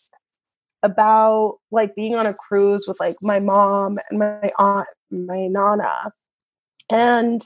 about 0.83 1.59
like 1.71 1.95
being 1.95 2.15
on 2.15 2.25
a 2.25 2.33
cruise 2.33 2.85
with 2.87 2.99
like 2.99 3.15
my 3.21 3.39
mom 3.39 3.97
and 4.09 4.19
my 4.19 4.51
aunt, 4.57 4.87
my 5.11 5.47
nana. 5.47 6.11
And 6.89 7.45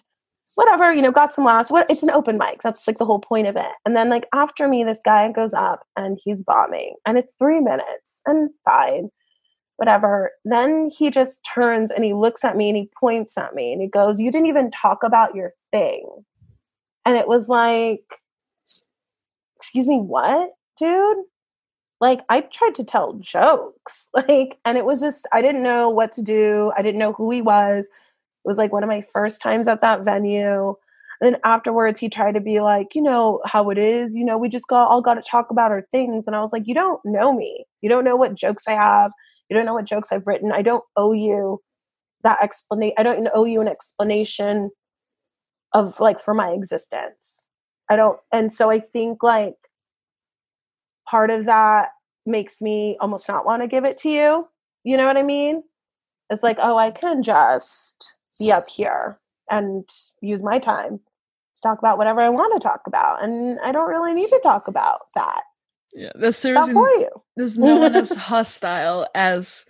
whatever, 0.55 0.93
you 0.93 1.01
know, 1.01 1.11
got 1.11 1.33
some 1.33 1.45
laughs. 1.45 1.71
What 1.71 1.89
it's 1.89 2.03
an 2.03 2.09
open 2.09 2.37
mic. 2.37 2.61
That's 2.61 2.87
like 2.87 2.97
the 2.97 3.05
whole 3.05 3.19
point 3.19 3.47
of 3.47 3.55
it. 3.55 3.71
And 3.85 3.95
then 3.95 4.09
like 4.09 4.27
after 4.33 4.67
me, 4.67 4.83
this 4.83 5.01
guy 5.03 5.31
goes 5.31 5.53
up 5.53 5.85
and 5.95 6.19
he's 6.23 6.43
bombing. 6.43 6.95
And 7.05 7.17
it's 7.17 7.35
three 7.37 7.59
minutes 7.59 8.21
and 8.25 8.49
fine 8.69 9.09
whatever. 9.77 10.31
Then 10.43 10.89
he 10.89 11.09
just 11.09 11.47
turns 11.53 11.91
and 11.91 12.03
he 12.03 12.13
looks 12.13 12.43
at 12.43 12.55
me 12.55 12.69
and 12.69 12.77
he 12.77 12.89
points 12.99 13.37
at 13.37 13.55
me 13.55 13.73
and 13.73 13.81
he 13.81 13.87
goes, 13.87 14.19
You 14.19 14.31
didn't 14.31 14.47
even 14.47 14.71
talk 14.71 15.03
about 15.03 15.35
your 15.35 15.53
thing. 15.71 16.07
And 17.05 17.17
it 17.17 17.27
was 17.27 17.49
like, 17.49 18.03
Excuse 19.57 19.87
me, 19.87 19.99
what, 19.99 20.51
dude? 20.77 21.17
Like, 22.05 22.21
I 22.29 22.41
tried 22.41 22.75
to 22.75 22.83
tell 22.83 23.13
jokes. 23.13 24.09
Like, 24.13 24.59
and 24.63 24.77
it 24.77 24.85
was 24.85 25.01
just, 25.01 25.27
I 25.33 25.41
didn't 25.41 25.63
know 25.63 25.89
what 25.89 26.11
to 26.13 26.21
do. 26.21 26.71
I 26.77 26.83
didn't 26.83 26.99
know 26.99 27.13
who 27.13 27.31
he 27.31 27.41
was. 27.41 27.85
It 27.87 28.47
was 28.47 28.59
like 28.59 28.71
one 28.71 28.83
of 28.83 28.89
my 28.89 29.03
first 29.11 29.41
times 29.41 29.67
at 29.67 29.81
that 29.81 30.03
venue. 30.03 30.75
And 31.19 31.33
then 31.33 31.41
afterwards, 31.43 31.99
he 31.99 32.07
tried 32.07 32.33
to 32.33 32.41
be 32.41 32.59
like, 32.59 32.93
you 32.93 33.01
know, 33.01 33.41
how 33.45 33.71
it 33.71 33.79
is. 33.79 34.15
You 34.15 34.23
know, 34.23 34.37
we 34.37 34.49
just 34.49 34.67
got 34.67 34.87
all 34.87 35.01
got 35.01 35.15
to 35.15 35.23
talk 35.23 35.49
about 35.49 35.71
our 35.71 35.87
things. 35.91 36.27
And 36.27 36.35
I 36.35 36.41
was 36.41 36.53
like, 36.53 36.67
you 36.67 36.75
don't 36.75 36.99
know 37.05 37.33
me. 37.33 37.65
You 37.81 37.89
don't 37.89 38.05
know 38.05 38.15
what 38.15 38.35
jokes 38.35 38.67
I 38.67 38.73
have. 38.73 39.11
You 39.49 39.57
don't 39.57 39.65
know 39.65 39.73
what 39.73 39.85
jokes 39.85 40.11
I've 40.11 40.27
written. 40.27 40.51
I 40.51 40.61
don't 40.61 40.83
owe 40.95 41.13
you 41.13 41.59
that 42.23 42.37
explanation. 42.43 42.95
I 42.99 43.03
don't 43.03 43.27
owe 43.33 43.45
you 43.45 43.61
an 43.61 43.67
explanation 43.67 44.69
of 45.73 45.99
like 45.99 46.19
for 46.19 46.35
my 46.35 46.51
existence. 46.51 47.45
I 47.89 47.95
don't. 47.95 48.19
And 48.31 48.53
so 48.53 48.69
I 48.69 48.79
think 48.79 49.23
like 49.23 49.55
part 51.09 51.31
of 51.31 51.45
that 51.45 51.89
makes 52.25 52.61
me 52.61 52.97
almost 52.99 53.27
not 53.27 53.45
want 53.45 53.61
to 53.61 53.67
give 53.67 53.85
it 53.85 53.97
to 53.99 54.09
you. 54.09 54.47
You 54.83 54.97
know 54.97 55.05
what 55.05 55.17
I 55.17 55.23
mean? 55.23 55.63
It's 56.29 56.43
like, 56.43 56.57
oh, 56.61 56.77
I 56.77 56.91
can 56.91 57.23
just 57.23 58.15
be 58.39 58.51
up 58.51 58.69
here 58.69 59.19
and 59.49 59.87
use 60.21 60.41
my 60.43 60.59
time 60.59 60.99
to 61.55 61.61
talk 61.61 61.79
about 61.79 61.97
whatever 61.97 62.21
I 62.21 62.29
want 62.29 62.53
to 62.55 62.67
talk 62.67 62.81
about. 62.87 63.23
And 63.23 63.59
I 63.63 63.71
don't 63.71 63.89
really 63.89 64.13
need 64.13 64.29
to 64.29 64.39
talk 64.41 64.67
about 64.67 65.01
that. 65.15 65.41
Yeah, 65.93 66.11
there's 66.15 66.35
seriously 66.37 66.73
for 66.73 66.89
you. 66.91 67.09
there's 67.37 67.57
no 67.59 67.77
one 67.77 67.95
as 67.95 68.11
hostile 68.11 69.07
as 69.15 69.65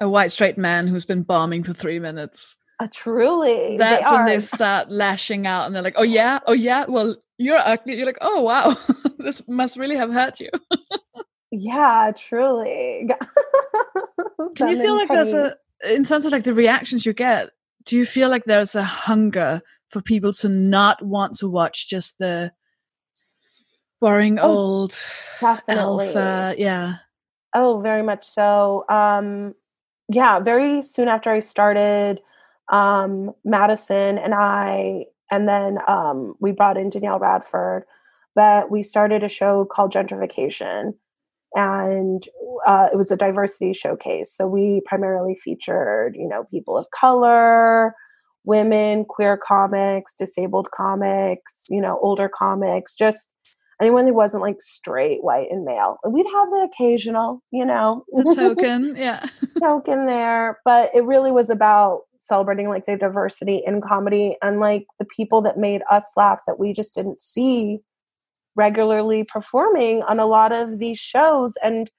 a 0.00 0.08
white 0.08 0.32
straight 0.32 0.58
man 0.58 0.86
who's 0.86 1.04
been 1.04 1.22
bombing 1.22 1.62
for 1.62 1.72
three 1.72 1.98
minutes. 1.98 2.56
Uh, 2.78 2.88
truly, 2.90 3.76
That's 3.76 4.06
they 4.08 4.12
when 4.12 4.22
are. 4.22 4.28
they 4.28 4.40
start 4.40 4.90
lashing 4.90 5.46
out 5.46 5.66
and 5.66 5.74
they're 5.74 5.82
like, 5.82 5.96
"Oh 5.98 6.02
yeah, 6.02 6.38
oh 6.46 6.54
yeah, 6.54 6.86
well 6.88 7.14
you're 7.36 7.58
ugly." 7.58 7.96
You're 7.96 8.06
like, 8.06 8.16
"Oh 8.22 8.40
wow, 8.40 8.74
this 9.18 9.46
must 9.46 9.76
really 9.76 9.96
have 9.96 10.10
hurt 10.10 10.40
you." 10.40 10.48
yeah, 11.50 12.12
truly. 12.16 13.08
Can 14.56 14.68
you 14.68 14.82
feel 14.82 14.94
like 14.94 15.08
there's 15.08 15.34
a 15.34 15.56
in 15.88 16.04
terms 16.04 16.24
of 16.24 16.32
like 16.32 16.44
the 16.44 16.54
reactions 16.54 17.06
you 17.06 17.12
get? 17.12 17.50
Do 17.84 17.96
you 17.96 18.06
feel 18.06 18.28
like 18.28 18.44
there's 18.44 18.74
a 18.74 18.82
hunger 18.82 19.62
for 19.88 20.00
people 20.00 20.32
to 20.34 20.48
not 20.48 21.04
want 21.04 21.36
to 21.36 21.48
watch 21.48 21.88
just 21.88 22.18
the 22.18 22.52
boring 24.00 24.38
Oh, 24.38 24.48
old 24.48 24.98
definitely 25.40 26.14
alpha? 26.14 26.54
Yeah. 26.56 26.96
Oh, 27.54 27.80
very 27.80 28.02
much 28.02 28.24
so. 28.24 28.84
Um, 28.88 29.54
yeah, 30.08 30.38
very 30.40 30.82
soon 30.82 31.08
after 31.08 31.30
I 31.30 31.40
started, 31.40 32.20
um, 32.68 33.32
Madison 33.44 34.18
and 34.18 34.34
I, 34.34 35.06
and 35.30 35.48
then 35.48 35.78
um, 35.88 36.34
we 36.40 36.52
brought 36.52 36.76
in 36.76 36.90
Danielle 36.90 37.18
Radford, 37.18 37.84
but 38.34 38.70
we 38.70 38.82
started 38.82 39.22
a 39.22 39.28
show 39.28 39.64
called 39.64 39.92
Gentrification. 39.92 40.94
And 41.54 42.22
uh, 42.66 42.88
it 42.92 42.96
was 42.96 43.10
a 43.10 43.16
diversity 43.16 43.72
showcase. 43.72 44.32
So 44.32 44.46
we 44.46 44.82
primarily 44.86 45.34
featured, 45.34 46.14
you 46.16 46.28
know, 46.28 46.44
people 46.50 46.78
of 46.78 46.86
color, 46.98 47.94
women, 48.44 49.04
queer 49.04 49.36
comics, 49.36 50.14
disabled 50.14 50.70
comics, 50.70 51.64
you 51.68 51.80
know, 51.80 51.98
older 52.02 52.30
comics, 52.32 52.94
just 52.94 53.32
anyone 53.80 54.06
who 54.06 54.14
wasn't 54.14 54.42
like 54.42 54.60
straight 54.60 55.22
white 55.22 55.48
and 55.50 55.64
male. 55.64 55.96
We'd 56.08 56.26
have 56.34 56.50
the 56.50 56.68
occasional, 56.72 57.42
you 57.50 57.64
know, 57.64 58.04
The 58.12 58.34
token, 58.36 58.94
yeah. 58.96 59.26
token 59.58 60.06
there, 60.06 60.60
but 60.64 60.94
it 60.94 61.04
really 61.04 61.32
was 61.32 61.50
about 61.50 62.02
celebrating 62.18 62.68
like 62.68 62.84
the 62.84 62.96
diversity 62.96 63.62
in 63.66 63.80
comedy 63.80 64.36
and 64.42 64.60
like 64.60 64.86
the 64.98 65.06
people 65.06 65.40
that 65.42 65.56
made 65.56 65.80
us 65.90 66.12
laugh 66.16 66.40
that 66.46 66.58
we 66.58 66.72
just 66.72 66.94
didn't 66.94 67.18
see 67.18 67.78
regularly 68.56 69.24
performing 69.24 70.02
on 70.02 70.18
a 70.18 70.26
lot 70.26 70.52
of 70.52 70.78
these 70.78 70.98
shows 70.98 71.56
and 71.62 71.90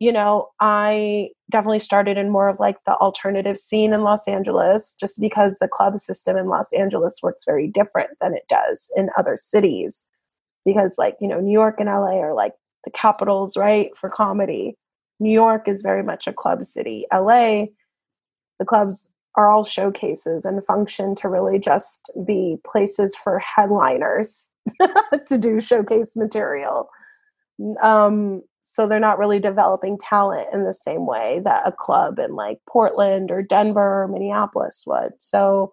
you 0.00 0.10
know 0.10 0.48
i 0.60 1.28
definitely 1.50 1.78
started 1.78 2.16
in 2.16 2.30
more 2.30 2.48
of 2.48 2.58
like 2.58 2.76
the 2.84 2.94
alternative 2.96 3.58
scene 3.58 3.92
in 3.92 4.02
los 4.02 4.26
angeles 4.26 4.94
just 4.98 5.20
because 5.20 5.58
the 5.58 5.68
club 5.68 5.96
system 5.96 6.36
in 6.36 6.46
los 6.46 6.72
angeles 6.72 7.20
works 7.22 7.44
very 7.44 7.68
different 7.68 8.10
than 8.20 8.34
it 8.34 8.44
does 8.48 8.90
in 8.96 9.08
other 9.16 9.36
cities 9.36 10.04
because 10.64 10.96
like 10.98 11.16
you 11.20 11.28
know 11.28 11.38
new 11.38 11.52
york 11.52 11.76
and 11.78 11.88
la 11.88 12.18
are 12.18 12.34
like 12.34 12.54
the 12.84 12.90
capitals 12.90 13.56
right 13.56 13.90
for 13.96 14.08
comedy. 14.08 14.76
New 15.20 15.32
york 15.32 15.68
is 15.68 15.82
very 15.82 16.02
much 16.02 16.26
a 16.26 16.32
club 16.32 16.64
city. 16.64 17.06
La 17.12 17.64
the 18.58 18.64
clubs 18.64 19.10
are 19.36 19.50
all 19.50 19.64
showcases 19.64 20.44
and 20.44 20.64
function 20.64 21.14
to 21.16 21.28
really 21.28 21.58
just 21.58 22.10
be 22.26 22.56
places 22.64 23.16
for 23.16 23.38
headliners 23.38 24.52
to 25.26 25.38
do 25.38 25.60
showcase 25.60 26.16
material. 26.16 26.88
Um 27.82 28.42
so 28.66 28.86
they're 28.86 28.98
not 28.98 29.18
really 29.18 29.38
developing 29.38 29.98
talent 29.98 30.48
in 30.52 30.64
the 30.64 30.72
same 30.72 31.06
way 31.06 31.40
that 31.44 31.66
a 31.66 31.72
club 31.72 32.18
in 32.18 32.34
like 32.34 32.58
portland 32.66 33.30
or 33.30 33.42
denver 33.42 34.02
or 34.04 34.08
minneapolis 34.08 34.84
would. 34.86 35.12
So 35.18 35.72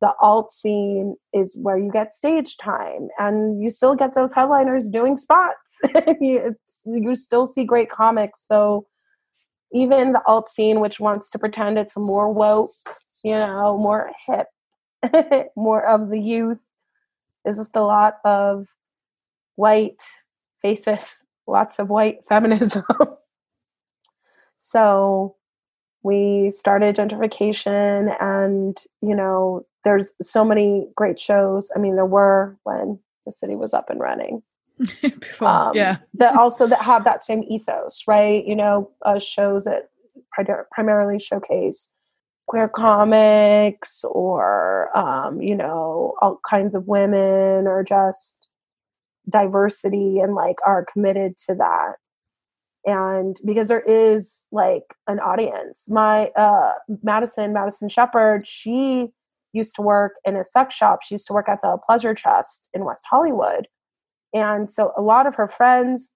the 0.00 0.14
alt 0.20 0.50
scene 0.52 1.16
is 1.32 1.58
where 1.62 1.78
you 1.78 1.90
get 1.90 2.12
stage 2.12 2.56
time 2.58 3.08
and 3.18 3.62
you 3.62 3.70
still 3.70 3.94
get 3.94 4.14
those 4.14 4.32
headliners 4.34 4.90
doing 4.90 5.16
spots. 5.16 5.80
You, 6.20 7.14
still 7.14 7.46
see 7.46 7.64
great 7.64 7.88
comics. 7.88 8.46
So 8.46 8.86
even 9.74 10.12
the 10.12 10.22
alt 10.26 10.48
scene 10.48 10.80
which 10.80 11.00
wants 11.00 11.28
to 11.28 11.38
pretend 11.38 11.78
it's 11.78 11.96
more 11.96 12.32
woke 12.32 12.70
you 13.22 13.32
know 13.32 13.76
more 13.76 14.12
hip 14.26 14.46
more 15.56 15.84
of 15.86 16.08
the 16.08 16.20
youth 16.20 16.62
is 17.44 17.56
just 17.56 17.76
a 17.76 17.82
lot 17.82 18.18
of 18.24 18.66
white 19.56 20.02
faces 20.62 21.24
lots 21.46 21.78
of 21.78 21.88
white 21.88 22.18
feminism. 22.28 22.84
So 24.56 25.36
we 26.02 26.50
started 26.50 26.96
gentrification 26.96 28.14
and 28.20 28.78
you 29.00 29.14
know 29.14 29.66
there's 29.84 30.12
so 30.20 30.44
many 30.44 30.88
great 30.94 31.18
shows. 31.18 31.70
I 31.74 31.78
mean 31.78 31.96
there 31.96 32.06
were 32.06 32.56
when 32.64 32.98
the 33.26 33.32
city 33.32 33.56
was 33.56 33.74
up 33.74 33.90
and 33.90 34.00
running 34.00 34.42
Before, 35.02 35.48
um, 35.48 35.72
yeah. 35.74 35.98
that 36.14 36.34
also 36.36 36.66
that 36.66 36.82
have 36.82 37.04
that 37.04 37.24
same 37.24 37.44
ethos 37.48 38.02
right? 38.08 38.44
You 38.44 38.56
know 38.56 38.90
uh, 39.04 39.18
shows 39.18 39.64
that 39.64 39.90
pri- 40.32 40.64
primarily 40.72 41.18
showcase 41.18 41.92
queer 42.46 42.68
comics 42.68 44.04
or 44.04 44.96
um, 44.96 45.40
you 45.40 45.54
know 45.54 46.14
all 46.20 46.40
kinds 46.48 46.74
of 46.74 46.86
women 46.88 47.66
or 47.66 47.84
just 47.84 48.48
diversity 49.30 50.18
and 50.20 50.34
like 50.34 50.56
are 50.66 50.84
committed 50.92 51.36
to 51.36 51.54
that. 51.54 51.94
And 52.86 53.36
because 53.46 53.68
there 53.68 53.80
is 53.80 54.46
like 54.52 54.94
an 55.06 55.18
audience. 55.20 55.88
My 55.88 56.26
uh 56.30 56.72
madison 57.02 57.52
madison 57.52 57.88
shepard 57.88 58.46
she 58.46 59.08
used 59.52 59.74
to 59.76 59.82
work 59.82 60.14
in 60.24 60.36
a 60.36 60.44
sex 60.44 60.74
shop. 60.74 60.98
She 61.02 61.14
used 61.14 61.26
to 61.28 61.32
work 61.32 61.48
at 61.48 61.62
the 61.62 61.78
pleasure 61.86 62.14
chest 62.14 62.68
in 62.74 62.84
west 62.84 63.06
hollywood 63.08 63.68
and 64.34 64.68
so 64.68 64.92
a 64.96 65.02
lot 65.02 65.26
of 65.26 65.34
her 65.34 65.48
friends 65.48 66.12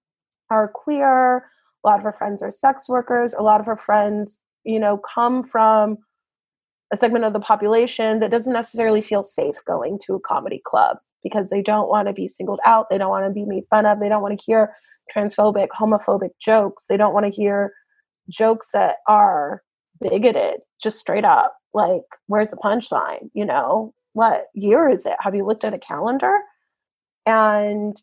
are 0.51 0.67
queer 0.67 1.37
a 1.83 1.87
lot 1.87 1.97
of 1.97 2.03
her 2.03 2.13
friends 2.13 2.41
are 2.41 2.51
sex 2.51 2.87
workers 2.87 3.33
a 3.33 3.41
lot 3.41 3.59
of 3.59 3.65
her 3.65 3.75
friends 3.75 4.39
you 4.63 4.79
know 4.79 4.97
come 4.97 5.43
from 5.43 5.97
a 6.91 6.97
segment 6.97 7.25
of 7.25 7.33
the 7.33 7.39
population 7.39 8.19
that 8.19 8.31
doesn't 8.31 8.53
necessarily 8.53 9.01
feel 9.01 9.23
safe 9.23 9.55
going 9.65 9.99
to 10.03 10.13
a 10.13 10.19
comedy 10.19 10.61
club 10.65 10.97
because 11.23 11.49
they 11.49 11.61
don't 11.61 11.89
want 11.89 12.07
to 12.07 12.13
be 12.13 12.27
singled 12.27 12.59
out 12.65 12.87
they 12.89 12.97
don't 12.97 13.09
want 13.09 13.25
to 13.25 13.33
be 13.33 13.45
made 13.45 13.63
fun 13.69 13.85
of 13.85 13.99
they 13.99 14.09
don't 14.09 14.21
want 14.21 14.37
to 14.37 14.45
hear 14.45 14.73
transphobic 15.15 15.69
homophobic 15.69 16.31
jokes 16.39 16.85
they 16.87 16.97
don't 16.97 17.13
want 17.13 17.25
to 17.25 17.31
hear 17.31 17.73
jokes 18.29 18.69
that 18.73 18.97
are 19.07 19.61
bigoted 19.99 20.59
just 20.81 20.99
straight 20.99 21.25
up 21.25 21.55
like 21.73 22.01
where's 22.27 22.49
the 22.49 22.57
punchline 22.57 23.29
you 23.33 23.45
know 23.45 23.93
what 24.13 24.47
year 24.53 24.89
is 24.89 25.05
it? 25.05 25.15
Have 25.19 25.35
you 25.35 25.45
looked 25.45 25.63
at 25.63 25.73
a 25.73 25.79
calendar? 25.79 26.39
And 27.29 28.01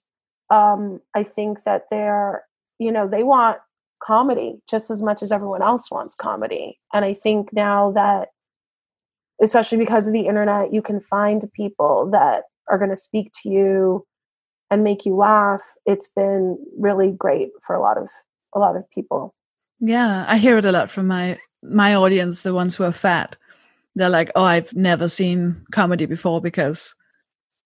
um, 0.50 1.00
I 1.14 1.24
think 1.24 1.64
that 1.64 1.86
they're, 1.90 2.44
you 2.78 2.92
know, 2.92 3.08
they 3.08 3.24
want 3.24 3.58
comedy 4.00 4.60
just 4.70 4.88
as 4.88 5.02
much 5.02 5.22
as 5.22 5.32
everyone 5.32 5.62
else 5.62 5.90
wants 5.90 6.14
comedy. 6.14 6.78
And 6.92 7.04
I 7.04 7.12
think 7.12 7.52
now 7.52 7.90
that, 7.92 8.28
especially 9.42 9.78
because 9.78 10.06
of 10.06 10.12
the 10.12 10.28
internet, 10.28 10.72
you 10.72 10.80
can 10.80 11.00
find 11.00 11.52
people 11.54 12.08
that 12.12 12.44
are 12.70 12.78
going 12.78 12.90
to 12.90 12.96
speak 12.96 13.32
to 13.42 13.48
you 13.48 14.06
and 14.70 14.84
make 14.84 15.04
you 15.04 15.16
laugh. 15.16 15.62
It's 15.86 16.08
been 16.08 16.56
really 16.78 17.10
great 17.10 17.50
for 17.66 17.74
a 17.74 17.82
lot 17.82 17.98
of 17.98 18.08
a 18.54 18.60
lot 18.60 18.76
of 18.76 18.88
people. 18.90 19.34
Yeah, 19.80 20.24
I 20.28 20.38
hear 20.38 20.56
it 20.58 20.64
a 20.64 20.72
lot 20.72 20.88
from 20.88 21.08
my 21.08 21.38
my 21.62 21.94
audience, 21.94 22.42
the 22.42 22.54
ones 22.54 22.76
who 22.76 22.84
are 22.84 22.92
fat. 22.92 23.36
They're 23.96 24.08
like, 24.08 24.30
"Oh, 24.36 24.44
I've 24.44 24.72
never 24.74 25.08
seen 25.08 25.64
comedy 25.72 26.06
before 26.06 26.40
because 26.40 26.94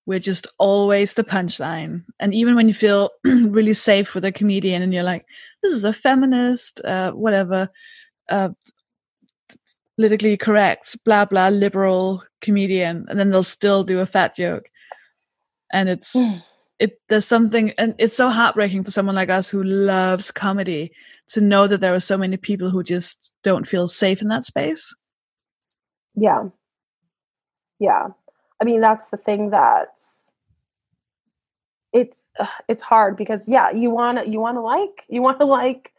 we're 0.07 0.18
just 0.18 0.46
always 0.59 1.14
the 1.14 1.24
punchline." 1.24 2.05
And 2.18 2.34
even 2.34 2.55
when 2.55 2.68
you 2.68 2.74
feel 2.74 3.11
really 3.24 3.74
safe 3.74 4.14
with 4.14 4.24
a 4.24 4.32
comedian, 4.32 4.82
and 4.82 4.92
you're 4.92 5.03
like, 5.03 5.26
"This 5.62 5.72
is 5.72 5.84
a 5.84 5.92
feminist, 5.92 6.80
uh, 6.84 7.12
whatever, 7.12 7.70
uh, 8.28 8.51
politically 9.96 10.36
correct, 10.36 10.96
blah 11.05 11.24
blah, 11.24 11.48
liberal 11.48 12.22
comedian," 12.40 13.07
and 13.09 13.18
then 13.18 13.30
they'll 13.30 13.42
still 13.42 13.84
do 13.84 14.01
a 14.01 14.07
fat 14.07 14.36
joke, 14.36 14.68
and 15.72 15.88
it's. 15.88 16.16
It, 16.78 16.98
there's 17.11 17.26
something 17.26 17.72
and 17.76 17.94
it's 17.98 18.16
so 18.16 18.30
heartbreaking 18.30 18.84
for 18.84 18.90
someone 18.90 19.14
like 19.14 19.28
us 19.28 19.51
who 19.51 19.62
loves 19.62 20.30
comedy 20.30 20.92
to 21.30 21.40
know 21.40 21.66
that 21.66 21.80
there 21.80 21.94
are 21.94 22.01
so 22.01 22.16
many 22.16 22.36
people 22.36 22.70
who 22.70 22.82
just 22.82 23.32
don't 23.42 23.66
feel 23.66 23.86
safe 23.86 24.20
in 24.20 24.28
that 24.28 24.44
space. 24.44 24.94
Yeah. 26.14 26.44
Yeah. 27.78 28.09
I 28.61 28.64
mean, 28.64 28.80
that's 28.80 29.08
the 29.08 29.16
thing 29.16 29.50
that's 29.50 30.30
it's 31.92 32.28
it's 32.68 32.82
hard 32.82 33.16
because 33.16 33.48
yeah, 33.48 33.70
you 33.70 33.90
want 33.90 34.18
to 34.18 34.28
you 34.30 34.40
want 34.40 34.56
to 34.56 34.61
like 34.61 35.04
you 35.08 35.22
want 35.22 35.38
to 35.40 35.46
like 35.46 35.92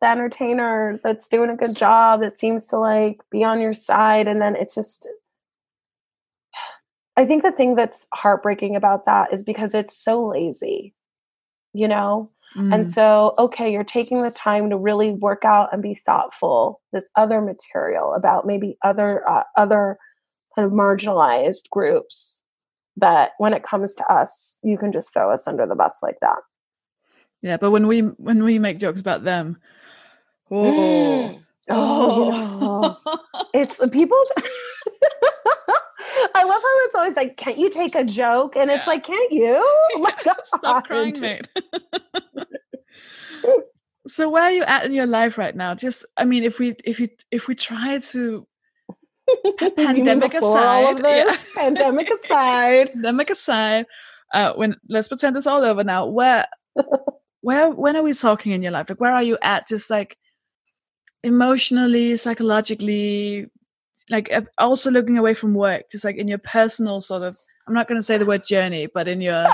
the 0.00 0.08
entertainer 0.08 1.00
that's 1.04 1.28
doing 1.28 1.50
a 1.50 1.56
good 1.56 1.76
job 1.76 2.20
that 2.20 2.38
seems 2.38 2.66
to 2.68 2.78
like 2.78 3.20
be 3.30 3.44
on 3.44 3.60
your 3.60 3.74
side 3.74 4.26
and 4.26 4.42
then 4.42 4.56
it's 4.56 4.74
just 4.74 5.08
I 7.16 7.24
think 7.24 7.42
the 7.42 7.52
thing 7.52 7.74
that's 7.74 8.06
heartbreaking 8.14 8.74
about 8.74 9.06
that 9.06 9.32
is 9.32 9.42
because 9.42 9.74
it's 9.74 9.96
so 9.96 10.26
lazy. 10.26 10.94
You 11.74 11.88
know, 11.88 12.30
Mm. 12.56 12.74
And 12.74 12.90
so, 12.90 13.34
okay, 13.38 13.72
you're 13.72 13.84
taking 13.84 14.22
the 14.22 14.30
time 14.30 14.70
to 14.70 14.76
really 14.76 15.12
work 15.12 15.44
out 15.44 15.72
and 15.72 15.82
be 15.82 15.94
thoughtful. 15.94 16.80
This 16.92 17.10
other 17.16 17.40
material 17.40 18.14
about 18.14 18.46
maybe 18.46 18.76
other 18.82 19.28
uh, 19.28 19.44
other 19.56 19.98
kind 20.54 20.66
of 20.66 20.72
marginalized 20.72 21.68
groups 21.70 22.42
that 22.96 23.32
when 23.38 23.54
it 23.54 23.62
comes 23.62 23.94
to 23.94 24.12
us, 24.12 24.58
you 24.62 24.76
can 24.76 24.92
just 24.92 25.12
throw 25.12 25.30
us 25.30 25.46
under 25.46 25.66
the 25.66 25.74
bus 25.74 26.02
like 26.02 26.18
that. 26.20 26.38
Yeah, 27.42 27.56
but 27.56 27.70
when 27.70 27.86
we 27.88 28.00
when 28.00 28.44
we 28.44 28.58
make 28.58 28.78
jokes 28.78 29.00
about 29.00 29.24
them, 29.24 29.58
oh, 30.50 30.62
mm. 30.64 31.42
oh, 31.68 32.98
oh. 33.04 33.44
it's 33.54 33.78
people. 33.88 34.16
I 36.34 36.44
love 36.44 36.62
how 36.62 36.84
it's 36.84 36.94
always 36.94 37.16
like, 37.16 37.36
"Can't 37.36 37.58
you 37.58 37.68
take 37.68 37.96
a 37.96 38.04
joke?" 38.04 38.56
And 38.56 38.70
yeah. 38.70 38.76
it's 38.76 38.86
like, 38.86 39.04
"Can't 39.04 39.32
you?" 39.32 39.56
Oh 39.94 39.98
my 39.98 40.14
god! 40.24 40.36
Stop 40.44 40.86
crying, 40.86 41.18
mate. 41.18 41.48
so 44.06 44.28
where 44.28 44.44
are 44.44 44.52
you 44.52 44.62
at 44.64 44.84
in 44.84 44.92
your 44.92 45.06
life 45.06 45.36
right 45.36 45.54
now? 45.56 45.74
Just, 45.74 46.04
I 46.16 46.24
mean, 46.24 46.44
if 46.44 46.60
we 46.60 46.76
if 46.84 47.00
you 47.00 47.08
if 47.32 47.48
we 47.48 47.56
try 47.56 47.98
to 47.98 48.46
pandemic 49.76 50.34
aside, 50.34 51.00
yeah. 51.02 51.36
pandemic 51.54 52.10
aside, 52.24 52.92
pandemic 52.92 53.30
aside, 53.30 53.86
uh, 54.34 54.52
when 54.54 54.76
let's 54.88 55.08
pretend 55.08 55.36
it's 55.36 55.46
all 55.46 55.64
over 55.64 55.84
now. 55.84 56.06
Where 56.06 56.46
where 57.40 57.70
when 57.70 57.96
are 57.96 58.02
we 58.02 58.14
talking 58.14 58.52
in 58.52 58.62
your 58.62 58.72
life? 58.72 58.88
Like, 58.88 59.00
where 59.00 59.12
are 59.12 59.22
you 59.22 59.38
at? 59.42 59.68
Just 59.68 59.90
like 59.90 60.16
emotionally, 61.22 62.16
psychologically, 62.16 63.48
like 64.10 64.32
also 64.58 64.90
looking 64.90 65.18
away 65.18 65.34
from 65.34 65.54
work, 65.54 65.90
just 65.90 66.04
like 66.04 66.16
in 66.16 66.28
your 66.28 66.38
personal 66.38 67.00
sort 67.00 67.22
of. 67.22 67.36
I'm 67.68 67.74
not 67.74 67.86
going 67.86 67.98
to 67.98 68.02
say 68.02 68.18
the 68.18 68.26
word 68.26 68.42
journey, 68.42 68.88
but 68.92 69.06
in 69.06 69.20
your 69.20 69.46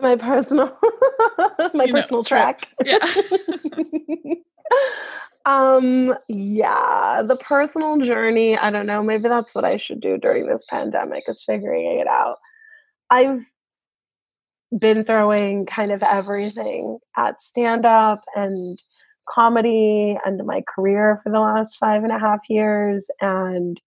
my 0.00 0.16
personal 0.16 0.76
my 1.74 1.84
you 1.84 1.92
personal 1.92 2.20
know, 2.20 2.22
track. 2.22 2.68
Yeah. 2.84 2.98
Um 5.46 6.14
yeah, 6.28 7.22
the 7.26 7.36
personal 7.36 7.98
journey, 7.98 8.56
I 8.56 8.70
don't 8.70 8.86
know, 8.86 9.02
maybe 9.02 9.28
that's 9.28 9.54
what 9.54 9.64
I 9.64 9.76
should 9.76 10.00
do 10.00 10.18
during 10.18 10.46
this 10.46 10.64
pandemic 10.68 11.24
is 11.28 11.42
figuring 11.42 11.98
it 11.98 12.06
out. 12.06 12.36
I've 13.10 13.44
been 14.78 15.04
throwing 15.04 15.66
kind 15.66 15.90
of 15.90 16.02
everything 16.02 16.98
at 17.16 17.42
stand 17.42 17.84
up 17.84 18.22
and 18.36 18.78
comedy 19.28 20.16
and 20.24 20.44
my 20.46 20.62
career 20.68 21.20
for 21.22 21.30
the 21.30 21.40
last 21.40 21.76
five 21.78 22.02
and 22.04 22.12
a 22.12 22.18
half 22.18 22.40
years 22.48 23.08
and 23.20 23.80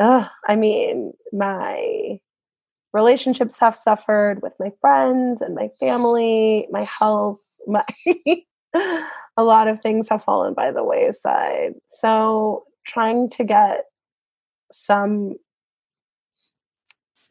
uh, 0.00 0.26
I 0.48 0.56
mean, 0.56 1.12
my 1.30 2.18
relationships 2.94 3.60
have 3.60 3.76
suffered 3.76 4.42
with 4.42 4.54
my 4.58 4.72
friends 4.80 5.42
and 5.42 5.54
my 5.54 5.68
family, 5.78 6.66
my 6.70 6.84
health, 6.84 7.38
my 7.66 7.84
a 9.36 9.42
lot 9.44 9.68
of 9.68 9.80
things 9.80 10.08
have 10.08 10.22
fallen 10.22 10.54
by 10.54 10.72
the 10.72 10.84
wayside. 10.84 11.74
So 11.86 12.64
trying 12.86 13.30
to 13.30 13.44
get 13.44 13.86
some 14.72 15.36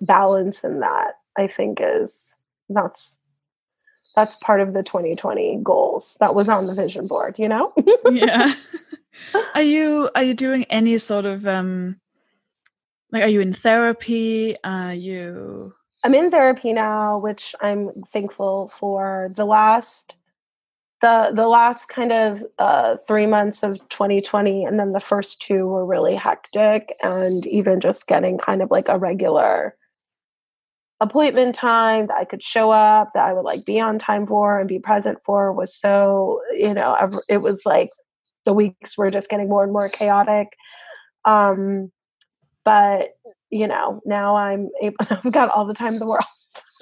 balance 0.02 0.64
in 0.64 0.80
that, 0.80 1.16
I 1.38 1.48
think 1.48 1.80
is 1.82 2.34
that's 2.70 3.16
that's 4.16 4.36
part 4.38 4.60
of 4.60 4.74
the 4.74 4.84
2020 4.84 5.60
goals 5.64 6.18
that 6.20 6.36
was 6.36 6.50
on 6.50 6.68
the 6.68 6.74
vision 6.74 7.08
board, 7.08 7.38
you 7.38 7.48
know? 7.48 7.74
yeah. 8.12 8.54
Are 9.54 9.62
you 9.62 10.10
are 10.16 10.24
you 10.24 10.34
doing 10.34 10.64
any 10.70 10.98
sort 10.98 11.26
of 11.26 11.46
um 11.46 12.00
like, 13.12 13.24
are 13.24 13.30
you 13.30 13.42
in 13.42 13.54
therapy? 13.54 14.56
Are 14.64 14.94
you? 14.94 15.74
I'm 16.04 16.14
in 16.14 16.32
therapy 16.32 16.74
now, 16.74 17.18
which 17.18 17.56
I'm 17.60 18.04
thankful 18.14 18.70
for. 18.70 19.32
The 19.36 19.46
last, 19.46 20.14
the 21.02 21.32
the 21.34 21.48
last 21.48 21.88
kind 21.88 22.12
of 22.12 22.44
uh, 22.58 22.98
three 23.08 23.28
months 23.28 23.64
of 23.64 23.78
2020, 23.90 24.66
and 24.66 24.80
then 24.80 24.92
the 24.92 25.00
first 25.00 25.42
two 25.42 25.68
were 25.68 25.86
really 25.86 26.16
hectic, 26.16 26.94
and 27.02 27.46
even 27.48 27.80
just 27.80 28.08
getting 28.08 28.38
kind 28.38 28.62
of 28.62 28.72
like 28.72 28.90
a 28.90 28.98
regular 28.98 29.76
appointment 31.02 31.56
time 31.56 32.08
that 32.08 32.18
I 32.18 32.26
could 32.26 32.44
show 32.44 32.72
up, 32.72 33.14
that 33.14 33.26
I 33.26 33.34
would 33.34 33.46
like 33.46 33.66
be 33.66 33.80
on 33.80 34.00
time 34.00 34.28
for 34.28 34.60
and 34.60 34.68
be 34.68 34.80
present 34.80 35.20
for 35.24 35.54
was 35.54 35.74
so, 35.74 36.42
you 36.52 36.74
know, 36.74 37.22
it 37.30 37.38
was 37.38 37.66
like 37.66 37.92
the 38.46 38.54
weeks 38.54 38.98
were 38.98 39.10
just 39.10 39.30
getting 39.30 39.48
more 39.48 39.64
and 39.64 39.72
more 39.72 39.88
chaotic. 39.88 40.50
Um, 41.24 41.92
but 42.66 43.10
you 43.50 43.68
know 43.68 44.00
now 44.06 44.36
i'm 44.36 44.70
able 44.82 44.96
i've 45.10 45.32
got 45.32 45.50
all 45.50 45.66
the 45.66 45.74
time 45.74 45.94
in 45.94 46.00
the 46.00 46.06
world 46.06 46.24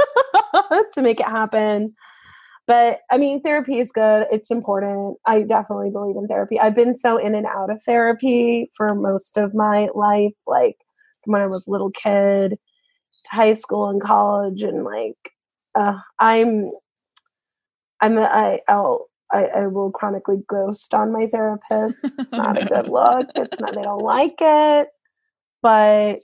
to 0.93 1.01
make 1.01 1.19
it 1.19 1.25
happen 1.25 1.93
but 2.67 2.99
i 3.11 3.17
mean 3.17 3.41
therapy 3.41 3.79
is 3.79 3.91
good 3.91 4.27
it's 4.31 4.51
important 4.51 5.17
i 5.25 5.41
definitely 5.41 5.89
believe 5.89 6.15
in 6.15 6.27
therapy 6.27 6.59
i've 6.59 6.75
been 6.75 6.93
so 6.93 7.17
in 7.17 7.33
and 7.33 7.47
out 7.47 7.71
of 7.71 7.81
therapy 7.83 8.69
for 8.75 8.93
most 8.93 9.37
of 9.37 9.53
my 9.53 9.89
life 9.95 10.33
like 10.45 10.77
when 11.25 11.41
i 11.41 11.47
was 11.47 11.65
a 11.67 11.71
little 11.71 11.91
kid 11.91 12.57
high 13.29 13.53
school 13.53 13.89
and 13.89 14.01
college 14.01 14.61
and 14.61 14.83
like 14.83 15.31
uh, 15.75 15.97
i'm 16.19 16.71
i'm 18.01 18.17
a, 18.17 18.23
I, 18.23 18.59
I'll 18.67 19.07
I, 19.29 19.43
I 19.43 19.67
will 19.67 19.91
chronically 19.91 20.37
ghost 20.47 20.93
on 20.93 21.11
my 21.11 21.27
therapist. 21.27 21.97
It's 22.17 22.31
not 22.31 22.63
a 22.63 22.65
good 22.65 22.87
look. 22.87 23.27
It's 23.35 23.59
not. 23.59 23.75
They 23.75 23.81
don't 23.81 24.01
like 24.01 24.37
it 24.39 24.87
but 25.61 26.19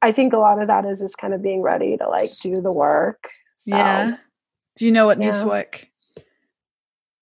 I 0.00 0.12
think 0.12 0.32
a 0.32 0.38
lot 0.38 0.60
of 0.60 0.68
that 0.68 0.84
is 0.84 1.00
just 1.00 1.18
kind 1.18 1.34
of 1.34 1.42
being 1.42 1.62
ready 1.62 1.96
to 1.96 2.08
like 2.08 2.30
do 2.40 2.60
the 2.60 2.72
work. 2.72 3.28
So, 3.56 3.76
yeah. 3.76 4.16
Do 4.76 4.86
you 4.86 4.92
know 4.92 5.06
what 5.06 5.20
yeah. 5.20 5.26
needs 5.26 5.44
work? 5.44 5.86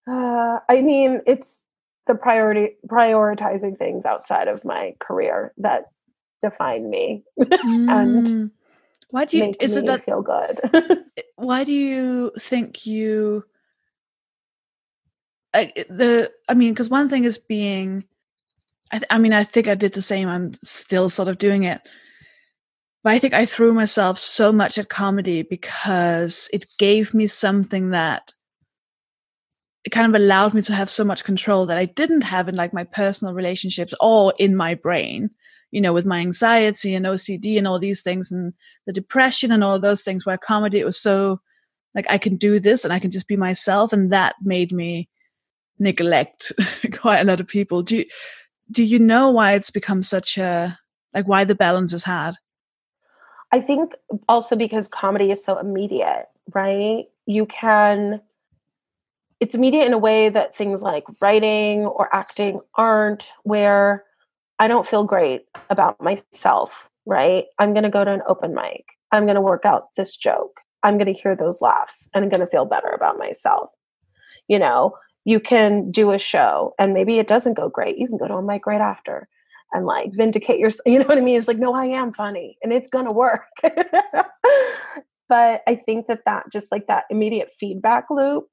Uh, 0.08 0.58
I 0.68 0.80
mean, 0.80 1.20
it's 1.26 1.62
the 2.06 2.14
priority 2.14 2.76
prioritizing 2.86 3.78
things 3.78 4.04
outside 4.04 4.48
of 4.48 4.64
my 4.64 4.94
career 4.98 5.52
that 5.58 5.90
define 6.40 6.88
me 6.88 7.22
mm. 7.38 7.90
and 7.90 8.50
why 9.10 9.26
do 9.26 9.36
you 9.36 9.52
is 9.60 9.76
it 9.76 9.84
that 9.84 10.02
feel 10.02 10.22
good 10.22 10.58
why 11.36 11.62
do 11.62 11.72
you 11.72 12.32
think 12.38 12.86
you 12.86 13.44
I, 15.52 15.70
the 15.90 16.32
i 16.48 16.54
mean 16.54 16.72
because 16.72 16.88
one 16.88 17.10
thing 17.10 17.24
is 17.24 17.36
being 17.36 18.04
I, 18.90 18.98
th- 18.98 19.06
I 19.10 19.18
mean, 19.18 19.32
I 19.32 19.44
think 19.44 19.68
I 19.68 19.74
did 19.74 19.92
the 19.92 20.02
same. 20.02 20.28
I'm 20.28 20.54
still 20.64 21.08
sort 21.08 21.28
of 21.28 21.38
doing 21.38 21.62
it. 21.64 21.80
But 23.02 23.14
I 23.14 23.18
think 23.18 23.32
I 23.32 23.46
threw 23.46 23.72
myself 23.72 24.18
so 24.18 24.52
much 24.52 24.76
at 24.76 24.90
comedy 24.90 25.42
because 25.42 26.50
it 26.52 26.66
gave 26.78 27.14
me 27.14 27.26
something 27.26 27.90
that 27.90 28.32
it 29.84 29.90
kind 29.90 30.06
of 30.14 30.20
allowed 30.20 30.52
me 30.52 30.60
to 30.62 30.74
have 30.74 30.90
so 30.90 31.04
much 31.04 31.24
control 31.24 31.64
that 31.66 31.78
I 31.78 31.86
didn't 31.86 32.22
have 32.22 32.48
in 32.48 32.56
like 32.56 32.74
my 32.74 32.84
personal 32.84 33.32
relationships 33.32 33.94
or 34.00 34.34
in 34.38 34.54
my 34.54 34.74
brain. 34.74 35.30
you 35.70 35.80
know, 35.80 35.92
with 35.92 36.04
my 36.04 36.18
anxiety 36.18 36.94
and 36.94 37.06
OCD 37.06 37.56
and 37.56 37.66
all 37.66 37.78
these 37.78 38.02
things 38.02 38.32
and 38.32 38.52
the 38.86 38.92
depression 38.92 39.52
and 39.52 39.62
all 39.62 39.78
those 39.78 40.02
things 40.02 40.26
where 40.26 40.36
comedy 40.36 40.80
it 40.80 40.84
was 40.84 41.00
so 41.00 41.40
like 41.94 42.06
I 42.10 42.18
can 42.18 42.36
do 42.36 42.58
this 42.58 42.84
and 42.84 42.92
I 42.92 42.98
can 42.98 43.10
just 43.10 43.28
be 43.28 43.36
myself 43.36 43.92
and 43.92 44.12
that 44.12 44.34
made 44.42 44.72
me 44.72 45.08
neglect 45.78 46.52
quite 46.92 47.20
a 47.20 47.24
lot 47.24 47.40
of 47.40 47.46
people. 47.46 47.82
Do 47.82 47.98
you, 47.98 48.04
do 48.70 48.82
you 48.82 48.98
know 48.98 49.30
why 49.30 49.52
it's 49.52 49.70
become 49.70 50.02
such 50.02 50.38
a 50.38 50.78
like 51.14 51.26
why 51.26 51.44
the 51.44 51.54
balance 51.54 51.92
is 51.92 52.04
hard? 52.04 52.36
I 53.52 53.60
think 53.60 53.92
also 54.28 54.56
because 54.56 54.88
comedy 54.88 55.30
is 55.30 55.44
so 55.44 55.58
immediate, 55.58 56.26
right? 56.54 57.06
You 57.26 57.46
can 57.46 58.20
it's 59.40 59.54
immediate 59.54 59.86
in 59.86 59.94
a 59.94 59.98
way 59.98 60.28
that 60.28 60.54
things 60.54 60.82
like 60.82 61.04
writing 61.22 61.86
or 61.86 62.14
acting 62.14 62.60
aren't 62.74 63.26
where 63.42 64.04
I 64.58 64.68
don't 64.68 64.86
feel 64.86 65.04
great 65.04 65.46
about 65.70 65.98
myself, 65.98 66.90
right? 67.06 67.46
I'm 67.58 67.72
going 67.72 67.84
to 67.84 67.90
go 67.90 68.04
to 68.04 68.12
an 68.12 68.20
open 68.26 68.54
mic. 68.54 68.84
I'm 69.12 69.24
going 69.24 69.36
to 69.36 69.40
work 69.40 69.64
out 69.64 69.94
this 69.96 70.14
joke. 70.14 70.60
I'm 70.82 70.98
going 70.98 71.12
to 71.12 71.18
hear 71.18 71.34
those 71.34 71.62
laughs 71.62 72.08
and 72.12 72.22
I'm 72.22 72.30
going 72.30 72.40
to 72.40 72.46
feel 72.46 72.66
better 72.66 72.88
about 72.88 73.18
myself. 73.18 73.70
You 74.46 74.58
know, 74.58 74.94
you 75.24 75.40
can 75.40 75.90
do 75.90 76.12
a 76.12 76.18
show 76.18 76.74
and 76.78 76.92
maybe 76.92 77.18
it 77.18 77.26
doesn't 77.26 77.54
go 77.54 77.70
great. 77.70 77.96
You 77.96 78.08
can 78.08 78.18
go 78.18 78.28
to 78.28 78.34
a 78.34 78.42
mic 78.42 78.66
right 78.66 78.80
after 78.80 79.26
and 79.72 79.86
like 79.86 80.12
vindicate 80.12 80.58
yourself. 80.58 80.82
You 80.86 80.98
know 80.98 81.06
what 81.06 81.18
I 81.18 81.22
mean? 81.22 81.38
It's 81.38 81.48
like, 81.48 81.58
no, 81.58 81.74
I 81.74 81.86
am 81.86 82.12
funny 82.12 82.56
and 82.62 82.72
it's 82.72 82.88
going 82.88 83.06
to 83.08 83.14
work. 83.14 83.46
but 85.28 85.62
I 85.66 85.74
think 85.74 86.06
that 86.08 86.24
that 86.26 86.44
just 86.52 86.72
like 86.72 86.86
that 86.88 87.04
immediate 87.10 87.50
feedback 87.58 88.06
loop 88.10 88.48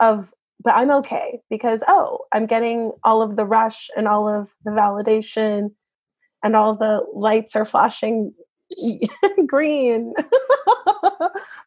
of, 0.00 0.32
but 0.62 0.74
I'm 0.74 0.90
okay 0.90 1.40
because, 1.50 1.84
oh, 1.86 2.20
I'm 2.32 2.46
getting 2.46 2.92
all 3.04 3.22
of 3.22 3.36
the 3.36 3.44
rush 3.44 3.88
and 3.96 4.08
all 4.08 4.28
of 4.28 4.54
the 4.64 4.70
validation 4.70 5.72
and 6.42 6.56
all 6.56 6.74
the 6.74 7.00
lights 7.14 7.54
are 7.56 7.66
flashing 7.66 8.32
green 9.46 10.14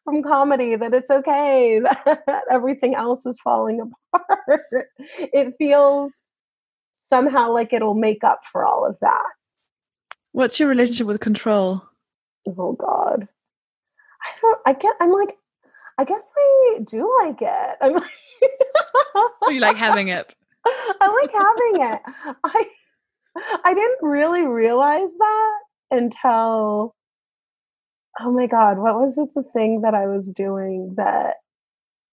from 0.04 0.22
comedy 0.22 0.76
that 0.76 0.94
it's 0.94 1.10
okay 1.10 1.80
that 1.80 2.42
everything 2.50 2.94
else 2.94 3.26
is 3.26 3.40
falling 3.40 3.80
apart. 3.80 4.86
It 4.98 5.54
feels 5.58 6.29
somehow 7.10 7.52
like 7.52 7.72
it'll 7.72 7.94
make 7.94 8.24
up 8.24 8.40
for 8.50 8.64
all 8.64 8.86
of 8.86 8.98
that. 9.00 9.30
What's 10.32 10.60
your 10.60 10.68
relationship 10.68 11.08
with 11.08 11.20
control? 11.20 11.82
Oh 12.48 12.72
God. 12.72 13.28
I 14.22 14.28
don't 14.40 14.58
I 14.66 14.72
get 14.72 14.94
I'm 15.00 15.12
like 15.12 15.36
I 15.98 16.04
guess 16.04 16.32
I 16.34 16.80
do 16.84 17.12
like 17.22 17.42
it. 17.42 17.76
I'm 17.82 17.94
like 17.94 18.10
oh, 19.42 19.50
you 19.50 19.60
like 19.60 19.76
having 19.76 20.08
it. 20.08 20.34
I 20.66 21.20
like 21.20 21.32
having 21.32 21.92
it. 21.92 22.00
I 22.44 22.66
I 23.64 23.74
didn't 23.74 24.08
really 24.08 24.46
realize 24.46 25.10
that 25.18 25.58
until 25.90 26.94
oh 28.20 28.32
my 28.32 28.46
god, 28.46 28.78
what 28.78 28.94
was 28.94 29.18
it 29.18 29.30
the 29.34 29.42
thing 29.42 29.82
that 29.82 29.94
I 29.94 30.06
was 30.06 30.32
doing 30.32 30.94
that 30.96 31.36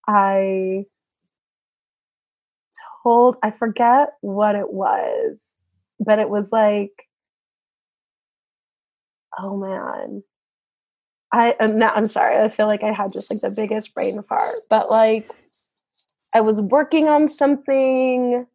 I 0.07 0.85
told 3.03 3.37
I 3.43 3.51
forget 3.51 4.09
what 4.21 4.55
it 4.55 4.71
was, 4.71 5.55
but 5.99 6.19
it 6.19 6.29
was 6.29 6.51
like 6.51 6.91
oh 9.37 9.57
man. 9.57 10.23
I 11.31 11.55
am 11.59 11.77
not 11.77 11.97
I'm 11.97 12.07
sorry. 12.07 12.37
I 12.37 12.49
feel 12.49 12.67
like 12.67 12.83
I 12.83 12.93
had 12.93 13.13
just 13.13 13.29
like 13.29 13.41
the 13.41 13.49
biggest 13.51 13.93
brain 13.93 14.23
fart, 14.23 14.55
but 14.69 14.89
like 14.89 15.29
I 16.33 16.41
was 16.41 16.61
working 16.61 17.09
on 17.09 17.27
something 17.27 18.45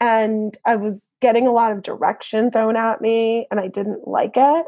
and 0.00 0.56
I 0.64 0.76
was 0.76 1.08
getting 1.20 1.46
a 1.46 1.52
lot 1.52 1.72
of 1.72 1.82
direction 1.82 2.50
thrown 2.50 2.76
at 2.76 3.00
me 3.00 3.46
and 3.50 3.60
I 3.60 3.68
didn't 3.68 4.06
like 4.06 4.36
it. 4.36 4.66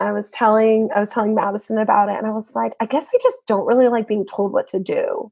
I 0.00 0.12
was 0.12 0.30
telling 0.32 0.88
I 0.94 1.00
was 1.00 1.10
telling 1.10 1.34
Madison 1.34 1.78
about 1.78 2.08
it 2.08 2.16
and 2.16 2.26
I 2.26 2.30
was 2.30 2.54
like, 2.54 2.74
I 2.80 2.86
guess 2.86 3.08
I 3.14 3.18
just 3.22 3.38
don't 3.46 3.66
really 3.66 3.88
like 3.88 4.08
being 4.08 4.26
told 4.26 4.52
what 4.52 4.66
to 4.68 4.80
do. 4.80 5.30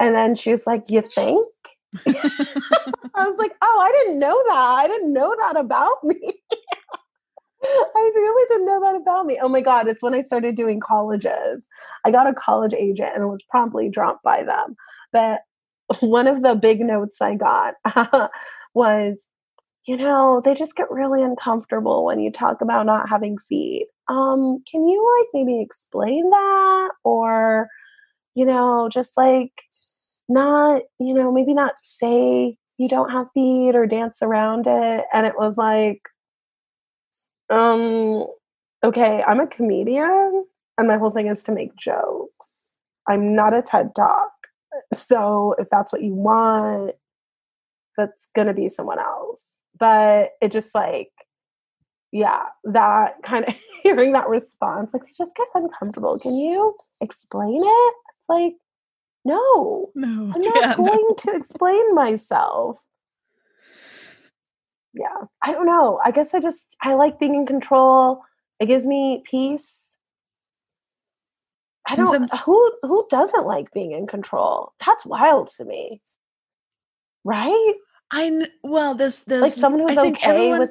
And 0.00 0.14
then 0.14 0.34
she 0.34 0.50
was 0.50 0.66
like, 0.66 0.84
You 0.88 1.02
think? 1.02 1.46
I 2.06 3.26
was 3.26 3.38
like, 3.38 3.52
Oh, 3.62 3.80
I 3.80 3.92
didn't 3.92 4.18
know 4.18 4.42
that. 4.48 4.74
I 4.78 4.86
didn't 4.86 5.12
know 5.12 5.34
that 5.40 5.56
about 5.56 6.02
me. 6.04 6.18
I 7.64 8.10
really 8.14 8.44
didn't 8.48 8.66
know 8.66 8.80
that 8.80 8.96
about 8.96 9.26
me. 9.26 9.38
Oh 9.40 9.48
my 9.48 9.60
God, 9.60 9.88
it's 9.88 10.02
when 10.02 10.14
I 10.14 10.20
started 10.20 10.56
doing 10.56 10.80
colleges. 10.80 11.68
I 12.04 12.10
got 12.10 12.26
a 12.26 12.34
college 12.34 12.74
agent 12.74 13.10
and 13.14 13.28
was 13.28 13.42
promptly 13.42 13.88
dropped 13.88 14.24
by 14.24 14.42
them. 14.42 14.74
But 15.12 15.40
one 16.00 16.26
of 16.26 16.42
the 16.42 16.54
big 16.54 16.80
notes 16.80 17.20
I 17.20 17.34
got 17.36 17.74
was, 18.74 19.28
you 19.86 19.96
know, 19.96 20.40
they 20.44 20.54
just 20.54 20.76
get 20.76 20.90
really 20.90 21.22
uncomfortable 21.22 22.04
when 22.04 22.20
you 22.20 22.30
talk 22.30 22.60
about 22.60 22.86
not 22.86 23.08
having 23.08 23.36
feet. 23.48 23.86
Um, 24.08 24.62
can 24.70 24.86
you 24.86 25.20
like 25.20 25.28
maybe 25.32 25.60
explain 25.60 26.30
that? 26.30 26.90
Or, 27.04 27.68
you 28.34 28.44
know, 28.44 28.88
just 28.92 29.16
like 29.16 29.52
not, 30.28 30.82
you 30.98 31.14
know, 31.14 31.32
maybe 31.32 31.54
not 31.54 31.74
say 31.82 32.56
you 32.78 32.88
don't 32.88 33.10
have 33.10 33.26
feet 33.34 33.74
or 33.74 33.86
dance 33.86 34.22
around 34.22 34.66
it. 34.66 35.04
And 35.12 35.26
it 35.26 35.34
was 35.36 35.56
like, 35.56 36.02
um, 37.50 38.26
okay, 38.82 39.22
I'm 39.26 39.40
a 39.40 39.46
comedian 39.46 40.44
and 40.78 40.88
my 40.88 40.96
whole 40.96 41.10
thing 41.10 41.26
is 41.26 41.44
to 41.44 41.52
make 41.52 41.76
jokes. 41.76 42.76
I'm 43.08 43.34
not 43.34 43.54
a 43.54 43.62
TED 43.62 43.94
Talk. 43.94 44.30
So 44.94 45.54
if 45.58 45.68
that's 45.70 45.92
what 45.92 46.02
you 46.02 46.14
want, 46.14 46.92
that's 47.96 48.28
going 48.34 48.48
to 48.48 48.54
be 48.54 48.68
someone 48.68 48.98
else. 48.98 49.60
But 49.78 50.30
it 50.40 50.50
just 50.50 50.74
like, 50.74 51.10
yeah, 52.10 52.44
that 52.64 53.16
kind 53.22 53.44
of 53.46 53.54
hearing 53.82 54.12
that 54.12 54.28
response, 54.28 54.92
like 54.94 55.02
just 55.16 55.34
get 55.36 55.48
uncomfortable. 55.54 56.18
Can 56.18 56.34
you 56.34 56.74
explain 57.00 57.62
it? 57.62 57.94
It's 58.22 58.28
like, 58.28 58.54
no, 59.24 59.90
no, 59.96 60.32
I'm 60.32 60.40
not 60.42 60.54
yeah, 60.54 60.76
going 60.76 61.06
no. 61.08 61.14
to 61.18 61.34
explain 61.34 61.92
myself. 61.92 62.78
Yeah, 64.94 65.26
I 65.42 65.50
don't 65.50 65.66
know. 65.66 66.00
I 66.04 66.12
guess 66.12 66.32
I 66.32 66.38
just 66.38 66.76
I 66.80 66.94
like 66.94 67.18
being 67.18 67.34
in 67.34 67.46
control. 67.46 68.22
It 68.60 68.66
gives 68.66 68.86
me 68.86 69.24
peace. 69.28 69.98
I 71.84 71.96
don't 71.96 72.32
who 72.32 72.72
who 72.82 73.06
doesn't 73.10 73.44
like 73.44 73.72
being 73.72 73.90
in 73.90 74.06
control. 74.06 74.72
That's 74.86 75.04
wild 75.04 75.48
to 75.56 75.64
me. 75.64 76.00
Right? 77.24 77.74
I 78.12 78.48
well, 78.62 78.94
there's 78.94 79.22
there's 79.22 79.42
like 79.42 79.52
someone 79.52 79.88
who's 79.88 79.98
okay 79.98 80.20
everyone, 80.22 80.60
with. 80.60 80.70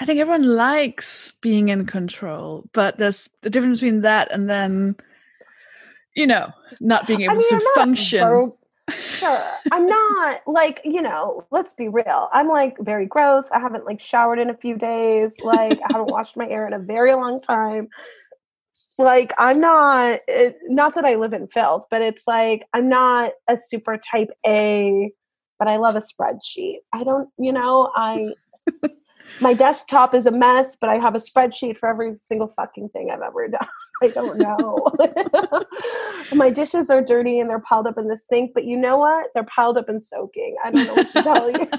I 0.00 0.06
think 0.06 0.18
everyone 0.18 0.56
likes 0.56 1.32
being 1.40 1.68
in 1.68 1.86
control, 1.86 2.68
but 2.72 2.98
there's 2.98 3.30
the 3.42 3.50
difference 3.50 3.80
between 3.80 4.00
that 4.00 4.32
and 4.32 4.50
then, 4.50 4.96
you 6.14 6.26
know, 6.26 6.52
not 6.80 7.06
being 7.06 7.22
able 7.22 7.34
I 7.34 7.36
mean, 7.36 7.60
to 7.60 7.70
function. 7.74 8.20
Bro- 8.20 8.58
sure, 8.98 9.50
I'm 9.72 9.86
not 9.86 10.42
like 10.46 10.80
you 10.84 11.02
know. 11.02 11.46
Let's 11.50 11.74
be 11.74 11.88
real. 11.88 12.28
I'm 12.32 12.48
like 12.48 12.76
very 12.80 13.06
gross. 13.06 13.50
I 13.50 13.60
haven't 13.60 13.84
like 13.84 14.00
showered 14.00 14.38
in 14.38 14.50
a 14.50 14.56
few 14.56 14.76
days. 14.76 15.36
Like 15.44 15.78
I 15.80 15.92
haven't 15.92 16.10
washed 16.10 16.36
my 16.36 16.46
hair 16.46 16.66
in 16.66 16.72
a 16.72 16.78
very 16.78 17.14
long 17.14 17.40
time 17.40 17.88
like 19.00 19.32
i'm 19.38 19.60
not 19.60 20.20
it, 20.28 20.58
not 20.68 20.94
that 20.94 21.04
i 21.04 21.14
live 21.14 21.32
in 21.32 21.48
filth 21.48 21.86
but 21.90 22.02
it's 22.02 22.24
like 22.26 22.66
i'm 22.74 22.88
not 22.88 23.32
a 23.48 23.56
super 23.56 23.98
type 23.98 24.28
a 24.46 25.10
but 25.58 25.66
i 25.68 25.76
love 25.76 25.96
a 25.96 26.00
spreadsheet 26.00 26.76
i 26.92 27.02
don't 27.02 27.28
you 27.38 27.52
know 27.52 27.90
i 27.96 28.28
my 29.40 29.54
desktop 29.54 30.14
is 30.14 30.26
a 30.26 30.30
mess 30.30 30.76
but 30.80 30.90
i 30.90 30.96
have 30.96 31.14
a 31.14 31.18
spreadsheet 31.18 31.76
for 31.76 31.88
every 31.88 32.16
single 32.16 32.48
fucking 32.48 32.88
thing 32.90 33.10
i've 33.10 33.22
ever 33.22 33.48
done 33.48 33.66
i 34.02 34.08
don't 34.08 34.38
know 34.38 34.86
my 36.34 36.50
dishes 36.50 36.90
are 36.90 37.02
dirty 37.02 37.38
and 37.40 37.48
they're 37.50 37.60
piled 37.60 37.86
up 37.86 37.98
in 37.98 38.08
the 38.08 38.16
sink 38.16 38.52
but 38.54 38.64
you 38.64 38.76
know 38.76 38.98
what 38.98 39.28
they're 39.34 39.44
piled 39.44 39.76
up 39.76 39.88
and 39.88 40.02
soaking 40.02 40.56
i 40.64 40.70
don't 40.70 40.86
know 40.86 40.94
what 40.94 41.12
to 41.12 41.22
tell 41.22 41.50
you 41.50 41.68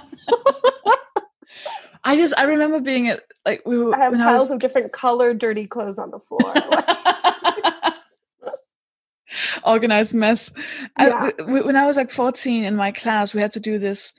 I 2.04 2.16
just 2.16 2.34
I 2.38 2.45
remember 2.45 2.80
being 2.80 3.10
at 3.10 3.24
like 3.45 3.62
we 3.66 3.78
were. 3.78 3.93
I 3.95 3.99
have 3.99 4.14
piles 4.14 4.24
I 4.24 4.34
was, 4.34 4.52
of 4.52 4.60
different 4.60 4.91
colored 4.91 5.38
dirty 5.38 5.68
clothes 5.68 5.99
on 5.99 6.10
the 6.10 6.20
floor. 6.20 6.54
Organized 9.64 10.14
mess. 10.14 10.52
Yeah. 10.99 11.32
I, 11.38 11.43
when 11.43 11.76
I 11.76 11.86
was 11.86 11.97
like 11.97 12.12
14 12.12 12.64
in 12.64 12.76
my 12.76 12.91
class, 12.91 13.34
we 13.34 13.41
had 13.41 13.52
to 13.52 13.60
do 13.60 13.78
this, 13.78 14.14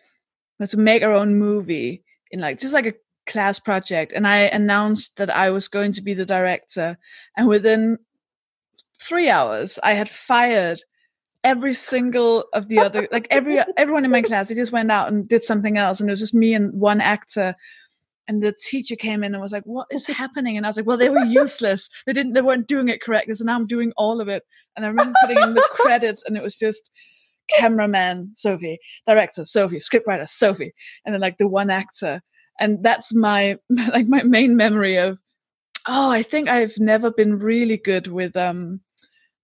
we 0.58 0.64
had 0.64 0.70
to 0.70 0.78
make 0.78 1.02
our 1.02 1.12
own 1.12 1.34
movie 1.36 2.04
in 2.30 2.40
like 2.40 2.58
just 2.58 2.72
like 2.72 2.86
a 2.86 2.94
class 3.32 3.58
project. 3.58 4.12
And 4.14 4.26
I 4.26 4.42
announced 4.58 5.16
that 5.16 5.34
I 5.34 5.50
was 5.50 5.66
going 5.66 5.92
to 5.92 6.02
be 6.02 6.14
the 6.14 6.26
director. 6.26 6.98
And 7.36 7.48
within 7.48 7.98
three 9.00 9.30
hours, 9.30 9.78
I 9.82 9.94
had 9.94 10.08
fired 10.08 10.80
every 11.44 11.74
single 11.74 12.44
of 12.52 12.68
the 12.68 12.78
other 12.78 13.08
like 13.10 13.26
every 13.30 13.58
everyone 13.76 14.04
in 14.04 14.12
my 14.12 14.22
class 14.22 14.48
they 14.48 14.54
just 14.54 14.70
went 14.70 14.92
out 14.92 15.08
and 15.08 15.28
did 15.28 15.42
something 15.42 15.76
else 15.76 15.98
and 15.98 16.08
it 16.08 16.12
was 16.12 16.20
just 16.20 16.36
me 16.36 16.54
and 16.54 16.72
one 16.80 17.00
actor 17.00 17.52
and 18.28 18.40
the 18.40 18.52
teacher 18.52 18.94
came 18.94 19.24
in 19.24 19.34
and 19.34 19.42
was 19.42 19.50
like 19.50 19.64
what 19.64 19.88
is 19.90 20.06
happening 20.06 20.56
and 20.56 20.64
i 20.64 20.68
was 20.68 20.76
like 20.76 20.86
well 20.86 20.96
they 20.96 21.10
were 21.10 21.24
useless 21.24 21.90
they 22.06 22.12
didn't 22.12 22.34
they 22.34 22.40
weren't 22.40 22.68
doing 22.68 22.88
it 22.88 23.02
correctly 23.02 23.34
so 23.34 23.44
now 23.44 23.56
i'm 23.56 23.66
doing 23.66 23.92
all 23.96 24.20
of 24.20 24.28
it 24.28 24.44
and 24.76 24.84
i 24.84 24.88
remember 24.88 25.18
putting 25.20 25.42
in 25.42 25.54
the 25.54 25.68
credits 25.72 26.22
and 26.28 26.36
it 26.36 26.44
was 26.44 26.56
just 26.56 26.92
cameraman 27.48 28.32
sofie 28.36 28.76
director 29.04 29.42
sofie 29.42 29.82
scriptwriter 29.82 30.28
sofie 30.28 30.70
and 31.04 31.12
then 31.12 31.20
like 31.20 31.38
the 31.38 31.48
one 31.48 31.70
actor 31.70 32.22
and 32.60 32.82
that's 32.82 33.14
my 33.14 33.58
like 33.92 34.06
my 34.06 34.22
main 34.22 34.56
memory 34.56 34.96
of 34.96 35.18
oh 35.88 36.10
i 36.10 36.22
think 36.22 36.48
i've 36.48 36.78
never 36.78 37.10
been 37.10 37.38
really 37.38 37.76
good 37.76 38.06
with 38.06 38.36
um 38.36 38.80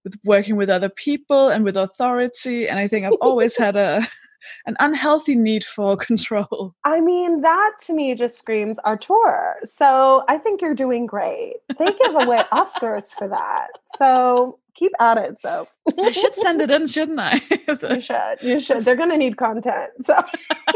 with 0.03 0.15
working 0.23 0.55
with 0.55 0.69
other 0.69 0.89
people 0.89 1.49
and 1.49 1.63
with 1.63 1.75
authority 1.77 2.67
and 2.67 2.79
i 2.79 2.87
think 2.87 3.05
i've 3.05 3.13
always 3.21 3.57
had 3.57 3.75
a 3.75 4.01
an 4.65 4.75
unhealthy 4.79 5.35
need 5.35 5.63
for 5.63 5.97
control 6.09 6.73
I 6.83 7.01
mean, 7.01 7.41
that 7.41 7.71
to 7.85 7.93
me 7.93 8.15
just 8.15 8.37
screams 8.37 8.77
auteur. 8.85 9.57
So 9.65 10.23
I 10.27 10.37
think 10.37 10.61
you're 10.61 10.73
doing 10.73 11.05
great. 11.05 11.55
They 11.77 11.85
give 11.85 12.15
away 12.15 12.43
Oscars 12.51 13.11
for 13.11 13.27
that. 13.27 13.67
So 13.97 14.59
keep 14.79 14.93
at 14.99 15.17
it. 15.17 15.39
So 15.39 15.67
i 15.99 16.11
should 16.11 16.35
send 16.35 16.61
it 16.61 16.71
in 16.71 16.87
shouldn't 16.87 17.19
i 17.19 17.33
you 17.67 18.01
should. 18.09 18.35
You 18.41 18.59
should. 18.59 18.85
They're 18.85 18.95
going 18.95 19.09
to 19.09 19.17
need 19.17 19.37
content. 19.37 19.91
So 20.01 20.13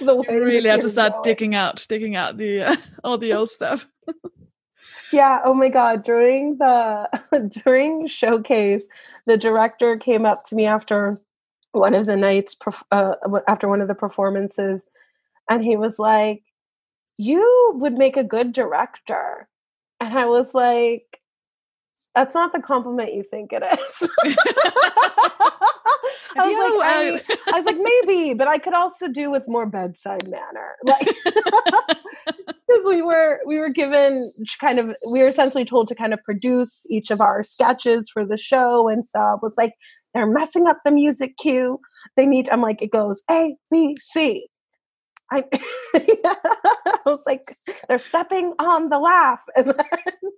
the 0.00 0.14
way 0.16 0.34
you 0.36 0.44
really 0.44 0.68
have 0.68 0.80
to 0.80 0.88
start 0.88 1.12
going. 1.12 1.22
digging 1.22 1.54
out 1.54 1.86
digging 1.88 2.14
out 2.16 2.36
the 2.36 2.62
uh, 2.62 2.76
all 3.02 3.18
the 3.18 3.32
old 3.32 3.50
stuff 3.50 3.86
Yeah. 5.12 5.40
Oh 5.44 5.54
my 5.54 5.68
God. 5.68 6.04
During 6.04 6.58
the 6.58 7.08
during 7.64 8.06
showcase, 8.06 8.86
the 9.26 9.36
director 9.36 9.96
came 9.96 10.24
up 10.24 10.44
to 10.44 10.54
me 10.54 10.66
after 10.66 11.18
one 11.72 11.94
of 11.94 12.06
the 12.06 12.16
nights, 12.16 12.56
uh, 12.90 13.14
after 13.46 13.68
one 13.68 13.80
of 13.80 13.88
the 13.88 13.94
performances, 13.94 14.88
and 15.48 15.64
he 15.64 15.76
was 15.76 15.98
like, 15.98 16.42
"You 17.16 17.72
would 17.74 17.94
make 17.94 18.16
a 18.16 18.24
good 18.24 18.52
director," 18.52 19.48
and 20.00 20.18
I 20.18 20.26
was 20.26 20.54
like, 20.54 21.19
"That's 22.20 22.34
not 22.34 22.52
the 22.52 22.60
compliment 22.60 23.14
you 23.14 23.22
think 23.22 23.50
it 23.52 23.62
is." 23.62 24.08
I 26.38 26.46
was 26.46 26.52
You, 26.52 26.78
like, 26.80 27.24
I, 27.28 27.52
I 27.54 27.56
was 27.58 27.66
like, 27.66 27.78
maybe, 27.80 28.34
but 28.34 28.46
I 28.48 28.58
could 28.58 28.74
also 28.74 29.08
do 29.08 29.30
with 29.30 29.48
more 29.48 29.66
bedside 29.66 30.28
manner, 30.28 30.76
like 30.84 31.08
because 32.26 32.86
we 32.86 33.02
were 33.02 33.40
we 33.46 33.58
were 33.58 33.68
given 33.70 34.30
kind 34.60 34.78
of 34.78 34.94
we 35.08 35.20
were 35.20 35.28
essentially 35.28 35.64
told 35.64 35.88
to 35.88 35.94
kind 35.94 36.12
of 36.12 36.22
produce 36.22 36.84
each 36.88 37.10
of 37.10 37.20
our 37.20 37.42
sketches 37.42 38.08
for 38.08 38.24
the 38.24 38.36
show, 38.36 38.88
and 38.88 39.04
so 39.04 39.32
it 39.34 39.40
was 39.42 39.56
like 39.56 39.72
they're 40.14 40.26
messing 40.26 40.66
up 40.66 40.78
the 40.84 40.90
music 40.90 41.36
cue. 41.38 41.80
They 42.16 42.26
need. 42.26 42.48
I'm 42.50 42.62
like, 42.62 42.82
it 42.82 42.90
goes 42.90 43.22
A 43.30 43.56
B 43.70 43.96
C. 43.98 44.46
I, 45.32 45.44
I 45.94 46.98
was 47.06 47.22
like, 47.26 47.56
they're 47.88 47.98
stepping 47.98 48.52
on 48.58 48.88
the 48.88 48.98
laugh, 48.98 49.42
and 49.56 49.68
then 49.68 50.32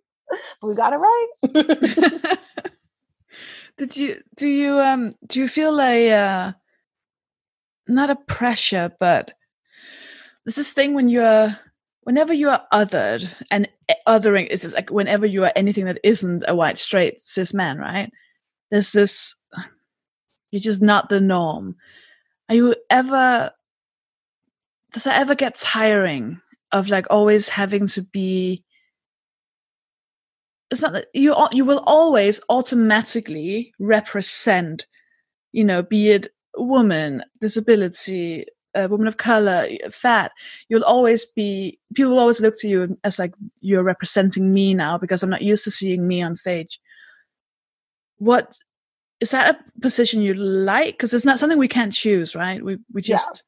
we 0.63 0.75
got 0.75 0.93
it 0.93 0.97
right. 0.97 2.39
did 3.79 3.97
you 3.97 4.21
do 4.37 4.49
you 4.49 4.79
um 4.79 5.15
do 5.27 5.41
you 5.41 5.49
feel 5.49 5.81
a 5.81 6.13
uh 6.13 6.53
not 7.89 8.11
a 8.11 8.17
pressure 8.17 8.91
but 9.01 9.33
there's 10.45 10.57
this 10.57 10.73
thing 10.73 10.95
when 10.95 11.09
you're 11.09 11.57
whenever 12.03 12.33
you 12.33 12.49
are 12.51 12.65
othered 12.73 13.29
and 13.51 13.69
e- 13.91 13.95
othering 14.07 14.47
is 14.49 14.63
just 14.63 14.75
like 14.75 14.91
whenever 14.91 15.27
you 15.27 15.45
are 15.45 15.53
anything 15.57 15.85
that 15.85 15.99
isn't 16.05 16.45
a 16.49 16.55
white 16.55 16.79
straight 16.79 17.21
cis 17.21 17.55
man 17.55 17.79
right 17.79 18.13
there's 18.71 18.93
this 18.93 19.35
you're 20.51 20.61
just 20.61 20.83
not 20.83 21.09
the 21.09 21.21
norm 21.21 21.77
are 22.49 22.55
you 22.55 22.75
ever 22.91 23.51
does 24.93 25.05
that 25.05 25.21
ever 25.21 25.35
get 25.35 25.55
tiring 25.57 26.41
of 26.73 26.89
like 26.89 27.07
always 27.11 27.49
having 27.49 27.87
to 27.87 28.03
be 28.03 28.65
it's 30.73 30.83
not 30.83 30.93
that 30.95 31.07
you 31.13 31.37
you 31.53 31.65
will 31.65 31.83
always 31.87 32.41
automatically 32.49 33.73
represent 33.79 34.87
you 35.53 35.63
know 35.63 35.83
be 35.83 36.11
it 36.11 36.29
woman 36.57 37.23
disability 37.41 38.45
a 38.75 38.89
woman 38.89 39.07
of 39.07 39.19
color 39.19 39.67
fat 39.91 40.33
you'll 40.69 40.85
always 40.85 41.27
be 41.27 41.79
people 41.95 42.13
will 42.13 42.19
always 42.19 42.41
look 42.41 42.55
to 42.57 42.69
you 42.69 42.99
as 43.05 43.19
like 43.19 43.35
you're 43.61 43.85
representing 43.85 44.53
me 44.53 44.73
now 44.73 44.97
because 44.97 45.23
i'm 45.23 45.31
not 45.31 45.43
used 45.43 45.65
to 45.65 45.71
seeing 45.71 46.09
me 46.09 46.23
on 46.23 46.35
stage. 46.35 46.81
What 48.17 48.57
is 49.21 49.31
that 49.33 49.55
a 49.57 49.81
position 49.81 50.23
you 50.23 50.35
like? 50.35 50.95
Because 50.95 51.13
it's 51.13 51.25
not 51.25 51.39
something 51.39 51.59
we 51.59 51.69
can't 51.69 51.93
choose 51.93 52.35
right? 52.35 52.65
We 52.65 52.79
we 52.95 53.03
Yeah. 53.03 53.17
just 53.17 53.43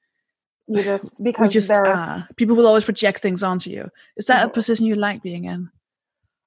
you 0.66 0.82
just 0.82 1.18
we 1.20 1.24
because 1.24 1.52
just 1.52 1.68
they're 1.68 1.86
are. 1.86 2.28
People 2.36 2.56
will 2.56 2.66
always 2.66 2.84
project 2.84 3.20
things 3.22 3.42
onto 3.42 3.70
you. 3.70 3.90
Is 4.16 4.26
that 4.26 4.44
a 4.44 4.48
Mhm. 4.48 4.54
position 4.54 4.86
you 4.86 4.96
like 4.96 5.22
being 5.22 5.44
in 5.44 5.70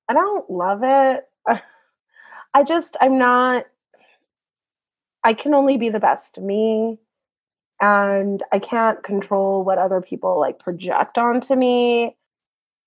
I 0.09 0.13
don't 0.13 0.49
love 0.49 0.81
it. 0.83 1.25
I 2.53 2.63
just, 2.63 2.97
I'm 3.01 3.17
not, 3.17 3.65
I 5.23 5.33
can 5.33 5.53
only 5.53 5.77
be 5.77 5.89
the 5.89 5.99
best 5.99 6.39
me. 6.39 6.97
And 7.79 8.41
I 8.51 8.59
can't 8.59 9.03
control 9.03 9.63
what 9.63 9.77
other 9.77 10.01
people 10.01 10.39
like 10.39 10.57
project 10.57 11.17
onto 11.17 11.55
me. 11.55 12.15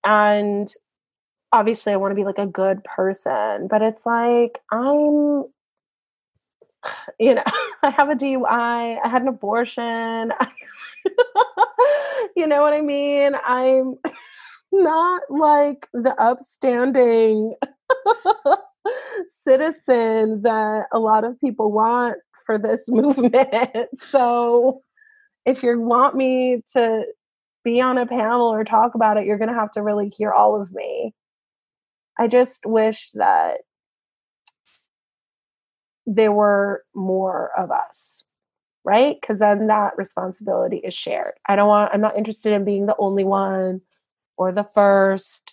And 0.04 0.72
obviously, 1.52 1.92
I 1.92 1.96
want 1.96 2.12
to 2.12 2.16
be 2.16 2.24
like 2.24 2.38
a 2.38 2.46
good 2.46 2.82
person, 2.82 3.68
but 3.68 3.82
it's 3.82 4.06
like, 4.06 4.60
I'm, 4.72 5.44
you 7.20 7.34
know, 7.34 7.44
I 7.82 7.90
have 7.90 8.10
a 8.10 8.14
DUI, 8.14 8.98
I 9.04 9.08
had 9.08 9.22
an 9.22 9.28
abortion. 9.28 10.32
you 12.36 12.46
know 12.46 12.62
what 12.62 12.72
I 12.72 12.80
mean? 12.80 13.34
I'm 13.44 13.98
not 14.72 15.22
like 15.30 15.88
the 15.92 16.14
upstanding 16.20 17.54
citizen 19.26 20.42
that 20.42 20.86
a 20.92 20.98
lot 20.98 21.24
of 21.24 21.40
people 21.40 21.72
want 21.72 22.18
for 22.44 22.58
this 22.58 22.88
movement. 22.90 23.88
So 23.98 24.82
if 25.44 25.62
you 25.62 25.80
want 25.80 26.16
me 26.16 26.62
to 26.74 27.04
be 27.64 27.80
on 27.80 27.98
a 27.98 28.06
panel 28.06 28.48
or 28.48 28.64
talk 28.64 28.94
about 28.94 29.16
it, 29.16 29.26
you're 29.26 29.38
going 29.38 29.50
to 29.50 29.54
have 29.54 29.70
to 29.72 29.82
really 29.82 30.08
hear 30.08 30.32
all 30.32 30.60
of 30.60 30.72
me. 30.72 31.14
I 32.18 32.28
just 32.28 32.66
wish 32.66 33.10
that 33.14 33.60
there 36.06 36.32
were 36.32 36.84
more 36.94 37.50
of 37.56 37.70
us, 37.70 38.24
right? 38.84 39.16
Because 39.20 39.38
then 39.38 39.68
that 39.68 39.92
responsibility 39.96 40.78
is 40.78 40.94
shared. 40.94 41.32
I 41.48 41.56
don't 41.56 41.68
want, 41.68 41.92
I'm 41.92 42.00
not 42.00 42.16
interested 42.16 42.52
in 42.52 42.64
being 42.64 42.86
the 42.86 42.96
only 42.98 43.24
one 43.24 43.80
or 44.40 44.50
the 44.50 44.64
first. 44.64 45.52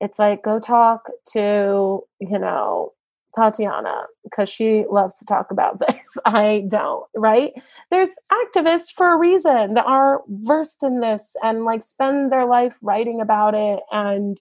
It's 0.00 0.18
like 0.18 0.42
go 0.42 0.58
talk 0.58 1.10
to, 1.32 2.00
you 2.20 2.38
know, 2.38 2.94
Tatiana 3.36 4.06
because 4.24 4.48
she 4.48 4.86
loves 4.90 5.18
to 5.18 5.26
talk 5.26 5.50
about 5.50 5.78
this. 5.86 6.16
I 6.24 6.64
don't, 6.68 7.04
right? 7.14 7.52
There's 7.90 8.16
activists 8.32 8.90
for 8.94 9.12
a 9.12 9.18
reason 9.20 9.74
that 9.74 9.84
are 9.84 10.22
versed 10.26 10.82
in 10.82 11.00
this 11.00 11.36
and 11.42 11.66
like 11.66 11.82
spend 11.82 12.32
their 12.32 12.46
life 12.46 12.78
writing 12.80 13.20
about 13.20 13.54
it 13.54 13.80
and 13.92 14.40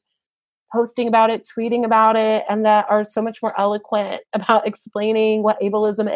posting 0.72 1.09
about 1.09 1.30
it, 1.30 1.45
tweeting 1.45 1.84
about 1.84 2.15
it, 2.15 2.45
and 2.49 2.63
that 2.63 2.86
are 2.89 3.03
so 3.03 3.22
much 3.22 3.41
more 3.41 3.53
eloquent 3.59 4.22
about 4.34 4.65
explaining 4.65 5.43
what 5.43 5.59
ableism 5.59 6.07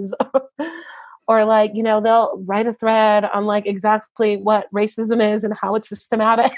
is. 0.00 0.14
or 1.28 1.44
like, 1.44 1.72
you 1.74 1.82
know, 1.82 2.00
they'll 2.00 2.42
write 2.46 2.66
a 2.66 2.72
thread 2.72 3.24
on 3.24 3.44
like 3.44 3.66
exactly 3.66 4.36
what 4.36 4.70
racism 4.72 5.34
is 5.34 5.44
and 5.44 5.54
how 5.60 5.74
it's 5.74 5.88
systematic. 5.88 6.52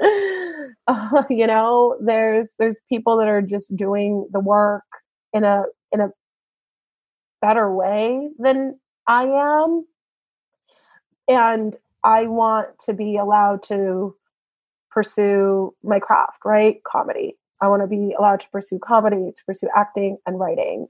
Uh, 0.86 1.22
you 1.30 1.46
know, 1.46 1.96
there's 2.00 2.54
there's 2.58 2.80
people 2.88 3.18
that 3.18 3.28
are 3.28 3.42
just 3.42 3.76
doing 3.76 4.26
the 4.32 4.40
work 4.40 4.82
in 5.32 5.44
a 5.44 5.64
in 5.92 6.00
a 6.00 6.08
better 7.40 7.72
way 7.72 8.30
than 8.38 8.78
I 9.06 9.24
am. 9.24 9.86
And 11.28 11.76
I 12.02 12.26
want 12.26 12.78
to 12.86 12.94
be 12.94 13.16
allowed 13.16 13.62
to 13.64 14.16
pursue 14.90 15.74
my 15.82 16.00
craft, 16.00 16.40
right? 16.44 16.82
Comedy. 16.84 17.36
I 17.62 17.68
want 17.68 17.82
to 17.82 17.86
be 17.86 18.14
allowed 18.18 18.40
to 18.40 18.50
pursue 18.50 18.78
comedy, 18.78 19.32
to 19.36 19.44
pursue 19.44 19.68
acting 19.76 20.18
and 20.26 20.40
writing. 20.40 20.88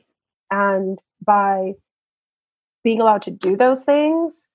And 0.51 0.99
by 1.25 1.75
being 2.85 3.01
allowed 3.01 3.23
to 3.23 3.31
do 3.31 3.57
those 3.57 3.85
things, 3.85 4.49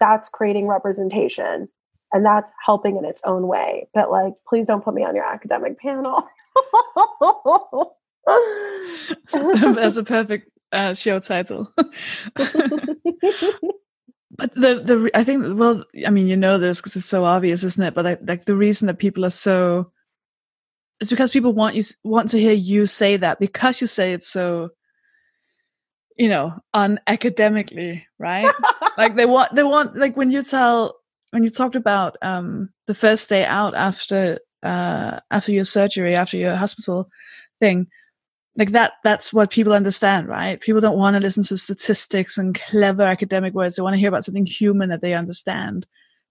that's 0.00 0.28
creating 0.28 0.66
representation 0.66 1.68
and 2.12 2.24
that's 2.24 2.50
helping 2.64 2.96
in 2.96 3.04
its 3.04 3.22
own 3.24 3.46
way. 3.46 3.88
But 3.94 4.10
like, 4.10 4.34
please 4.48 4.66
don't 4.66 4.84
put 4.84 4.94
me 4.94 5.04
on 5.04 5.14
your 5.14 5.24
academic 5.24 5.78
panel. 5.78 6.28
that's, 9.32 9.96
a, 9.96 10.04
perfect 10.04 10.50
uh, 10.72 10.94
show 10.94 11.18
title. 11.20 11.72
but 11.76 11.88
the 14.54 14.80
the 14.82 15.10
I 15.14 15.24
think 15.24 15.58
well, 15.58 15.84
I 16.06 16.10
mean, 16.10 16.26
you 16.26 16.36
know 16.36 16.58
this 16.58 16.80
because 16.80 16.96
it's 16.96 17.06
so 17.06 17.24
obvious, 17.24 17.64
isn't 17.64 17.82
it? 17.82 17.94
But 17.94 18.04
like, 18.04 18.20
like 18.22 18.44
the 18.44 18.56
reason 18.56 18.86
that 18.86 18.98
people 18.98 19.24
are 19.24 19.30
so 19.30 19.92
it's 21.00 21.10
because 21.10 21.30
people 21.30 21.52
want 21.52 21.76
you 21.76 21.84
want 22.04 22.30
to 22.30 22.38
hear 22.38 22.52
you 22.52 22.86
say 22.86 23.16
that 23.16 23.38
because 23.38 23.80
you 23.80 23.86
say 23.86 24.12
it 24.12 24.24
so 24.24 24.70
you 26.16 26.28
know 26.28 26.52
unacademically 26.74 28.02
right 28.18 28.52
like 28.98 29.14
they 29.14 29.26
want 29.26 29.54
they 29.54 29.62
want 29.62 29.96
like 29.96 30.16
when 30.16 30.30
you 30.30 30.42
tell 30.42 30.97
when 31.30 31.44
you 31.44 31.50
talked 31.50 31.76
about 31.76 32.16
um 32.22 32.70
the 32.86 32.94
first 32.94 33.28
day 33.28 33.44
out 33.44 33.74
after 33.74 34.38
uh 34.62 35.20
after 35.30 35.52
your 35.52 35.64
surgery 35.64 36.14
after 36.14 36.36
your 36.36 36.54
hospital 36.56 37.08
thing 37.60 37.86
like 38.56 38.72
that 38.72 38.94
that's 39.04 39.32
what 39.32 39.50
people 39.50 39.72
understand 39.72 40.28
right 40.28 40.60
people 40.60 40.80
don't 40.80 40.98
want 40.98 41.14
to 41.14 41.20
listen 41.20 41.42
to 41.42 41.56
statistics 41.56 42.38
and 42.38 42.54
clever 42.54 43.02
academic 43.02 43.54
words 43.54 43.76
they 43.76 43.82
want 43.82 43.94
to 43.94 44.00
hear 44.00 44.08
about 44.08 44.24
something 44.24 44.46
human 44.46 44.88
that 44.88 45.00
they 45.00 45.14
understand 45.14 45.86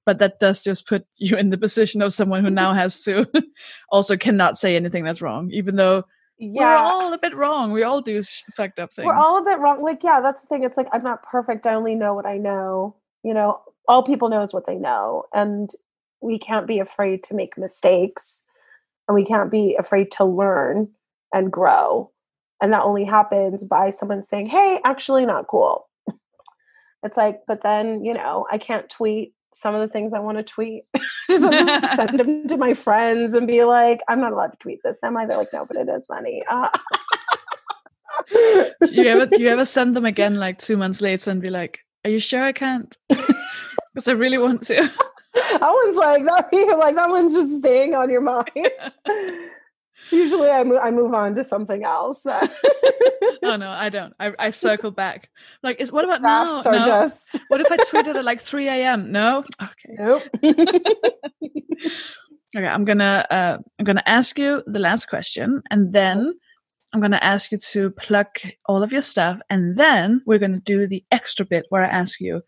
but 0.08 0.20
that 0.20 0.40
does 0.40 0.64
just 0.64 0.88
put 0.88 1.06
you 1.18 1.38
in 1.38 1.52
the 1.52 1.58
position 1.58 2.02
of 2.02 2.14
someone 2.14 2.44
who 2.44 2.50
now 2.50 2.74
has 2.74 3.04
to 3.04 3.28
also 3.92 4.18
cannot 4.18 4.58
say 4.58 4.76
anything 4.76 5.04
that's 5.04 5.22
wrong, 5.22 5.52
even 5.52 5.76
though 5.76 6.06
we're 6.40 6.66
all 6.66 7.14
a 7.14 7.18
bit 7.18 7.36
wrong. 7.36 7.72
We 7.72 7.84
all 7.84 8.02
do 8.02 8.22
fucked 8.56 8.80
up 8.80 8.94
things. 8.94 9.06
We're 9.06 9.16
all 9.16 9.40
a 9.40 9.44
bit 9.44 9.60
wrong. 9.60 9.84
Like, 9.84 10.04
yeah, 10.04 10.22
that's 10.22 10.44
the 10.44 10.48
thing. 10.48 10.64
It's 10.64 10.78
like 10.78 10.88
I'm 10.94 11.04
not 11.04 11.24
perfect. 11.24 11.66
I 11.66 11.74
only 11.74 11.96
know 11.96 12.14
what 12.14 12.26
I 12.26 12.38
know. 12.38 12.96
You 13.28 13.34
know, 13.34 13.62
all 13.88 14.04
people 14.04 14.30
know 14.30 14.44
is 14.44 14.54
what 14.54 14.66
they 14.66 14.76
know. 14.76 15.24
And 15.34 15.70
we 16.22 16.40
can't 16.40 16.68
be 16.68 16.80
afraid 16.80 17.24
to 17.24 17.36
make 17.36 17.58
mistakes 17.58 18.44
and 19.08 19.16
we 19.16 19.26
can't 19.26 19.52
be 19.52 19.76
afraid 19.78 20.12
to 20.12 20.26
learn 20.26 20.90
and 21.34 21.52
grow. 21.52 22.12
And 22.62 22.74
that 22.74 22.84
only 22.84 23.04
happens 23.04 23.66
by 23.66 23.90
someone 23.90 24.24
saying, 24.24 24.48
Hey, 24.48 24.80
actually 24.84 25.26
not 25.26 25.48
cool. 25.48 25.88
It's 27.04 27.18
like, 27.18 27.42
but 27.48 27.62
then, 27.62 28.04
you 28.04 28.14
know, 28.14 28.48
I 28.52 28.58
can't 28.58 28.90
tweet 28.90 29.34
some 29.54 29.76
of 29.76 29.82
the 29.82 29.88
things 29.88 30.14
I 30.14 30.20
want 30.20 30.38
to 30.38 30.44
tweet. 30.44 30.84
Just 31.30 31.44
send 31.96 32.20
them 32.20 32.48
to 32.48 32.58
my 32.58 32.74
friends 32.74 33.34
and 33.34 33.48
be 33.48 33.64
like, 33.64 34.02
I'm 34.08 34.22
not 34.22 34.34
allowed 34.34 34.52
to 34.52 34.58
tweet 34.58 34.80
this, 34.84 35.00
am 35.04 35.18
I? 35.18 35.26
They're 35.26 35.38
like, 35.38 35.54
no, 35.54 35.66
but 35.66 35.78
it 35.78 35.90
is 35.90 36.08
funny. 36.08 36.44
Uh, 36.50 36.70
do 38.30 38.72
you 38.92 39.06
ever 39.06 39.26
do 39.26 39.42
you 39.42 39.50
ever 39.50 39.66
send 39.78 39.96
them 39.96 40.06
again 40.06 40.36
like 40.36 40.60
two 40.60 40.78
months 40.78 41.02
later 41.02 41.32
and 41.32 41.42
be 41.42 41.50
like, 41.50 41.80
"Are 42.08 42.10
you 42.10 42.20
sure 42.20 42.44
I 42.44 42.54
can't?" 42.54 42.98
Because 43.94 44.08
I 44.08 44.12
really 44.12 44.38
want 44.38 44.62
to. 44.68 44.76
that 45.34 45.60
one's 45.62 45.98
like 45.98 46.24
that. 46.26 46.50
Like 46.78 46.96
that 46.96 47.10
one's 47.10 47.34
just 47.34 47.58
staying 47.60 47.96
on 47.96 48.12
your 48.12 48.22
mind. 48.22 48.70
Usually, 50.12 50.52
I 50.52 50.64
move. 50.64 50.80
I 50.82 50.92
move 50.92 51.16
on 51.16 51.34
to 51.34 51.44
something 51.44 51.84
else. 51.84 52.22
oh 52.24 53.56
no, 53.58 53.70
I 53.72 53.90
don't. 53.90 54.14
I, 54.20 54.34
I 54.38 54.52
circle 54.52 54.92
back. 54.92 55.30
Like, 55.64 55.82
is 55.82 55.92
what 55.92 56.06
about 56.06 56.22
now? 56.22 56.62
No. 56.62 56.74
just 56.78 57.28
What 57.48 57.60
if 57.60 57.72
I 57.72 57.78
tweeted 57.78 58.16
at 58.16 58.24
like 58.24 58.40
3 58.40 58.68
a.m.? 58.68 59.12
No. 59.12 59.44
Okay. 59.62 59.96
nope. 59.98 60.22
Okay. 62.56 62.68
I'm 62.68 62.86
gonna 62.86 63.26
uh, 63.32 63.58
I'm 63.80 63.86
gonna 63.86 64.04
ask 64.06 64.38
you 64.38 64.62
the 64.68 64.80
last 64.80 65.08
question, 65.10 65.64
and 65.72 65.92
then 65.92 66.36
I'm 66.94 67.02
gonna 67.02 67.20
ask 67.22 67.52
you 67.52 67.58
to 67.58 67.90
plug 67.92 68.28
all 68.66 68.82
of 68.84 68.92
your 68.92 69.02
stuff, 69.02 69.40
and 69.50 69.76
then 69.78 70.22
we're 70.26 70.40
gonna 70.40 70.60
do 70.60 70.88
the 70.88 71.04
extra 71.12 71.46
bit 71.46 71.66
where 71.70 71.84
I 71.84 71.88
ask 71.90 72.20
you 72.20 72.42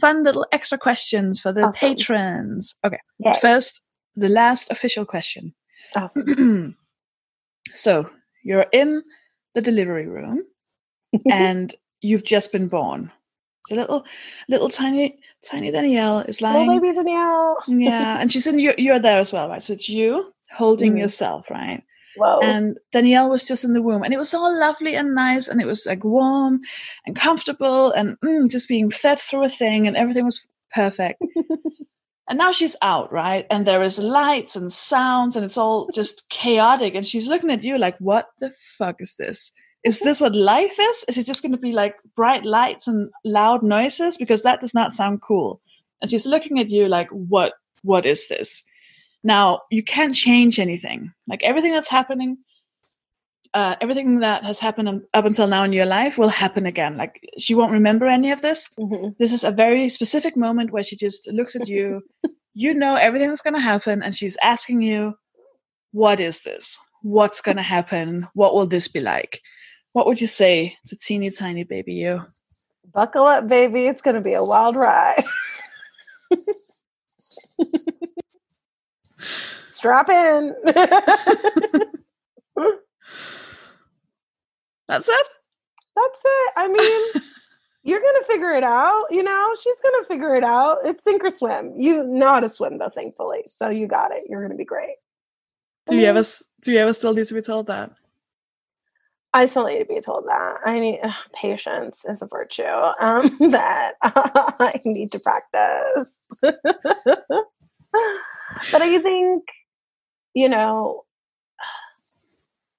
fun 0.00 0.22
little 0.24 0.46
extra 0.52 0.78
questions 0.78 1.40
for 1.40 1.52
the 1.52 1.64
Awesome. 1.64 1.72
patrons. 1.96 2.74
Okay. 2.84 3.00
Yay. 3.18 3.34
First, 3.40 3.80
the 4.14 4.28
last 4.28 4.70
official 4.70 5.04
question. 5.04 5.52
Awesome. 5.96 6.76
so 7.74 8.08
you're 8.44 8.66
in 8.72 9.02
the 9.54 9.60
delivery 9.60 10.06
room 10.06 10.44
and 11.30 11.74
you've 12.00 12.24
just 12.24 12.52
been 12.52 12.68
born. 12.68 13.10
So 13.66 13.74
little, 13.74 14.04
little 14.48 14.68
tiny, 14.68 15.18
tiny 15.44 15.70
Danielle 15.72 16.20
is 16.20 16.40
Little 16.40 16.64
lying. 16.66 16.80
baby 16.80 16.94
Danielle. 16.96 17.56
yeah, 17.66 18.18
and 18.20 18.30
she's 18.32 18.46
in. 18.46 18.58
You're, 18.58 18.74
you're 18.78 18.98
there 19.00 19.18
as 19.18 19.32
well, 19.32 19.48
right? 19.48 19.62
So 19.62 19.72
it's 19.74 19.88
you 19.88 20.32
holding 20.56 20.94
Mhm. 20.94 21.00
yourself, 21.00 21.50
right? 21.50 21.82
Whoa. 22.18 22.40
And 22.42 22.78
Danielle 22.92 23.30
was 23.30 23.46
just 23.46 23.64
in 23.64 23.72
the 23.72 23.82
womb, 23.82 24.02
and 24.02 24.12
it 24.12 24.18
was 24.18 24.34
all 24.34 24.58
lovely 24.58 24.94
and 24.94 25.14
nice, 25.14 25.48
and 25.48 25.60
it 25.60 25.66
was 25.66 25.86
like 25.86 26.04
warm 26.04 26.60
and 27.06 27.16
comfortable, 27.16 27.92
and 27.92 28.18
mm, 28.20 28.50
just 28.50 28.68
being 28.68 28.90
fed 28.90 29.18
through 29.18 29.44
a 29.44 29.48
thing, 29.48 29.86
and 29.86 29.96
everything 29.96 30.24
was 30.24 30.46
perfect. 30.72 31.22
and 32.28 32.38
now 32.38 32.52
she's 32.52 32.76
out, 32.82 33.12
right? 33.12 33.46
And 33.50 33.66
there 33.66 33.82
is 33.82 33.98
lights 33.98 34.56
and 34.56 34.72
sounds, 34.72 35.36
and 35.36 35.44
it's 35.44 35.58
all 35.58 35.88
just 35.94 36.28
chaotic. 36.28 36.94
And 36.94 37.06
she's 37.06 37.28
looking 37.28 37.50
at 37.50 37.64
you 37.64 37.78
like, 37.78 37.96
"What 37.98 38.28
the 38.40 38.50
fuck 38.50 38.96
is 39.00 39.16
this? 39.16 39.52
Is 39.84 40.00
this 40.04 40.20
what 40.20 40.34
life 40.34 40.78
is? 40.78 41.04
Is 41.08 41.18
it 41.18 41.26
just 41.26 41.42
going 41.42 41.52
to 41.52 41.58
be 41.58 41.72
like 41.72 41.96
bright 42.16 42.44
lights 42.44 42.88
and 42.88 43.10
loud 43.24 43.62
noises? 43.62 44.16
Because 44.16 44.42
that 44.42 44.60
does 44.60 44.74
not 44.74 44.92
sound 44.92 45.22
cool." 45.22 45.60
And 46.00 46.10
she's 46.10 46.26
looking 46.26 46.58
at 46.58 46.70
you 46.70 46.88
like, 46.88 47.08
"What? 47.10 47.54
What 47.82 48.06
is 48.06 48.28
this?" 48.28 48.64
Now, 49.28 49.60
you 49.70 49.82
can't 49.82 50.14
change 50.14 50.58
anything. 50.58 51.12
Like 51.26 51.42
everything 51.44 51.72
that's 51.72 51.90
happening, 51.90 52.38
uh, 53.52 53.76
everything 53.82 54.20
that 54.20 54.42
has 54.42 54.58
happened 54.58 55.02
up 55.12 55.24
until 55.26 55.46
now 55.46 55.64
in 55.64 55.74
your 55.74 55.84
life 55.84 56.16
will 56.16 56.30
happen 56.30 56.64
again. 56.64 56.96
Like 56.96 57.20
she 57.36 57.54
won't 57.54 57.70
remember 57.72 58.06
any 58.06 58.30
of 58.32 58.40
this. 58.40 58.70
Mhm. 58.78 59.18
This 59.18 59.34
is 59.34 59.44
a 59.44 59.50
very 59.50 59.90
specific 59.90 60.34
moment 60.34 60.70
where 60.70 60.82
she 60.82 60.96
just 60.96 61.30
looks 61.30 61.54
at 61.54 61.68
you. 61.68 62.00
you 62.54 62.72
know 62.72 62.94
everything 62.94 63.28
that's 63.28 63.42
going 63.42 63.52
to 63.60 63.60
happen, 63.60 64.02
and 64.02 64.14
she's 64.14 64.38
asking 64.42 64.80
you, 64.80 65.14
What 65.92 66.20
is 66.20 66.40
this? 66.40 66.78
What's 67.02 67.42
going 67.42 67.58
to 67.58 67.62
happen? 67.76 68.26
What 68.32 68.54
will 68.54 68.66
this 68.66 68.88
be 68.88 69.00
like? 69.00 69.42
What 69.92 70.06
would 70.06 70.22
you 70.22 70.26
say 70.26 70.74
to 70.86 70.96
teeny 70.96 71.30
tiny 71.30 71.64
baby 71.64 71.92
you? 71.92 72.22
Buckle 72.94 73.26
up, 73.26 73.46
baby. 73.46 73.88
It's 73.88 74.00
going 74.00 74.16
to 74.16 74.22
be 74.22 74.32
a 74.32 74.42
wild 74.42 74.74
ride. 74.74 75.24
Strap 79.70 80.08
in. 80.10 80.54
That's 84.88 85.08
it? 85.08 85.26
That's 85.96 86.22
it. 86.24 86.52
I 86.56 86.68
mean, 86.68 87.22
you're 87.82 88.00
gonna 88.00 88.24
figure 88.26 88.52
it 88.52 88.64
out. 88.64 89.06
You 89.10 89.22
know, 89.22 89.54
she's 89.62 89.80
gonna 89.82 90.04
figure 90.06 90.34
it 90.36 90.44
out. 90.44 90.78
It's 90.84 91.04
sink 91.04 91.22
or 91.24 91.30
swim. 91.30 91.74
You 91.78 92.04
know 92.04 92.28
how 92.28 92.40
to 92.40 92.48
swim, 92.48 92.78
though, 92.78 92.90
thankfully. 92.94 93.44
So 93.48 93.68
you 93.68 93.86
got 93.86 94.12
it. 94.12 94.24
You're 94.28 94.42
gonna 94.42 94.56
be 94.56 94.64
great. 94.64 94.96
I 95.88 95.92
Do 95.92 95.96
you 95.98 96.06
ever 96.06 96.22
do 96.62 96.72
you 96.72 96.78
ever 96.78 96.92
still 96.92 97.14
need 97.14 97.26
to 97.26 97.34
be 97.34 97.42
told 97.42 97.66
that? 97.68 97.90
I 99.34 99.46
still 99.46 99.66
need 99.66 99.80
to 99.80 99.84
be 99.84 100.00
told 100.00 100.26
that. 100.26 100.56
I 100.64 100.80
need 100.80 101.00
ugh, 101.02 101.12
patience 101.34 102.04
is 102.08 102.22
a 102.22 102.26
virtue 102.26 102.62
um, 102.64 103.36
that 103.50 103.94
I 104.02 104.80
need 104.84 105.12
to 105.12 105.20
practice. 105.20 106.22
but 108.72 108.82
I 108.82 108.98
think, 109.00 109.44
you 110.34 110.48
know, 110.48 111.04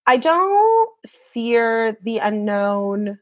I 0.08 0.18
don't 0.18 0.90
fear 1.34 1.98
the 2.04 2.18
unknown. 2.18 3.20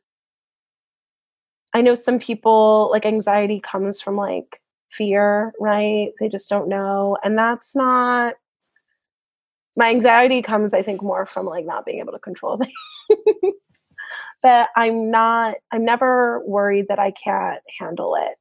I 1.74 1.82
know 1.82 1.96
some 1.96 2.20
people 2.20 2.90
like 2.92 3.06
anxiety 3.06 3.60
comes 3.60 4.02
from 4.02 4.16
like 4.16 4.62
fear, 4.90 5.54
right? 5.60 6.12
They 6.20 6.30
just 6.30 6.50
don't 6.50 6.70
know. 6.70 7.18
And 7.24 7.38
that's 7.38 7.76
not 7.76 8.36
my 9.78 9.90
anxiety 9.90 10.42
comes, 10.42 10.74
I 10.74 10.82
think, 10.82 11.04
more 11.04 11.26
from 11.26 11.46
like 11.46 11.66
not 11.66 11.86
being 11.86 12.00
able 12.00 12.14
to 12.14 12.20
control 12.20 12.58
things. 13.10 13.54
but 14.42 14.70
I'm 14.76 15.12
not, 15.12 15.56
I'm 15.72 15.86
never 15.86 16.42
worried 16.46 16.88
that 16.90 17.00
I 17.00 17.12
can't 17.12 17.62
handle 17.80 18.16
it. 18.16 18.38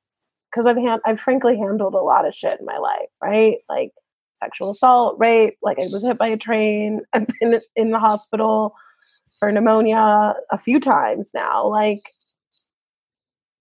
Cause 0.56 0.66
I've 0.66 0.78
had, 0.78 1.00
I've 1.04 1.20
frankly 1.20 1.58
handled 1.58 1.92
a 1.92 2.00
lot 2.00 2.26
of 2.26 2.34
shit 2.34 2.58
in 2.58 2.64
my 2.64 2.78
life, 2.78 3.10
right? 3.22 3.58
Like 3.68 3.92
sexual 4.32 4.70
assault, 4.70 5.16
rape, 5.18 5.58
like 5.62 5.78
I 5.78 5.82
was 5.92 6.02
hit 6.02 6.16
by 6.16 6.28
a 6.28 6.38
train, 6.38 7.02
I've 7.12 7.26
been 7.40 7.60
in 7.76 7.90
the 7.90 7.98
hospital 7.98 8.74
for 9.38 9.52
pneumonia 9.52 10.34
a 10.50 10.56
few 10.56 10.80
times 10.80 11.32
now. 11.34 11.68
Like 11.68 12.00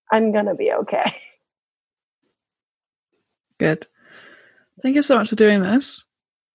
I'm 0.09 0.31
gonna 0.31 0.55
be 0.55 0.71
okay. 0.71 1.17
Good. 3.59 3.87
Thank 4.81 4.95
you 4.95 5.01
so 5.01 5.17
much 5.17 5.29
for 5.29 5.35
doing 5.35 5.63
this. 5.63 6.05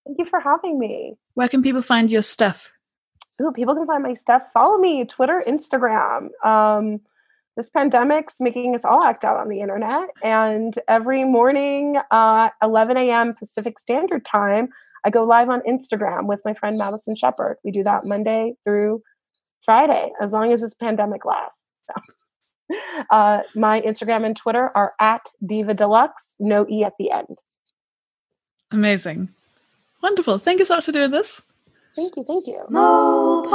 Thank 0.07 0.19
you 0.19 0.25
for 0.25 0.41
having 0.41 0.79
me. 0.79 1.17
Where 1.35 1.49
can 1.49 1.63
people 1.63 1.83
find 1.83 2.11
your 2.11 2.23
stuff? 2.23 2.71
Ooh, 3.43 3.53
people 3.53 3.75
can 3.75 3.87
find 3.87 4.03
my 4.03 4.15
stuff. 4.15 4.43
Follow 4.55 4.79
me, 4.79 5.05
Twitter, 5.05 5.45
Instagram. 5.47 6.29
Um, 6.45 7.01
this 7.57 7.71
pandemic's 7.71 8.37
making 8.41 8.75
us 8.75 8.85
all 8.85 9.03
act 9.03 9.25
out 9.25 9.37
on 9.37 9.49
the 9.49 9.61
internet. 9.61 10.09
And 10.23 10.79
every 10.89 11.25
morning, 11.25 11.99
uh, 12.11 12.51
11 12.63 12.97
a.m. 12.97 13.35
Pacific 13.35 13.79
Standard 13.79 14.25
Time, 14.25 14.69
I 15.05 15.11
go 15.11 15.25
live 15.25 15.49
on 15.49 15.61
Instagram 15.69 16.27
with 16.27 16.41
my 16.45 16.55
friend 16.55 16.79
Madison 16.79 17.17
Shepard. 17.17 17.57
We 17.65 17.71
do 17.71 17.83
that 17.85 18.05
Monday 18.05 18.55
through 18.65 19.03
Friday, 19.65 20.11
as 20.21 20.33
long 20.33 20.53
as 20.53 20.61
this 20.61 20.75
pandemic 20.75 21.25
lasts. 21.25 21.71
So, 21.83 22.77
uh, 23.11 23.41
my 23.55 23.81
Instagram 23.81 24.25
and 24.25 24.37
Twitter 24.37 24.71
are 24.75 24.95
at 25.01 25.27
Diva 25.45 25.75
Delux, 25.75 26.35
no 26.39 26.67
E 26.69 26.85
at 26.85 26.95
the 26.99 27.11
end. 27.11 27.39
Amazing. 28.71 29.29
Wonderful. 30.03 30.39
Thank 30.39 30.61
you 30.61 30.65
so 30.65 30.77
much 30.77 30.87
for 30.87 30.93
doing 30.93 31.11
this. 31.11 31.43
Thank 31.97 32.17
you. 32.17 32.25
Thank 32.25 32.47
you. 32.47 32.65
Mohpod. 32.71 33.51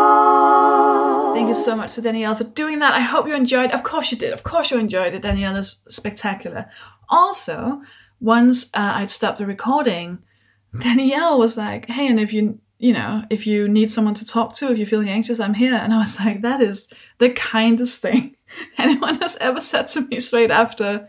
Thank 1.33 1.47
you 1.47 1.53
so 1.53 1.75
much 1.75 1.95
to 1.95 2.01
Danielle 2.01 2.35
for 2.35 2.43
doing 2.43 2.79
that. 2.79 2.93
I 2.93 2.99
hope 2.99 3.27
you 3.27 3.35
enjoyed. 3.35 3.71
Of 3.71 3.83
course 3.83 4.11
you 4.11 4.17
did. 4.17 4.33
Of 4.33 4.43
course 4.43 4.71
you 4.71 4.77
enjoyed 4.77 5.13
it. 5.13 5.21
Danielle 5.21 5.55
is 5.55 5.81
spectacular. 5.87 6.69
Also, 7.09 7.81
once 8.19 8.65
uh, 8.73 8.93
I'd 8.95 9.11
stopped 9.11 9.37
the 9.39 9.45
recording, 9.45 10.19
Danielle 10.79 11.39
was 11.39 11.55
like, 11.55 11.87
"Hey, 11.87 12.07
and 12.07 12.19
if 12.19 12.33
you, 12.33 12.59
you 12.77 12.93
know, 12.93 13.23
if 13.29 13.47
you 13.47 13.67
need 13.69 13.91
someone 13.91 14.15
to 14.15 14.25
talk 14.25 14.53
to, 14.55 14.71
if 14.71 14.77
you're 14.77 14.87
feeling 14.87 15.09
anxious, 15.09 15.39
I'm 15.39 15.53
here." 15.53 15.75
And 15.75 15.93
I 15.93 15.99
was 15.99 16.19
like, 16.19 16.41
"That 16.41 16.61
is 16.61 16.89
the 17.19 17.29
kindest 17.29 18.01
thing 18.01 18.35
anyone 18.77 19.21
has 19.21 19.37
ever 19.37 19.61
said 19.61 19.87
to 19.89 20.01
me." 20.01 20.19
Straight 20.19 20.51
after, 20.51 21.07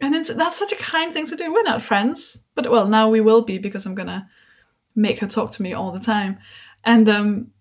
and 0.00 0.14
it's 0.14 0.32
that's 0.34 0.58
such 0.58 0.72
a 0.72 0.76
kind 0.76 1.12
thing 1.12 1.26
to 1.26 1.36
do. 1.36 1.52
We're 1.52 1.62
not 1.62 1.82
friends, 1.82 2.44
but 2.54 2.70
well, 2.70 2.86
now 2.86 3.08
we 3.08 3.22
will 3.22 3.42
be 3.42 3.56
because 3.58 3.86
I'm 3.86 3.94
gonna 3.94 4.28
make 4.94 5.20
her 5.20 5.26
talk 5.26 5.50
to 5.52 5.62
me 5.62 5.72
all 5.72 5.92
the 5.92 6.00
time. 6.00 6.38
And 6.84 7.08
um, 7.08 7.52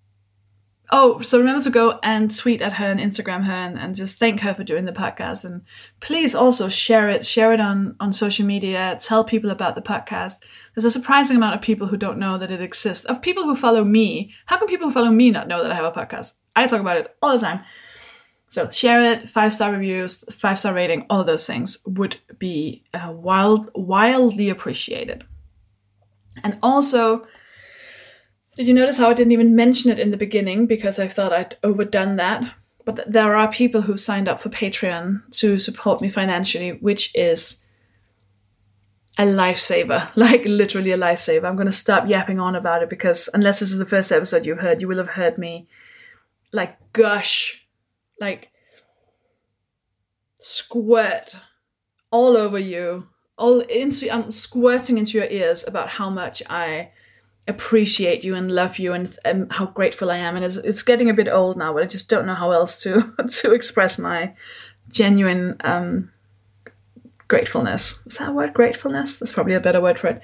oh, 0.92 1.22
so 1.22 1.40
remember 1.40 1.64
to 1.64 1.70
go 1.70 2.00
and 2.04 2.36
tweet 2.36 2.62
at 2.62 2.74
her 2.74 2.86
and 2.86 3.00
Instagram 3.00 3.44
her 3.44 3.54
and, 3.54 3.80
and 3.80 3.96
just 3.96 4.20
thank 4.20 4.42
her 4.42 4.54
for 4.54 4.64
doing 4.64 4.86
the 4.86 4.92
podcast. 4.92 5.46
And 5.46 5.62
please 6.00 6.36
also 6.36 6.70
share 6.70 7.10
it, 7.10 7.26
share 7.26 7.54
it 7.54 7.62
on, 7.62 7.96
on 8.00 8.14
social 8.14 8.46
media, 8.46 8.98
tell 9.00 9.24
people 9.24 9.52
about 9.52 9.76
the 9.76 9.82
podcast. 9.82 10.36
There's 10.76 10.86
a 10.86 10.92
surprising 10.92 11.38
amount 11.38 11.56
of 11.56 11.62
people 11.62 11.88
who 11.88 11.98
don't 11.98 12.20
know 12.20 12.38
that 12.38 12.52
it 12.52 12.62
exists. 12.62 13.06
Of 13.06 13.22
people 13.22 13.44
who 13.44 13.56
follow 13.56 13.84
me, 13.84 14.34
how 14.46 14.58
can 14.58 14.68
people 14.68 14.88
who 14.88 14.94
follow 14.94 15.12
me 15.12 15.32
not 15.32 15.48
know 15.48 15.64
that 15.64 15.72
I 15.72 15.76
have 15.76 15.86
a 15.86 15.92
podcast? 15.92 16.34
I 16.56 16.68
talk 16.68 16.82
about 16.82 16.98
it 16.98 17.16
all 17.22 17.38
the 17.38 17.46
time. 17.46 17.62
So 18.48 18.70
share 18.70 19.02
it, 19.14 19.30
five 19.30 19.54
star 19.54 19.72
reviews, 19.72 20.26
five 20.36 20.60
star 20.60 20.74
rating, 20.74 21.06
all 21.10 21.24
those 21.24 21.46
things 21.46 21.78
would 21.86 22.18
be 22.38 22.84
uh, 22.94 23.14
wild, 23.14 23.70
wildly 23.74 24.50
appreciated. 24.50 25.24
And 26.44 26.58
also, 26.62 27.28
did 28.56 28.68
you 28.68 28.74
notice 28.74 28.98
how 28.98 29.10
I 29.10 29.14
didn't 29.14 29.34
even 29.34 29.56
mention 29.56 29.92
it 29.92 30.00
in 30.00 30.12
the 30.12 30.18
beginning 30.18 30.68
because 30.68 31.00
I 31.00 31.08
thought 31.08 31.34
I'd 31.34 31.56
overdone 31.64 32.16
that? 32.18 32.54
But 32.86 33.12
there 33.12 33.36
are 33.36 33.52
people 33.52 33.82
who 33.82 33.96
signed 33.98 34.28
up 34.28 34.42
for 34.42 34.50
Patreon 34.50 35.30
to 35.40 35.60
support 35.60 36.02
me 36.02 36.10
financially, 36.10 36.72
which 36.72 37.16
is 37.16 37.62
a 39.18 39.24
lifesaver, 39.24 40.10
like 40.16 40.44
literally 40.46 40.92
a 40.92 40.98
lifesaver. 40.98 41.46
I'm 41.46 41.56
going 41.56 41.68
to 41.68 41.74
stop 41.74 42.10
yapping 42.10 42.40
on 42.40 42.56
about 42.56 42.84
it 42.84 42.90
because 42.90 43.30
unless 43.34 43.60
this 43.60 43.72
is 43.72 43.78
the 43.78 43.86
first 43.86 44.12
episode 44.12 44.46
you've 44.46 44.60
heard, 44.60 44.82
you 44.82 44.88
will 44.88 44.98
have 44.98 45.10
heard 45.10 45.38
me 45.38 45.68
like 46.52 46.78
gush, 46.94 47.66
like 48.20 48.50
squirt 50.40 51.36
all 52.12 52.36
over 52.36 52.60
you, 52.60 53.08
all 53.42 53.60
into, 53.62 54.10
I'm 54.14 54.32
squirting 54.32 54.98
into 54.98 55.18
your 55.18 55.28
ears 55.28 55.66
about 55.68 55.90
how 55.90 56.10
much 56.10 56.44
I 56.50 56.92
appreciate 57.48 58.24
you 58.24 58.36
and 58.36 58.52
love 58.52 58.78
you 58.78 58.94
and, 58.94 59.18
and 59.26 59.52
how 59.52 59.66
grateful 59.66 60.12
I 60.12 60.18
am. 60.18 60.36
And 60.36 60.46
it's, 60.46 60.58
it's 60.58 60.84
getting 60.84 61.10
a 61.10 61.14
bit 61.14 61.28
old 61.28 61.58
now, 61.58 61.74
but 61.74 61.84
I 61.84 61.88
just 61.88 62.08
don't 62.08 62.28
know 62.28 62.36
how 62.36 62.52
else 62.52 62.82
to 62.84 63.14
to 63.42 63.54
express 63.54 63.98
my 63.98 64.34
genuine 64.90 65.58
um, 65.62 66.12
gratefulness. 67.28 68.06
Is 68.06 68.18
that 68.18 68.30
a 68.30 68.32
word? 68.32 68.54
Gratefulness? 68.54 69.18
That's 69.18 69.32
probably 69.32 69.56
a 69.56 69.60
better 69.60 69.82
word 69.82 69.98
for 69.98 70.08
it. 70.08 70.22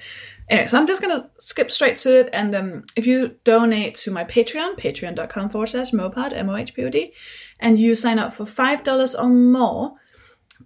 Anyway, 0.48 0.66
so 0.66 0.78
I'm 0.78 0.86
just 0.86 1.02
gonna 1.02 1.28
skip 1.38 1.70
straight 1.70 1.98
to 1.98 2.20
it. 2.20 2.30
And 2.32 2.54
um, 2.54 2.84
if 2.96 3.06
you 3.06 3.36
donate 3.44 3.96
to 3.96 4.10
my 4.10 4.24
Patreon, 4.24 4.78
patreon.com 4.78 5.50
forward 5.50 5.68
slash 5.68 5.90
mohpod, 5.90 6.32
M-O-H-P-O-D, 6.32 7.12
and 7.60 7.78
you 7.78 7.94
sign 7.94 8.18
up 8.18 8.32
for 8.32 8.46
five 8.46 8.84
dollars 8.84 9.14
or 9.14 9.28
more 9.28 9.96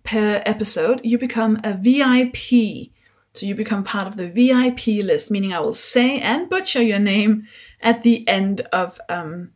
per 0.04 0.42
episode, 0.46 1.00
you 1.04 1.18
become 1.18 1.60
a 1.64 1.74
VIP 1.74 2.92
so 3.34 3.46
you 3.46 3.54
become 3.54 3.82
part 3.82 4.06
of 4.06 4.16
the 4.16 4.28
VIP 4.28 5.04
list, 5.04 5.30
meaning 5.30 5.52
I 5.52 5.60
will 5.60 5.72
say 5.72 6.18
and 6.20 6.50
butcher 6.50 6.82
your 6.82 6.98
name 6.98 7.48
at 7.80 8.02
the 8.02 8.26
end 8.28 8.62
of 8.72 9.00
um, 9.08 9.52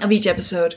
of 0.00 0.12
each 0.12 0.26
episode. 0.26 0.76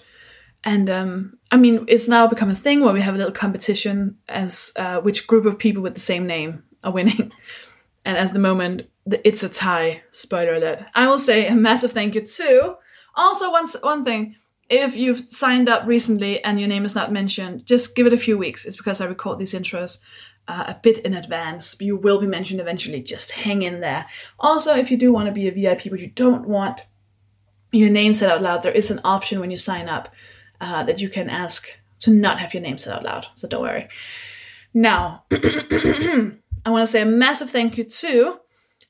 And 0.63 0.89
um, 0.89 1.37
I 1.51 1.57
mean, 1.57 1.83
it's 1.89 2.07
now 2.07 2.25
become 2.27 2.49
a 2.49 2.55
thing 2.55 2.81
where 2.81 2.93
we 2.93 3.01
have 3.01 3.15
a 3.15 3.17
little 3.17 3.33
competition 3.33 4.17
as 4.29 4.71
uh, 4.77 5.01
which 5.01 5.27
group 5.27 5.45
of 5.45 5.59
people 5.59 5.83
with 5.83 5.95
the 5.95 5.99
same 5.99 6.25
name 6.25 6.63
are 6.83 6.91
winning. 6.91 7.31
And 8.05 8.17
at 8.17 8.33
the 8.33 8.39
moment, 8.39 8.89
it's 9.05 9.43
a 9.43 9.47
tie. 9.47 10.01
Spoiler 10.11 10.55
alert. 10.55 10.79
I 10.93 11.07
will 11.07 11.17
say 11.17 11.47
a 11.47 11.55
massive 11.55 11.93
thank 11.93 12.15
you 12.15 12.19
to. 12.19 12.75
Also, 13.15 13.49
one 13.49 13.65
one 13.81 14.03
thing. 14.03 14.35
If 14.73 14.95
you've 14.95 15.29
signed 15.29 15.69
up 15.69 15.85
recently 15.85 16.43
and 16.43 16.59
your 16.59 16.67
name 16.67 16.83
is 16.83 16.95
not 16.95 17.11
mentioned, 17.11 17.67
just 17.67 17.95
give 17.95 18.07
it 18.07 18.13
a 18.13 18.17
few 18.17 18.39
weeks. 18.39 18.65
It's 18.65 18.75
because 18.75 19.01
I 19.01 19.05
record 19.05 19.37
these 19.37 19.53
intros 19.53 19.99
uh, 20.47 20.63
a 20.69 20.79
bit 20.81 20.97
in 20.99 21.13
advance. 21.13 21.75
You 21.79 21.95
will 21.95 22.19
be 22.19 22.25
mentioned 22.25 22.59
eventually. 22.59 22.99
Just 22.99 23.29
hang 23.29 23.61
in 23.61 23.81
there. 23.81 24.07
Also, 24.39 24.75
if 24.75 24.89
you 24.89 24.97
do 24.97 25.13
want 25.13 25.27
to 25.27 25.31
be 25.31 25.47
a 25.47 25.51
VIP, 25.51 25.91
but 25.91 25.99
you 25.99 26.07
don't 26.07 26.47
want 26.47 26.87
your 27.71 27.91
name 27.91 28.15
said 28.15 28.31
out 28.31 28.41
loud, 28.41 28.63
there 28.63 28.71
is 28.71 28.89
an 28.89 28.99
option 29.03 29.39
when 29.39 29.51
you 29.51 29.57
sign 29.57 29.87
up 29.87 30.09
uh, 30.59 30.81
that 30.83 30.99
you 30.99 31.07
can 31.07 31.29
ask 31.29 31.67
to 31.99 32.09
not 32.09 32.39
have 32.39 32.55
your 32.55 32.63
name 32.63 32.79
said 32.79 32.93
out 32.93 33.03
loud. 33.03 33.27
So 33.35 33.47
don't 33.47 33.61
worry. 33.61 33.87
Now, 34.73 35.25
I 35.31 36.31
want 36.65 36.81
to 36.81 36.87
say 36.87 37.03
a 37.03 37.05
massive 37.05 37.51
thank 37.51 37.77
you 37.77 37.83
to 37.83 38.39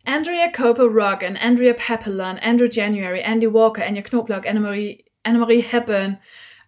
Andrea 0.05 0.49
Copa 0.49 0.87
Rogan, 0.87 1.35
Andrea 1.35 1.73
Papillon, 1.73 2.37
Andrew 2.37 2.69
January, 2.69 3.21
Andy 3.21 3.47
Walker, 3.47 3.83
Anya 3.83 4.01
Knobloch, 4.01 4.45
Anna 4.45 4.61
Marie, 4.61 5.05
Anna 5.25 5.39
Marie 5.39 5.61
Hepburn, 5.61 6.19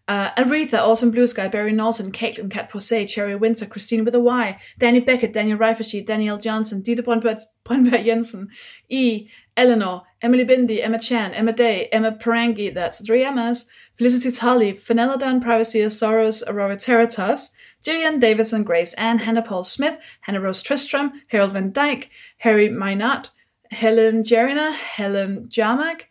uh, 0.07 0.31
Aretha, 0.31 0.79
Awesome 0.79 1.11
Blue 1.11 1.25
Sky, 1.25 1.47
Barry 1.47 1.71
Nelson, 1.71 2.11
Caitlin, 2.11 2.51
Cat 2.51 2.69
Posey, 2.69 3.05
Cherry 3.05 3.35
Windsor, 3.35 3.65
Christine 3.65 4.05
with 4.05 4.13
a 4.13 4.19
Y, 4.19 4.59
Danny 4.77 4.99
Beckett, 4.99 5.33
Daniel 5.33 5.57
Reifersheet, 5.57 6.05
Danielle 6.05 6.37
Johnson, 6.37 6.83
Dieter 6.83 7.03
Brunberg 7.03 8.05
Jensen, 8.05 8.49
E, 8.87 9.27
Eleanor, 9.57 10.03
Emily 10.21 10.45
Bindi, 10.45 10.83
Emma 10.83 10.99
Chan, 10.99 11.33
Emma 11.33 11.53
Day, 11.53 11.87
Emma 11.91 12.11
Parangi, 12.11 12.73
that's 12.73 13.03
three 13.03 13.23
Emmas, 13.23 13.65
Felicity 13.97 14.31
Tully, 14.31 14.73
Fenelodon, 14.73 15.41
Privacy 15.41 15.79
Soros, 15.79 16.43
Aurora 16.47 16.75
Teratops, 16.75 17.51
Gillian 17.81 18.19
Davidson, 18.19 18.63
Grace 18.63 18.93
Ann, 18.95 19.19
Hannah 19.19 19.41
Paul 19.41 19.63
Smith, 19.63 19.97
Hannah 20.21 20.41
Rose 20.41 20.61
Tristram, 20.61 21.21
Harold 21.29 21.53
Van 21.53 21.71
Dyke, 21.71 22.09
Harry 22.39 22.69
Minot, 22.69 23.31
Helen 23.71 24.23
Jerina, 24.23 24.73
Helen 24.73 25.47
Jarmak, 25.47 26.01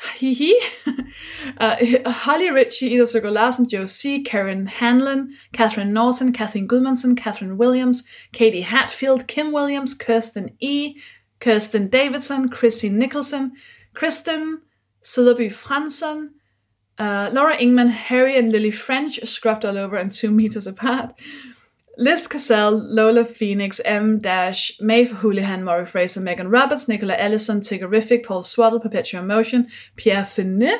Hihi. 0.00 0.52
uh, 1.58 1.76
Holly 2.10 2.50
Ritchie, 2.50 2.94
Ida 2.94 3.04
Søgaard 3.04 3.32
Larsen, 3.32 3.68
Joe 3.68 3.86
C., 3.86 4.22
Karen 4.22 4.66
Hanlon, 4.66 5.34
Catherine 5.52 5.92
Norton, 5.92 6.32
Kathleen 6.32 6.68
Goodmanson, 6.68 7.16
Catherine 7.16 7.58
Williams, 7.58 8.04
Katie 8.32 8.62
Hatfield, 8.62 9.26
Kim 9.26 9.52
Williams, 9.52 9.94
Kirsten 9.94 10.50
E., 10.60 10.96
Kirsten 11.40 11.88
Davidson, 11.88 12.48
Chrissy 12.48 12.88
Nicholson, 12.88 13.52
Kristen, 13.94 14.62
Sillaby 15.02 15.52
Franson, 15.52 16.30
uh, 16.98 17.30
Laura 17.32 17.56
Ingman, 17.56 17.90
Harry 17.90 18.36
and 18.36 18.50
Lily 18.50 18.72
French, 18.72 19.20
scrubbed 19.24 19.64
all 19.64 19.78
over 19.78 19.96
and 19.96 20.10
two 20.12 20.30
meters 20.30 20.66
apart, 20.66 21.14
Liz 22.00 22.28
Cassell, 22.28 22.78
Lola 22.94 23.24
Phoenix, 23.24 23.80
M. 23.84 24.20
Dash, 24.20 24.78
Maeve 24.80 25.10
Houlihan, 25.10 25.64
Maury 25.64 25.84
Fraser, 25.84 26.20
Megan 26.20 26.48
Roberts, 26.48 26.86
Nicola 26.86 27.16
Ellison, 27.16 27.60
Tiggerific, 27.60 28.24
Paul 28.24 28.44
Swaddle, 28.44 28.78
Perpetual 28.78 29.24
Motion, 29.24 29.66
Pierre 29.96 30.22
Finet, 30.22 30.78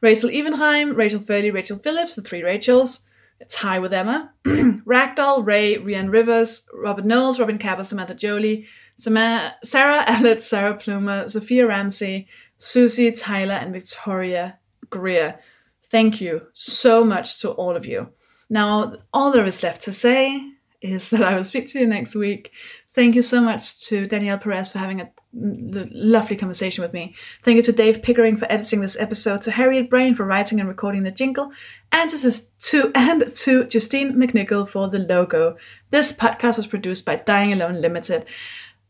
Rachel 0.00 0.30
Evenheim, 0.30 0.96
Rachel 0.96 1.18
Furley, 1.18 1.50
Rachel 1.50 1.76
Phillips, 1.76 2.14
the 2.14 2.22
three 2.22 2.44
Rachels, 2.44 3.04
Tie 3.48 3.80
with 3.80 3.92
Emma, 3.92 4.32
Ragdoll, 4.46 5.44
Ray, 5.44 5.76
Rian 5.76 6.08
Rivers, 6.08 6.64
Robert 6.72 7.04
Knowles, 7.04 7.40
Robin 7.40 7.58
Cabot, 7.58 7.86
Samantha 7.86 8.14
Jolie, 8.14 8.68
Sarah 8.96 9.54
Allett, 9.64 10.40
Sarah 10.40 10.76
Plumer, 10.76 11.28
Sophia 11.28 11.66
Ramsey, 11.66 12.28
Susie, 12.58 13.10
Tyler, 13.10 13.54
and 13.54 13.72
Victoria 13.72 14.60
Greer. 14.88 15.40
Thank 15.82 16.20
you 16.20 16.46
so 16.52 17.02
much 17.02 17.40
to 17.40 17.50
all 17.50 17.74
of 17.74 17.86
you. 17.86 18.10
Now, 18.48 18.94
all 19.12 19.32
there 19.32 19.46
is 19.46 19.64
left 19.64 19.82
to 19.82 19.92
say 19.92 20.40
is 20.82 21.10
that 21.10 21.22
I 21.22 21.34
will 21.34 21.44
speak 21.44 21.66
to 21.68 21.80
you 21.80 21.86
next 21.86 22.14
week. 22.14 22.52
Thank 22.92 23.14
you 23.14 23.22
so 23.22 23.40
much 23.40 23.86
to 23.88 24.06
Danielle 24.06 24.38
Perez 24.38 24.72
for 24.72 24.78
having 24.78 25.00
a 25.00 25.10
lovely 25.32 26.36
conversation 26.36 26.82
with 26.82 26.92
me. 26.92 27.14
Thank 27.42 27.56
you 27.56 27.62
to 27.62 27.72
Dave 27.72 28.02
Pickering 28.02 28.36
for 28.36 28.50
editing 28.50 28.80
this 28.80 28.98
episode, 28.98 29.42
to 29.42 29.52
Harriet 29.52 29.88
Braine 29.88 30.14
for 30.14 30.24
writing 30.24 30.58
and 30.58 30.68
recording 30.68 31.04
the 31.04 31.12
jingle, 31.12 31.52
and 31.92 32.10
to, 32.10 32.40
to 32.58 32.90
and 32.94 33.34
to 33.36 33.64
Justine 33.64 34.14
McNichol 34.14 34.68
for 34.68 34.88
the 34.88 34.98
logo. 34.98 35.56
This 35.90 36.12
podcast 36.12 36.56
was 36.56 36.66
produced 36.66 37.04
by 37.04 37.16
Dying 37.16 37.52
Alone 37.52 37.80
Limited. 37.80 38.24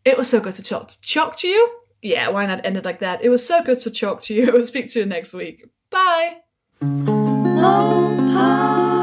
It 0.05 0.17
was 0.17 0.31
so 0.31 0.41
good 0.41 0.55
to 0.55 0.63
talk, 0.63 0.89
to 0.89 1.01
talk 1.03 1.37
to 1.39 1.49
you. 1.49 1.71
Yeah, 2.01 2.29
why 2.31 2.47
not 2.47 2.65
end 2.65 2.79
it 2.79 2.87
like 2.87 3.01
that? 3.01 3.23
It 3.23 3.29
was 3.29 3.45
so 3.45 3.63
good 3.63 3.81
to 3.81 3.91
talk 3.91 4.23
to 4.23 4.35
you. 4.35 4.49
I 4.51 4.53
will 4.53 4.65
speak 4.65 4.89
to 4.89 5.01
you 5.01 5.07
next 5.07 5.35
week. 5.35 5.67
Bye. 5.91 6.39
Oh, 7.63 8.97